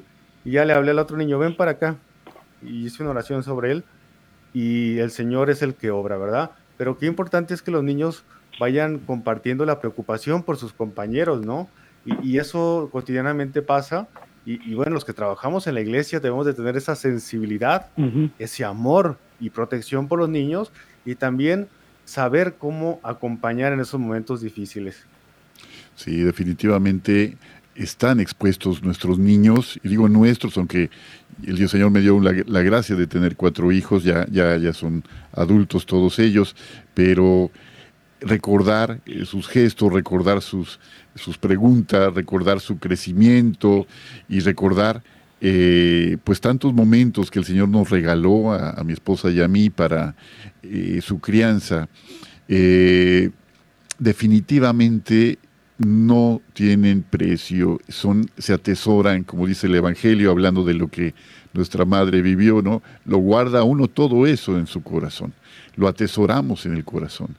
Y 0.44 0.52
ya 0.52 0.66
le 0.66 0.74
hablé 0.74 0.92
al 0.92 1.00
otro 1.00 1.18
niño, 1.18 1.40
ven 1.40 1.56
para 1.56 1.72
acá. 1.72 1.96
Y 2.62 2.86
hice 2.86 3.04
una 3.04 3.12
oración 3.12 3.44
sobre 3.44 3.72
él. 3.72 3.84
Y 4.54 5.00
el 5.00 5.12
Señor 5.12 5.50
es 5.50 5.62
el 5.62 5.76
que 5.76 5.92
obra, 5.92 6.18
¿verdad? 6.18 6.52
Pero 6.78 6.98
qué 6.98 7.06
importante 7.06 7.54
es 7.54 7.62
que 7.62 7.72
los 7.72 7.84
niños 7.84 8.24
vayan 8.60 9.00
compartiendo 9.00 9.66
la 9.66 9.80
preocupación 9.80 10.44
por 10.44 10.58
sus 10.58 10.74
compañeros, 10.74 11.46
¿no? 11.46 11.70
Y, 12.06 12.38
eso 12.38 12.90
cotidianamente 12.92 13.64
pasa 13.64 14.08
Y, 14.46 14.76
bueno, 14.76 14.92
los 14.92 15.04
que 15.04 15.14
trabajamos 15.14 15.66
en 15.66 15.74
la 15.74 15.82
iglesia 15.82 16.20
debemos 16.20 16.46
de 16.46 16.54
tener 16.54 16.78
esa 16.78 16.96
sensibilidad, 16.96 17.88
ese 18.38 18.64
amor 18.64 19.18
y 19.40 19.50
protección 19.50 20.08
por 20.08 20.20
los 20.20 20.30
niños 20.30 20.72
y 21.04 21.16
también 21.16 21.68
saber 22.06 22.54
cómo 22.60 23.00
acompañar 23.02 23.74
en 23.74 23.80
esos 23.80 24.00
momentos 24.00 24.42
difíciles. 24.42 25.04
Sí, 25.96 26.22
definitivamente 26.22 27.38
están 27.76 28.20
expuestos 28.20 28.82
nuestros 28.84 29.20
niños, 29.20 29.80
y 29.84 29.90
digo 29.90 30.08
nuestros, 30.08 30.58
aunque 30.58 30.90
el 31.46 31.58
Dios 31.58 31.72
Señor 31.72 31.92
me 31.92 32.02
dio 32.02 32.20
la, 32.20 32.62
gracia 32.62 32.96
de 32.96 33.08
tener 33.08 33.36
cuatro 33.36 33.72
hijos, 33.72 34.04
ya, 34.04 34.26
ya, 34.32 34.58
ya 34.58 34.74
son 34.74 35.04
adultos 35.34 35.86
todos 35.86 36.20
ellos, 36.20 36.56
pero 36.94 37.52
recordar 38.22 39.02
eh, 39.06 39.26
sus 39.26 39.48
gestos, 39.48 39.92
recordar 39.92 40.42
sus, 40.42 40.80
sus 41.16 41.38
preguntas, 41.38 42.14
recordar 42.14 42.60
su 42.60 42.80
crecimiento 42.80 43.86
y 44.30 44.40
recordar 44.40 45.04
eh, 45.42 46.18
pues 46.24 46.40
tantos 46.40 46.74
momentos 46.74 47.30
que 47.30 47.40
el 47.40 47.46
Señor 47.46 47.68
nos 47.70 47.90
regaló 47.90 48.54
a, 48.54 48.82
mi 48.84 48.94
esposa 48.94 49.30
y 49.30 49.42
a 49.42 49.48
mí 49.48 49.70
para 49.70 50.16
eh, 50.64 51.02
su 51.04 51.20
crianza. 51.20 51.90
definitivamente 54.00 55.40
no 55.78 56.42
tienen 56.54 57.04
precio, 57.04 57.80
son, 57.90 58.30
se 58.38 58.54
atesoran, 58.54 59.24
como 59.24 59.48
dice 59.48 59.68
el 59.68 59.76
Evangelio, 59.76 60.32
hablando 60.32 60.64
de 60.64 60.74
lo 60.74 60.88
que 60.88 61.14
nuestra 61.54 61.86
madre 61.86 62.22
vivió, 62.22 62.62
¿no? 62.62 62.82
Lo 63.06 63.18
guarda 63.18 63.64
uno 63.64 63.88
todo 63.88 64.26
eso 64.26 64.58
en 64.58 64.68
su 64.68 64.84
corazón, 64.84 65.34
lo 65.76 65.88
atesoramos 65.88 66.66
en 66.66 66.76
el 66.76 66.86
corazón. 66.86 67.36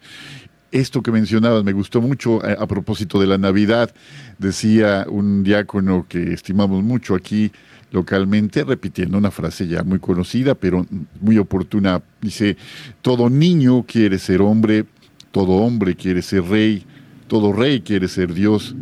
Esto 0.73 1.03
que 1.03 1.13
mencionabas 1.13 1.65
me 1.65 1.73
gustó 1.73 2.03
mucho 2.03 2.45
a, 2.45 2.53
a 2.63 2.67
propósito 2.67 3.21
de 3.21 3.27
la 3.27 3.39
Navidad, 3.39 3.95
decía 4.39 5.07
un 5.09 5.43
diácono 5.43 6.07
que 6.09 6.33
estimamos 6.33 6.83
mucho 6.83 7.15
aquí 7.15 7.53
localmente, 7.91 8.65
repitiendo 8.65 9.17
una 9.17 9.31
frase 9.31 9.67
ya 9.67 9.83
muy 9.83 9.99
conocida, 9.99 10.55
pero 10.55 10.87
muy 11.21 11.39
oportuna, 11.39 12.03
dice, 12.21 12.57
todo 13.01 13.31
niño 13.31 13.85
quiere 13.85 14.19
ser 14.19 14.43
hombre, 14.43 14.85
todo 15.31 15.53
hombre 15.53 15.95
quiere 15.95 16.21
ser 16.21 16.43
rey, 16.45 16.85
todo 17.29 17.53
rey 17.53 17.81
quiere 17.81 18.09
ser 18.09 18.33
Dios, 18.35 18.75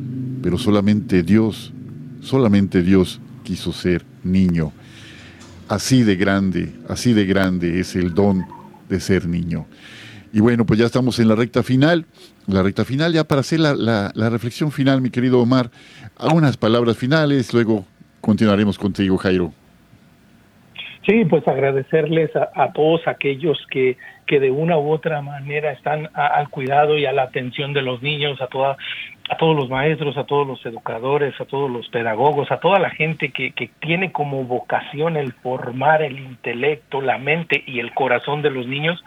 pero 0.43 0.59
solamente 0.59 1.23
Dios, 1.23 1.73
solamente 2.21 2.83
Dios 2.83 3.21
quiso 3.43 3.73
ser 3.73 4.05
niño. 4.23 4.73
Así 5.69 6.03
de 6.03 6.17
grande, 6.17 6.73
así 6.89 7.13
de 7.13 7.25
grande 7.25 7.81
es 7.81 7.97
el 7.97 8.15
don 8.15 8.45
de 8.89 9.01
ser 9.01 9.27
niño. 9.27 9.67
Y 10.33 10.41
bueno, 10.41 10.67
pues 10.67 10.81
ya 10.81 10.87
estamos 10.87 11.19
en 11.21 11.29
la 11.29 11.37
recta 11.37 11.63
final. 11.63 12.07
La 12.47 12.63
recta 12.63 12.85
final, 12.85 13.13
ya 13.13 13.25
para 13.25 13.41
hacer 13.41 13.61
la, 13.61 14.13
reflexión 14.31 14.73
final, 14.73 15.01
mi 15.01 15.11
querido 15.11 15.41
Omar, 15.41 15.71
algunas 16.19 16.57
palabras 16.57 16.99
finales, 16.99 17.55
luego 17.55 17.87
continuaremos 18.21 18.77
contigo, 18.77 19.17
Jairo. 19.17 19.53
Sí, 21.07 21.25
pues 21.27 21.47
agradecerles 21.47 22.31
a, 22.35 22.73
todos 22.73 23.07
aquellos 23.07 23.59
que, 23.71 23.97
que 24.27 24.41
de 24.41 24.51
una 24.51 24.79
u 24.79 24.91
otra 24.91 25.21
manera 25.23 25.73
están 25.73 26.09
al 26.15 26.49
cuidado 26.49 26.99
y 26.99 27.07
a 27.07 27.13
la 27.13 27.25
atención 27.25 27.73
de 27.73 27.83
los 27.83 28.03
niños, 28.03 28.41
a 28.41 28.47
toda 28.47 28.77
a 29.31 29.39
todos 29.39 29.57
los 29.57 29.71
maestros, 29.71 30.19
a 30.19 30.25
todos 30.25 30.47
los 30.47 30.65
educadores, 30.67 31.41
a 31.41 31.47
todos 31.47 31.71
los 31.71 31.89
pedagogos, 31.89 32.51
a 32.51 32.61
toda 32.61 32.79
la 32.79 32.91
gente 32.91 33.31
que, 33.31 33.53
que 33.53 33.71
tiene 33.81 34.13
como 34.13 34.45
vocación 34.45 35.17
el 35.17 35.33
formar 35.33 36.03
el 36.03 36.19
intelecto, 36.19 37.01
la 37.01 37.17
mente 37.17 37.65
y 37.67 37.81
el 37.81 37.95
corazón 37.95 38.43
de 38.43 38.51
los 38.51 38.67
niños, 38.67 39.03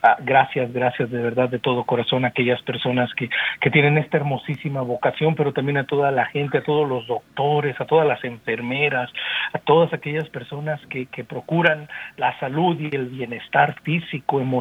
Ah, 0.00 0.16
gracias, 0.20 0.72
gracias 0.72 1.10
de 1.10 1.20
verdad 1.20 1.48
de 1.48 1.58
todo 1.58 1.82
corazón 1.82 2.24
a 2.24 2.28
aquellas 2.28 2.62
personas 2.62 3.12
que, 3.14 3.28
que 3.60 3.68
tienen 3.68 3.98
esta 3.98 4.18
hermosísima 4.18 4.80
vocación, 4.82 5.34
pero 5.34 5.52
también 5.52 5.76
a 5.78 5.86
toda 5.86 6.12
la 6.12 6.26
gente, 6.26 6.58
a 6.58 6.62
todos 6.62 6.88
los 6.88 7.04
doctores, 7.08 7.80
a 7.80 7.84
todas 7.84 8.06
las 8.06 8.22
enfermeras, 8.22 9.10
a 9.52 9.58
todas 9.58 9.92
aquellas 9.92 10.28
personas 10.28 10.80
que, 10.86 11.06
que 11.06 11.24
procuran 11.24 11.88
la 12.16 12.38
salud 12.38 12.78
y 12.78 12.94
el 12.94 13.06
bienestar 13.06 13.74
físico, 13.82 14.40
emocional 14.40 14.57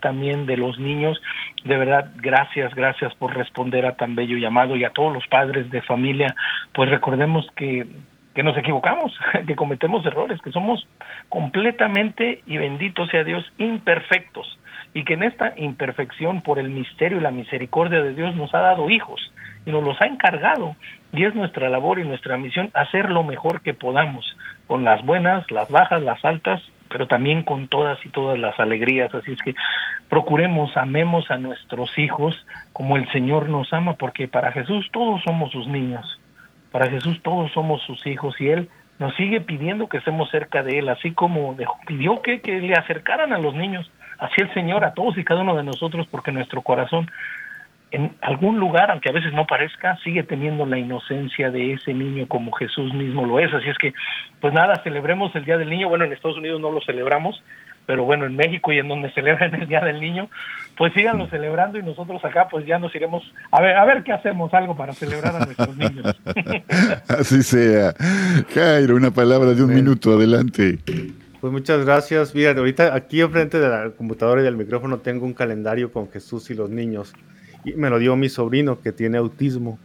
también 0.00 0.46
de 0.46 0.56
los 0.56 0.78
niños. 0.78 1.20
De 1.64 1.76
verdad, 1.76 2.10
gracias, 2.16 2.74
gracias 2.74 3.14
por 3.14 3.34
responder 3.34 3.86
a 3.86 3.96
tan 3.96 4.14
bello 4.14 4.36
llamado 4.36 4.76
y 4.76 4.84
a 4.84 4.90
todos 4.90 5.12
los 5.12 5.26
padres 5.28 5.70
de 5.70 5.82
familia, 5.82 6.34
pues 6.72 6.90
recordemos 6.90 7.46
que 7.56 7.86
que 8.34 8.42
nos 8.42 8.56
equivocamos, 8.56 9.16
que 9.46 9.56
cometemos 9.56 10.04
errores, 10.04 10.40
que 10.42 10.50
somos 10.50 10.86
completamente 11.28 12.42
y 12.46 12.56
bendito 12.58 13.06
sea 13.06 13.24
Dios 13.24 13.44
imperfectos. 13.58 14.58
Y 14.92 15.04
que 15.04 15.14
en 15.14 15.24
esta 15.24 15.54
imperfección 15.56 16.42
por 16.42 16.58
el 16.58 16.68
misterio 16.68 17.18
y 17.18 17.20
la 17.20 17.30
misericordia 17.30 18.02
de 18.02 18.14
Dios 18.14 18.34
nos 18.36 18.54
ha 18.54 18.60
dado 18.60 18.90
hijos 18.90 19.32
y 19.66 19.70
nos 19.70 19.82
los 19.82 20.00
ha 20.00 20.06
encargado. 20.06 20.76
Y 21.12 21.24
es 21.24 21.34
nuestra 21.34 21.68
labor 21.68 21.98
y 21.98 22.04
nuestra 22.04 22.36
misión 22.36 22.70
hacer 22.74 23.10
lo 23.10 23.24
mejor 23.24 23.60
que 23.62 23.74
podamos 23.74 24.36
con 24.66 24.84
las 24.84 25.04
buenas, 25.04 25.50
las 25.50 25.68
bajas, 25.68 26.02
las 26.02 26.24
altas, 26.24 26.62
pero 26.88 27.06
también 27.06 27.42
con 27.42 27.68
todas 27.68 27.98
y 28.04 28.08
todas 28.08 28.38
las 28.38 28.58
alegrías. 28.60 29.14
Así 29.14 29.32
es 29.32 29.42
que 29.42 29.54
procuremos, 30.08 30.76
amemos 30.76 31.30
a 31.30 31.38
nuestros 31.38 31.98
hijos 31.98 32.34
como 32.72 32.96
el 32.96 33.10
Señor 33.12 33.48
nos 33.48 33.72
ama, 33.72 33.94
porque 33.94 34.28
para 34.28 34.52
Jesús 34.52 34.88
todos 34.92 35.22
somos 35.22 35.52
sus 35.52 35.66
niños, 35.66 36.20
para 36.70 36.90
Jesús 36.90 37.20
todos 37.22 37.52
somos 37.52 37.82
sus 37.82 38.06
hijos 38.06 38.40
y 38.40 38.48
Él 38.48 38.68
nos 38.98 39.14
sigue 39.16 39.40
pidiendo 39.40 39.88
que 39.88 39.98
estemos 39.98 40.30
cerca 40.30 40.62
de 40.62 40.78
Él, 40.78 40.88
así 40.88 41.12
como 41.12 41.56
pidió 41.86 42.22
que, 42.22 42.40
que 42.40 42.60
le 42.60 42.74
acercaran 42.74 43.32
a 43.32 43.38
los 43.38 43.54
niños 43.54 43.90
así 44.18 44.40
el 44.40 44.52
Señor 44.54 44.84
a 44.84 44.94
todos 44.94 45.18
y 45.18 45.24
cada 45.24 45.42
uno 45.42 45.56
de 45.56 45.64
nosotros, 45.64 46.06
porque 46.10 46.32
nuestro 46.32 46.62
corazón 46.62 47.10
en 47.94 48.12
algún 48.22 48.58
lugar, 48.58 48.90
aunque 48.90 49.08
a 49.08 49.12
veces 49.12 49.32
no 49.32 49.46
parezca, 49.46 49.96
sigue 50.02 50.24
teniendo 50.24 50.66
la 50.66 50.76
inocencia 50.76 51.52
de 51.52 51.74
ese 51.74 51.94
niño 51.94 52.26
como 52.26 52.50
Jesús 52.50 52.92
mismo 52.92 53.24
lo 53.24 53.38
es. 53.38 53.54
Así 53.54 53.68
es 53.68 53.78
que, 53.78 53.94
pues 54.40 54.52
nada, 54.52 54.82
celebremos 54.82 55.34
el 55.36 55.44
Día 55.44 55.58
del 55.58 55.70
Niño. 55.70 55.88
Bueno, 55.88 56.04
en 56.04 56.12
Estados 56.12 56.36
Unidos 56.36 56.60
no 56.60 56.72
lo 56.72 56.80
celebramos, 56.80 57.40
pero 57.86 58.02
bueno, 58.02 58.26
en 58.26 58.34
México 58.34 58.72
y 58.72 58.78
en 58.78 58.88
donde 58.88 59.12
celebran 59.12 59.54
el 59.54 59.68
Día 59.68 59.80
del 59.80 60.00
Niño, 60.00 60.28
pues 60.76 60.92
síganlo 60.92 61.28
celebrando 61.28 61.78
y 61.78 61.84
nosotros 61.84 62.24
acá 62.24 62.48
pues 62.50 62.66
ya 62.66 62.80
nos 62.80 62.92
iremos 62.96 63.22
a 63.52 63.62
ver, 63.62 63.76
a 63.76 63.84
ver 63.84 64.02
qué 64.02 64.12
hacemos, 64.12 64.52
algo 64.54 64.76
para 64.76 64.92
celebrar 64.92 65.36
a 65.36 65.44
nuestros 65.44 65.76
niños. 65.76 66.20
Así 67.08 67.44
sea. 67.44 67.94
Jairo, 68.52 68.96
una 68.96 69.12
palabra 69.12 69.52
de 69.52 69.62
un 69.62 69.72
minuto, 69.72 70.14
adelante. 70.14 70.80
Pues 71.40 71.52
muchas 71.52 71.84
gracias. 71.84 72.32
Fíjate, 72.32 72.58
ahorita 72.58 72.92
aquí 72.92 73.20
enfrente 73.20 73.60
de 73.60 73.68
la 73.68 73.90
computadora 73.90 74.40
y 74.40 74.44
del 74.44 74.56
micrófono 74.56 74.98
tengo 74.98 75.26
un 75.26 75.34
calendario 75.34 75.92
con 75.92 76.10
Jesús 76.10 76.50
y 76.50 76.54
los 76.54 76.70
niños. 76.70 77.14
Y 77.64 77.72
me 77.74 77.90
lo 77.90 77.98
dio 77.98 78.16
mi 78.16 78.28
sobrino 78.28 78.80
que 78.80 78.92
tiene 78.92 79.18
autismo. 79.18 79.78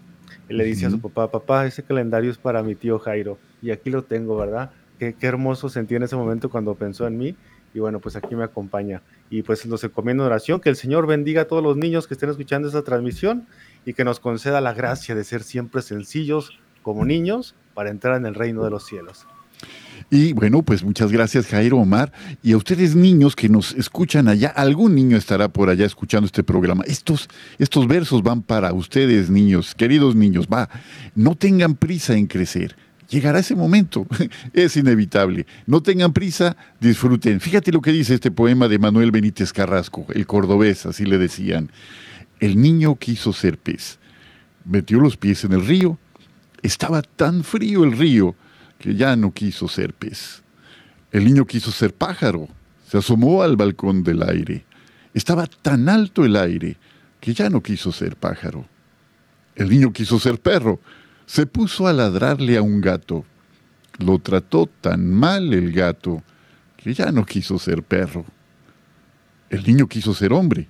Y 0.47 0.53
le 0.53 0.63
dice 0.63 0.87
a 0.87 0.89
su 0.89 0.99
papá, 0.99 1.31
papá, 1.31 1.65
ese 1.65 1.83
calendario 1.83 2.31
es 2.31 2.37
para 2.37 2.63
mi 2.63 2.75
tío 2.75 2.99
Jairo. 2.99 3.37
Y 3.61 3.71
aquí 3.71 3.89
lo 3.89 4.03
tengo, 4.03 4.35
¿verdad? 4.35 4.71
Qué, 4.97 5.13
qué 5.13 5.27
hermoso 5.27 5.69
sentí 5.69 5.95
en 5.95 6.03
ese 6.03 6.15
momento 6.15 6.49
cuando 6.49 6.75
pensó 6.75 7.07
en 7.07 7.17
mí. 7.17 7.35
Y 7.73 7.79
bueno, 7.79 7.99
pues 7.99 8.15
aquí 8.15 8.35
me 8.35 8.43
acompaña. 8.43 9.01
Y 9.29 9.43
pues 9.43 9.65
nos 9.67 9.83
encomiendo 9.83 10.25
oración, 10.25 10.59
que 10.59 10.69
el 10.69 10.75
Señor 10.75 11.05
bendiga 11.05 11.43
a 11.43 11.45
todos 11.45 11.63
los 11.63 11.77
niños 11.77 12.07
que 12.07 12.15
estén 12.15 12.29
escuchando 12.29 12.67
esta 12.67 12.81
transmisión 12.81 13.45
y 13.85 13.93
que 13.93 14.03
nos 14.03 14.19
conceda 14.19 14.59
la 14.59 14.73
gracia 14.73 15.13
de 15.13 15.23
ser 15.23 15.43
siempre 15.43 15.81
sencillos 15.81 16.59
como 16.81 17.05
niños 17.05 17.55
para 17.75 17.91
entrar 17.91 18.17
en 18.17 18.25
el 18.25 18.35
reino 18.35 18.63
de 18.63 18.71
los 18.71 18.85
cielos. 18.85 19.27
Y 20.11 20.33
bueno, 20.33 20.63
pues 20.63 20.83
muchas 20.83 21.11
gracias 21.11 21.45
Jairo 21.47 21.77
Omar. 21.77 22.11
Y 22.41 22.53
a 22.53 22.57
ustedes 22.57 22.95
niños 22.95 23.35
que 23.35 23.47
nos 23.47 23.73
escuchan 23.73 24.27
allá, 24.27 24.49
algún 24.49 24.95
niño 24.95 25.17
estará 25.17 25.49
por 25.49 25.69
allá 25.69 25.85
escuchando 25.85 26.25
este 26.25 26.43
programa. 26.43 26.83
Estos, 26.87 27.27
estos 27.59 27.87
versos 27.87 28.23
van 28.23 28.41
para 28.41 28.73
ustedes 28.73 29.29
niños, 29.29 29.75
queridos 29.75 30.15
niños. 30.15 30.47
Va, 30.47 30.69
no 31.13 31.35
tengan 31.35 31.75
prisa 31.75 32.15
en 32.15 32.25
crecer. 32.25 32.75
Llegará 33.09 33.39
ese 33.39 33.55
momento, 33.55 34.07
es 34.53 34.77
inevitable. 34.77 35.45
No 35.67 35.81
tengan 35.81 36.13
prisa, 36.13 36.57
disfruten. 36.79 37.39
Fíjate 37.39 37.71
lo 37.71 37.81
que 37.81 37.91
dice 37.91 38.15
este 38.15 38.31
poema 38.31 38.67
de 38.67 38.79
Manuel 38.79 39.11
Benítez 39.11 39.53
Carrasco, 39.53 40.05
el 40.13 40.25
cordobés, 40.25 40.85
así 40.85 41.05
le 41.05 41.17
decían. 41.17 41.71
El 42.39 42.59
niño 42.59 42.95
quiso 42.95 43.33
ser 43.33 43.57
pez. 43.57 43.99
Metió 44.65 44.99
los 44.99 45.17
pies 45.17 45.43
en 45.43 45.53
el 45.53 45.65
río. 45.65 45.97
Estaba 46.61 47.01
tan 47.01 47.43
frío 47.43 47.83
el 47.83 47.97
río 47.97 48.35
que 48.79 48.95
ya 48.95 49.15
no 49.15 49.31
quiso 49.31 49.67
ser 49.67 49.93
pez. 49.93 50.41
El 51.11 51.25
niño 51.25 51.45
quiso 51.45 51.71
ser 51.71 51.93
pájaro, 51.93 52.47
se 52.87 52.97
asomó 52.97 53.43
al 53.43 53.55
balcón 53.57 54.03
del 54.03 54.23
aire. 54.23 54.65
Estaba 55.13 55.45
tan 55.45 55.89
alto 55.89 56.25
el 56.25 56.35
aire 56.35 56.77
que 57.19 57.33
ya 57.33 57.49
no 57.49 57.61
quiso 57.61 57.91
ser 57.91 58.15
pájaro. 58.15 58.65
El 59.55 59.69
niño 59.69 59.91
quiso 59.91 60.17
ser 60.19 60.39
perro, 60.39 60.79
se 61.25 61.45
puso 61.45 61.87
a 61.87 61.93
ladrarle 61.93 62.57
a 62.57 62.61
un 62.61 62.79
gato. 62.79 63.25
Lo 63.97 64.17
trató 64.19 64.67
tan 64.67 65.11
mal 65.11 65.53
el 65.53 65.73
gato 65.73 66.23
que 66.77 66.93
ya 66.93 67.11
no 67.11 67.25
quiso 67.25 67.59
ser 67.59 67.83
perro. 67.83 68.25
El 69.49 69.63
niño 69.63 69.87
quiso 69.87 70.13
ser 70.13 70.31
hombre, 70.31 70.69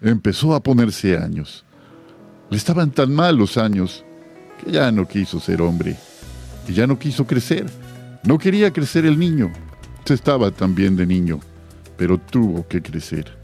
empezó 0.00 0.54
a 0.54 0.62
ponerse 0.62 1.16
años. 1.16 1.64
Le 2.48 2.56
estaban 2.56 2.92
tan 2.92 3.12
mal 3.12 3.36
los 3.36 3.56
años 3.56 4.04
que 4.62 4.70
ya 4.70 4.92
no 4.92 5.08
quiso 5.08 5.40
ser 5.40 5.62
hombre 5.62 5.96
ya 6.74 6.86
no 6.86 6.98
quiso 6.98 7.26
crecer. 7.26 7.66
No 8.24 8.38
quería 8.38 8.72
crecer 8.72 9.06
el 9.06 9.18
niño. 9.18 9.50
Se 10.04 10.14
estaba 10.14 10.50
también 10.50 10.96
de 10.96 11.06
niño, 11.06 11.40
pero 11.96 12.18
tuvo 12.18 12.66
que 12.66 12.82
crecer. 12.82 13.38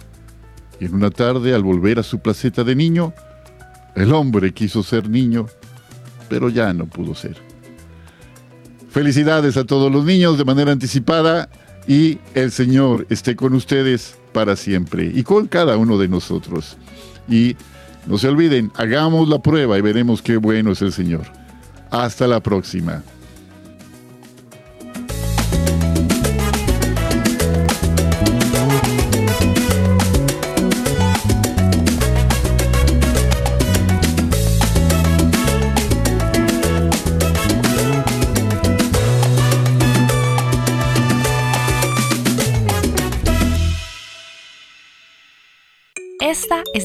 Y 0.81 0.87
en 0.87 0.95
una 0.95 1.11
tarde, 1.11 1.55
al 1.55 1.63
volver 1.63 1.99
a 1.99 2.03
su 2.03 2.19
placeta 2.19 2.65
de 2.65 2.75
niño, 2.75 3.13
el 3.95 4.13
hombre 4.13 4.53
quiso 4.53 4.83
ser 4.83 5.09
niño, 5.09 5.47
pero 6.29 6.49
ya 6.49 6.73
no 6.73 6.87
pudo 6.87 7.15
ser. 7.15 7.37
Felicidades 8.91 9.57
a 9.57 9.65
todos 9.65 9.91
los 9.91 10.05
niños 10.05 10.39
de 10.39 10.45
manera 10.45 10.73
anticipada 10.73 11.49
y 11.87 12.19
el 12.35 12.51
Señor 12.51 13.07
esté 13.11 13.37
con 13.37 13.55
ustedes 13.55 14.17
para 14.33 14.57
siempre 14.57 15.11
y 15.15 15.23
con 15.23 15.47
cada 15.47 15.77
uno 15.77 15.99
de 15.99 16.09
nosotros. 16.09 16.77
Y 17.29 17.57
no 18.07 18.19
se 18.19 18.29
olviden, 18.29 18.71
hagamos 18.77 19.29
la 19.29 19.41
prueba 19.41 19.79
y 19.79 19.81
veremos 19.81 20.23
qué 20.23 20.37
bueno 20.37 20.73
es 20.73 20.83
el 20.83 20.93
Señor. 20.93 21.25
Hasta 21.91 22.27
la 22.27 22.41
próxima. 22.41 23.03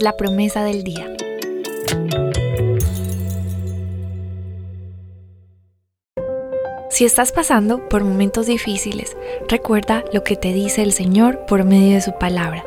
La 0.02 0.18
promesa 0.18 0.64
del 0.64 0.84
día. 0.84 1.16
Si 6.90 7.06
estás 7.06 7.32
pasando 7.32 7.88
por 7.90 8.04
momentos 8.04 8.46
difíciles, 8.46 9.16
recuerda 9.48 10.04
lo 10.14 10.24
que 10.24 10.36
te 10.36 10.54
dice 10.54 10.84
el 10.84 10.92
Señor 10.92 11.46
por 11.48 11.64
medio 11.64 11.96
de 11.96 12.02
su 12.02 12.12
palabra. 12.14 12.64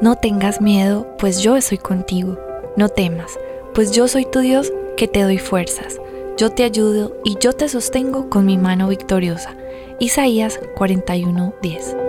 No 0.00 0.16
tengas 0.16 0.60
miedo, 0.60 1.06
pues 1.18 1.40
yo 1.42 1.56
estoy 1.56 1.78
contigo. 1.78 2.38
No 2.76 2.88
temas, 2.88 3.38
pues 3.72 3.92
yo 3.92 4.08
soy 4.08 4.26
tu 4.26 4.40
Dios 4.40 4.72
que 4.96 5.08
te 5.08 5.22
doy 5.22 5.38
fuerzas. 5.38 6.00
Yo 6.36 6.50
te 6.50 6.64
ayudo 6.64 7.16
y 7.24 7.36
yo 7.38 7.52
te 7.52 7.68
sostengo 7.68 8.28
con 8.28 8.44
mi 8.44 8.58
mano 8.58 8.88
victoriosa. 8.88 9.56
Isaías 10.00 10.58
41:10 10.74 12.01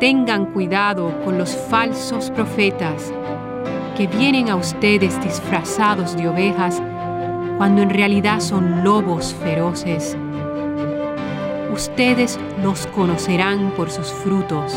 Tengan 0.00 0.52
cuidado 0.52 1.10
con 1.24 1.38
los 1.38 1.56
falsos 1.56 2.30
profetas 2.30 3.10
que 3.96 4.06
vienen 4.06 4.50
a 4.50 4.56
ustedes 4.56 5.18
disfrazados 5.22 6.14
de 6.14 6.28
ovejas 6.28 6.82
cuando 7.56 7.80
en 7.80 7.88
realidad 7.88 8.40
son 8.40 8.84
lobos 8.84 9.34
feroces. 9.42 10.14
Ustedes 11.72 12.38
los 12.62 12.86
conocerán 12.88 13.70
por 13.70 13.90
sus 13.90 14.12
frutos. 14.12 14.74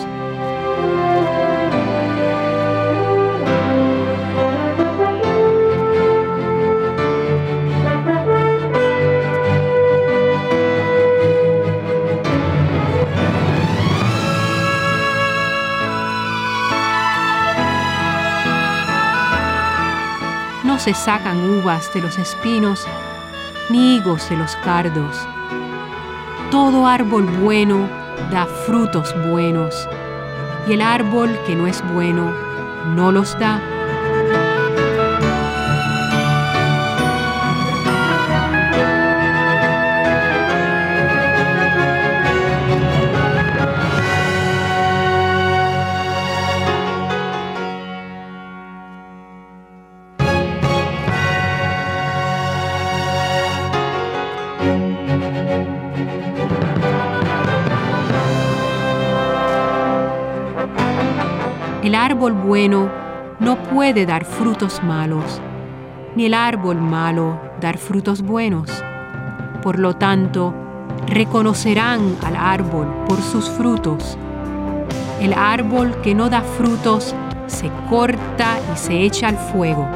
Se 20.90 20.96
sacan 20.96 21.38
uvas 21.48 21.94
de 21.94 22.02
los 22.02 22.18
espinos, 22.18 22.88
ni 23.70 23.98
higos 23.98 24.28
de 24.28 24.38
los 24.38 24.56
cardos. 24.56 25.16
Todo 26.50 26.88
árbol 26.88 27.26
bueno 27.26 27.88
da 28.32 28.48
frutos 28.66 29.14
buenos, 29.30 29.88
y 30.68 30.74
el 30.74 30.82
árbol 30.82 31.38
que 31.46 31.56
no 31.56 31.68
es 31.68 31.84
bueno 31.94 32.34
no 32.96 33.12
los 33.12 33.38
da. 33.38 33.62
Bueno 62.60 62.92
no 63.40 63.56
puede 63.64 64.06
dar 64.06 64.26
frutos 64.26 64.84
malos, 64.84 65.40
ni 66.18 66.26
el 66.26 66.34
árbol 66.34 66.82
malo 66.82 67.40
dar 67.62 67.78
frutos 67.78 68.22
buenos. 68.22 68.70
Por 69.64 69.80
lo 69.80 69.96
tanto, 69.96 70.54
reconocerán 71.08 72.18
al 72.22 72.36
árbol 72.36 72.86
por 73.08 73.22
sus 73.22 73.50
frutos. 73.50 74.18
El 75.22 75.32
árbol 75.36 76.02
que 76.02 76.14
no 76.14 76.30
da 76.30 76.42
frutos 76.42 77.16
se 77.48 77.72
corta 77.90 78.60
y 78.74 78.78
se 78.78 79.04
echa 79.04 79.30
al 79.30 79.38
fuego. 79.38 79.88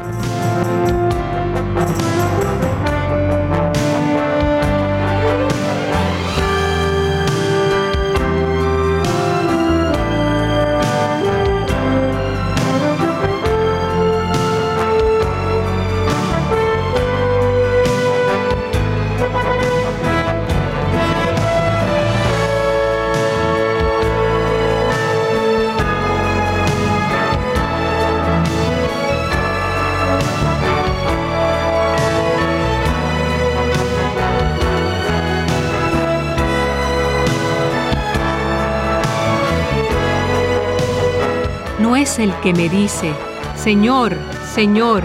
El 42.24 42.34
que 42.40 42.54
me 42.54 42.70
dice, 42.70 43.12
Señor, 43.54 44.16
Señor, 44.54 45.04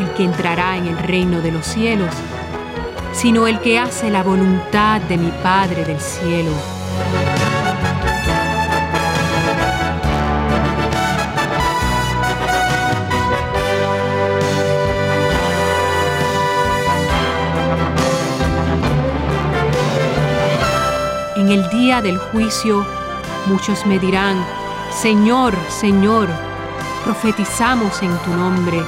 el 0.00 0.12
que 0.14 0.24
entrará 0.24 0.76
en 0.76 0.88
el 0.88 0.98
reino 0.98 1.40
de 1.40 1.52
los 1.52 1.64
cielos, 1.64 2.12
sino 3.12 3.46
el 3.46 3.60
que 3.60 3.78
hace 3.78 4.10
la 4.10 4.24
voluntad 4.24 5.00
de 5.02 5.16
mi 5.16 5.30
Padre 5.44 5.84
del 5.84 6.00
cielo. 6.00 6.50
En 21.36 21.48
el 21.48 21.70
día 21.70 22.02
del 22.02 22.18
juicio, 22.18 22.84
muchos 23.46 23.86
me 23.86 24.00
dirán, 24.00 24.44
Señor, 24.92 25.54
Señor, 25.68 26.28
profetizamos 27.04 28.02
en 28.02 28.14
tu 28.18 28.30
nombre, 28.30 28.82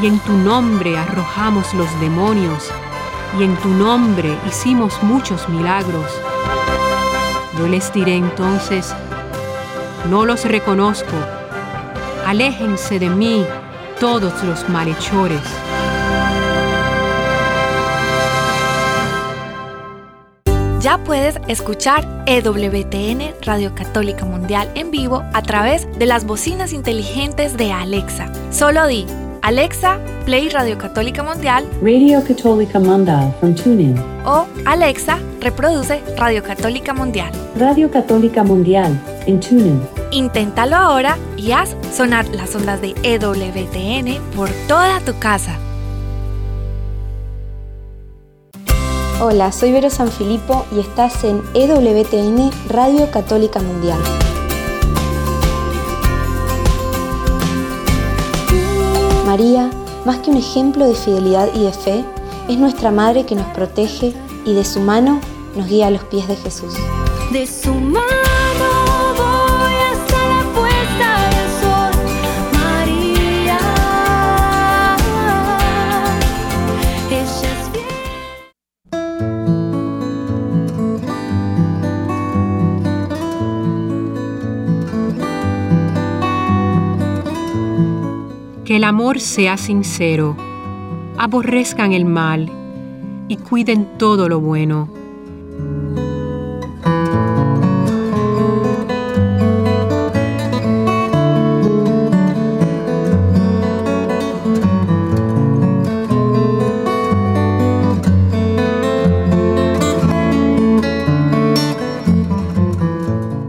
y 0.00 0.06
en 0.06 0.18
tu 0.20 0.32
nombre 0.32 0.96
arrojamos 0.96 1.74
los 1.74 2.00
demonios, 2.00 2.70
y 3.38 3.42
en 3.42 3.56
tu 3.56 3.68
nombre 3.68 4.38
hicimos 4.48 5.02
muchos 5.02 5.46
milagros. 5.48 6.10
Yo 7.58 7.66
les 7.66 7.92
diré 7.92 8.16
entonces, 8.16 8.94
no 10.08 10.24
los 10.24 10.44
reconozco, 10.44 11.16
aléjense 12.26 12.98
de 12.98 13.10
mí 13.10 13.44
todos 13.98 14.42
los 14.44 14.66
malhechores. 14.70 15.59
Ya 20.90 20.98
puedes 20.98 21.38
escuchar 21.46 22.24
EWTN 22.26 23.36
Radio 23.42 23.72
Católica 23.76 24.24
Mundial 24.24 24.68
en 24.74 24.90
vivo 24.90 25.22
a 25.32 25.40
través 25.40 25.86
de 26.00 26.04
las 26.04 26.24
bocinas 26.24 26.72
inteligentes 26.72 27.56
de 27.56 27.70
Alexa. 27.70 28.26
Solo 28.50 28.88
di 28.88 29.06
Alexa, 29.40 30.00
Play 30.24 30.48
Radio 30.48 30.78
Católica 30.78 31.22
Mundial. 31.22 31.64
Radio 31.80 32.24
Católica 32.24 32.80
Mundial 32.80 33.32
from 33.38 33.54
TuneIn. 33.54 33.94
O 34.26 34.48
Alexa, 34.66 35.20
reproduce 35.40 36.02
Radio 36.16 36.42
Católica 36.42 36.92
Mundial. 36.92 37.30
Radio 37.56 37.88
Católica 37.88 38.42
Mundial 38.42 39.00
en 39.26 39.38
TuneIn. 39.38 39.80
Inténtalo 40.10 40.74
ahora 40.74 41.16
y 41.36 41.52
haz 41.52 41.76
sonar 41.94 42.26
las 42.30 42.52
ondas 42.56 42.80
de 42.80 42.96
EWTN 43.04 44.20
por 44.34 44.50
toda 44.66 44.98
tu 44.98 45.16
casa. 45.20 45.56
Hola, 49.22 49.52
soy 49.52 49.70
Vero 49.70 49.90
Sanfilippo 49.90 50.64
y 50.74 50.80
estás 50.80 51.24
en 51.24 51.42
EWTN 51.52 52.50
Radio 52.70 53.10
Católica 53.10 53.60
Mundial. 53.60 53.98
María, 59.26 59.70
más 60.06 60.20
que 60.20 60.30
un 60.30 60.38
ejemplo 60.38 60.86
de 60.86 60.94
fidelidad 60.94 61.50
y 61.54 61.64
de 61.64 61.72
fe, 61.74 62.02
es 62.48 62.56
nuestra 62.56 62.90
Madre 62.90 63.26
que 63.26 63.34
nos 63.34 63.46
protege 63.48 64.14
y 64.46 64.54
de 64.54 64.64
su 64.64 64.80
mano 64.80 65.20
nos 65.54 65.68
guía 65.68 65.88
a 65.88 65.90
los 65.90 66.02
pies 66.04 66.26
de 66.26 66.36
Jesús. 66.36 66.72
De 67.30 67.46
su 67.46 67.74
mano 67.74 68.19
Que 88.70 88.76
el 88.76 88.84
amor 88.84 89.18
sea 89.18 89.56
sincero, 89.56 90.36
aborrezcan 91.18 91.92
el 91.92 92.04
mal 92.04 92.48
y 93.26 93.36
cuiden 93.36 93.98
todo 93.98 94.28
lo 94.28 94.38
bueno. 94.38 94.88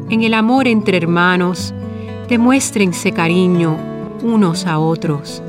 En 0.10 0.24
el 0.24 0.34
amor 0.34 0.68
entre 0.68 0.98
hermanos, 0.98 1.76
demuéstrense 2.28 3.12
cariño 3.12 3.91
unos 4.24 4.66
a 4.66 4.80
otros. 4.80 5.42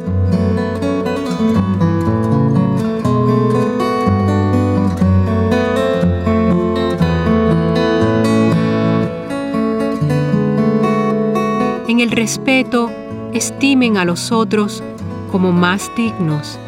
En 11.88 12.00
el 12.00 12.10
respeto, 12.10 12.90
estimen 13.32 13.96
a 13.96 14.04
los 14.04 14.32
otros 14.32 14.82
como 15.30 15.52
más 15.52 15.90
dignos. 15.96 16.58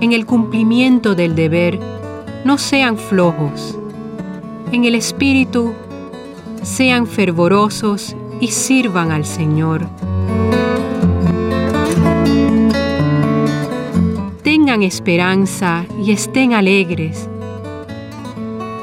En 0.00 0.12
el 0.12 0.26
cumplimiento 0.26 1.14
del 1.14 1.34
deber, 1.34 1.93
no 2.44 2.58
sean 2.58 2.98
flojos. 2.98 3.78
En 4.70 4.84
el 4.84 4.94
espíritu, 4.94 5.72
sean 6.62 7.06
fervorosos 7.06 8.14
y 8.40 8.48
sirvan 8.48 9.10
al 9.10 9.24
Señor. 9.24 9.86
Tengan 14.42 14.82
esperanza 14.82 15.84
y 16.02 16.12
estén 16.12 16.52
alegres. 16.52 17.28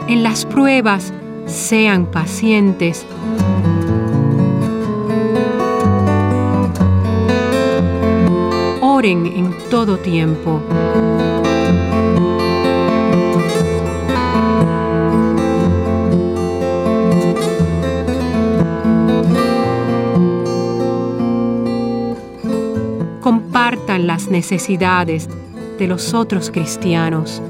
En 0.08 0.24
las 0.24 0.46
pruebas, 0.46 1.14
sean 1.46 2.06
pacientes. 2.06 3.06
Oren 8.82 9.26
en 9.26 9.56
todo 9.70 9.98
tiempo. 9.98 10.62
Necesidades 24.32 25.30
de 25.78 25.88
los 25.88 26.14
otros 26.14 26.50
cristianos. 26.50 27.42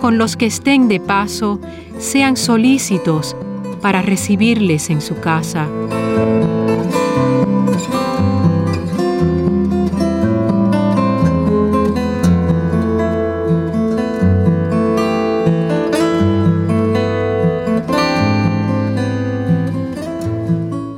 Con 0.00 0.16
los 0.16 0.36
que 0.36 0.46
estén 0.46 0.88
de 0.88 1.00
paso, 1.00 1.60
sean 1.98 2.36
solícitos 2.36 3.36
para 3.82 4.00
recibirles 4.02 4.88
en 4.90 5.00
su 5.00 5.20
casa. 5.20 5.68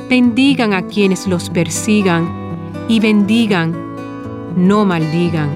Bendigan 0.09 0.74
a 0.74 0.86
quienes 0.86 1.26
los 1.26 1.48
persigan 1.48 2.28
y 2.86 3.00
bendigan, 3.00 3.91
no 4.63 4.85
maldigan. 4.85 5.51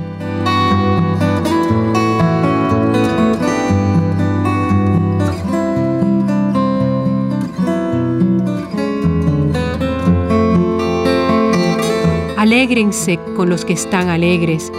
Alégrense 12.37 13.21
con 13.37 13.49
los 13.49 13.65
que 13.65 13.75
están 13.75 14.09
alegres. 14.09 14.73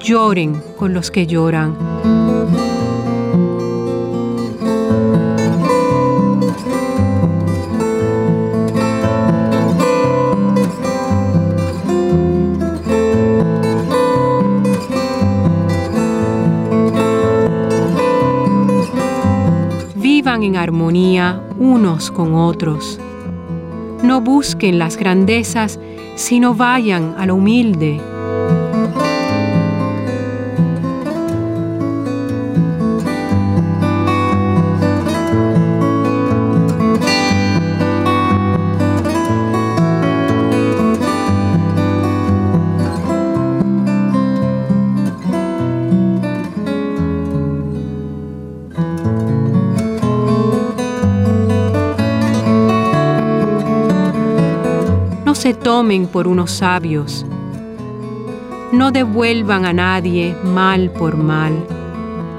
Lloren 0.00 0.60
con 0.76 0.92
los 0.92 1.12
que 1.12 1.26
lloran. 1.26 2.33
En 20.44 20.56
armonía 20.56 21.42
unos 21.58 22.10
con 22.10 22.34
otros. 22.34 23.00
No 24.02 24.20
busquen 24.20 24.78
las 24.78 24.98
grandezas, 24.98 25.80
sino 26.16 26.54
vayan 26.54 27.14
a 27.16 27.24
lo 27.24 27.36
humilde. 27.36 27.98
Por 56.10 56.26
unos 56.26 56.50
sabios. 56.50 57.26
No 58.72 58.90
devuelvan 58.90 59.66
a 59.66 59.74
nadie 59.74 60.34
mal 60.42 60.90
por 60.90 61.16
mal. 61.16 61.52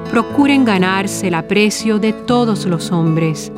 Procuren 0.09 0.65
ganarse 0.65 1.27
el 1.27 1.35
aprecio 1.35 1.99
de 1.99 2.11
todos 2.11 2.65
los 2.65 2.91
hombres. 2.91 3.51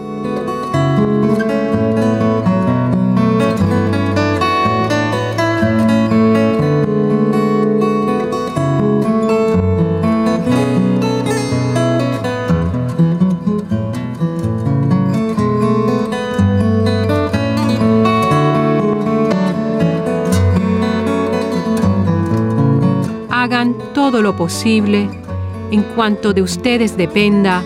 En 25.71 25.83
cuanto 25.95 26.33
de 26.33 26.41
ustedes 26.41 26.95
dependa 26.95 27.63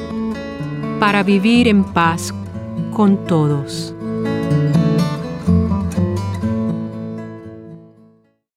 para 1.00 1.24
vivir 1.24 1.68
en 1.68 1.84
paz 1.84 2.34
con 2.92 3.26
todos. 3.26 3.96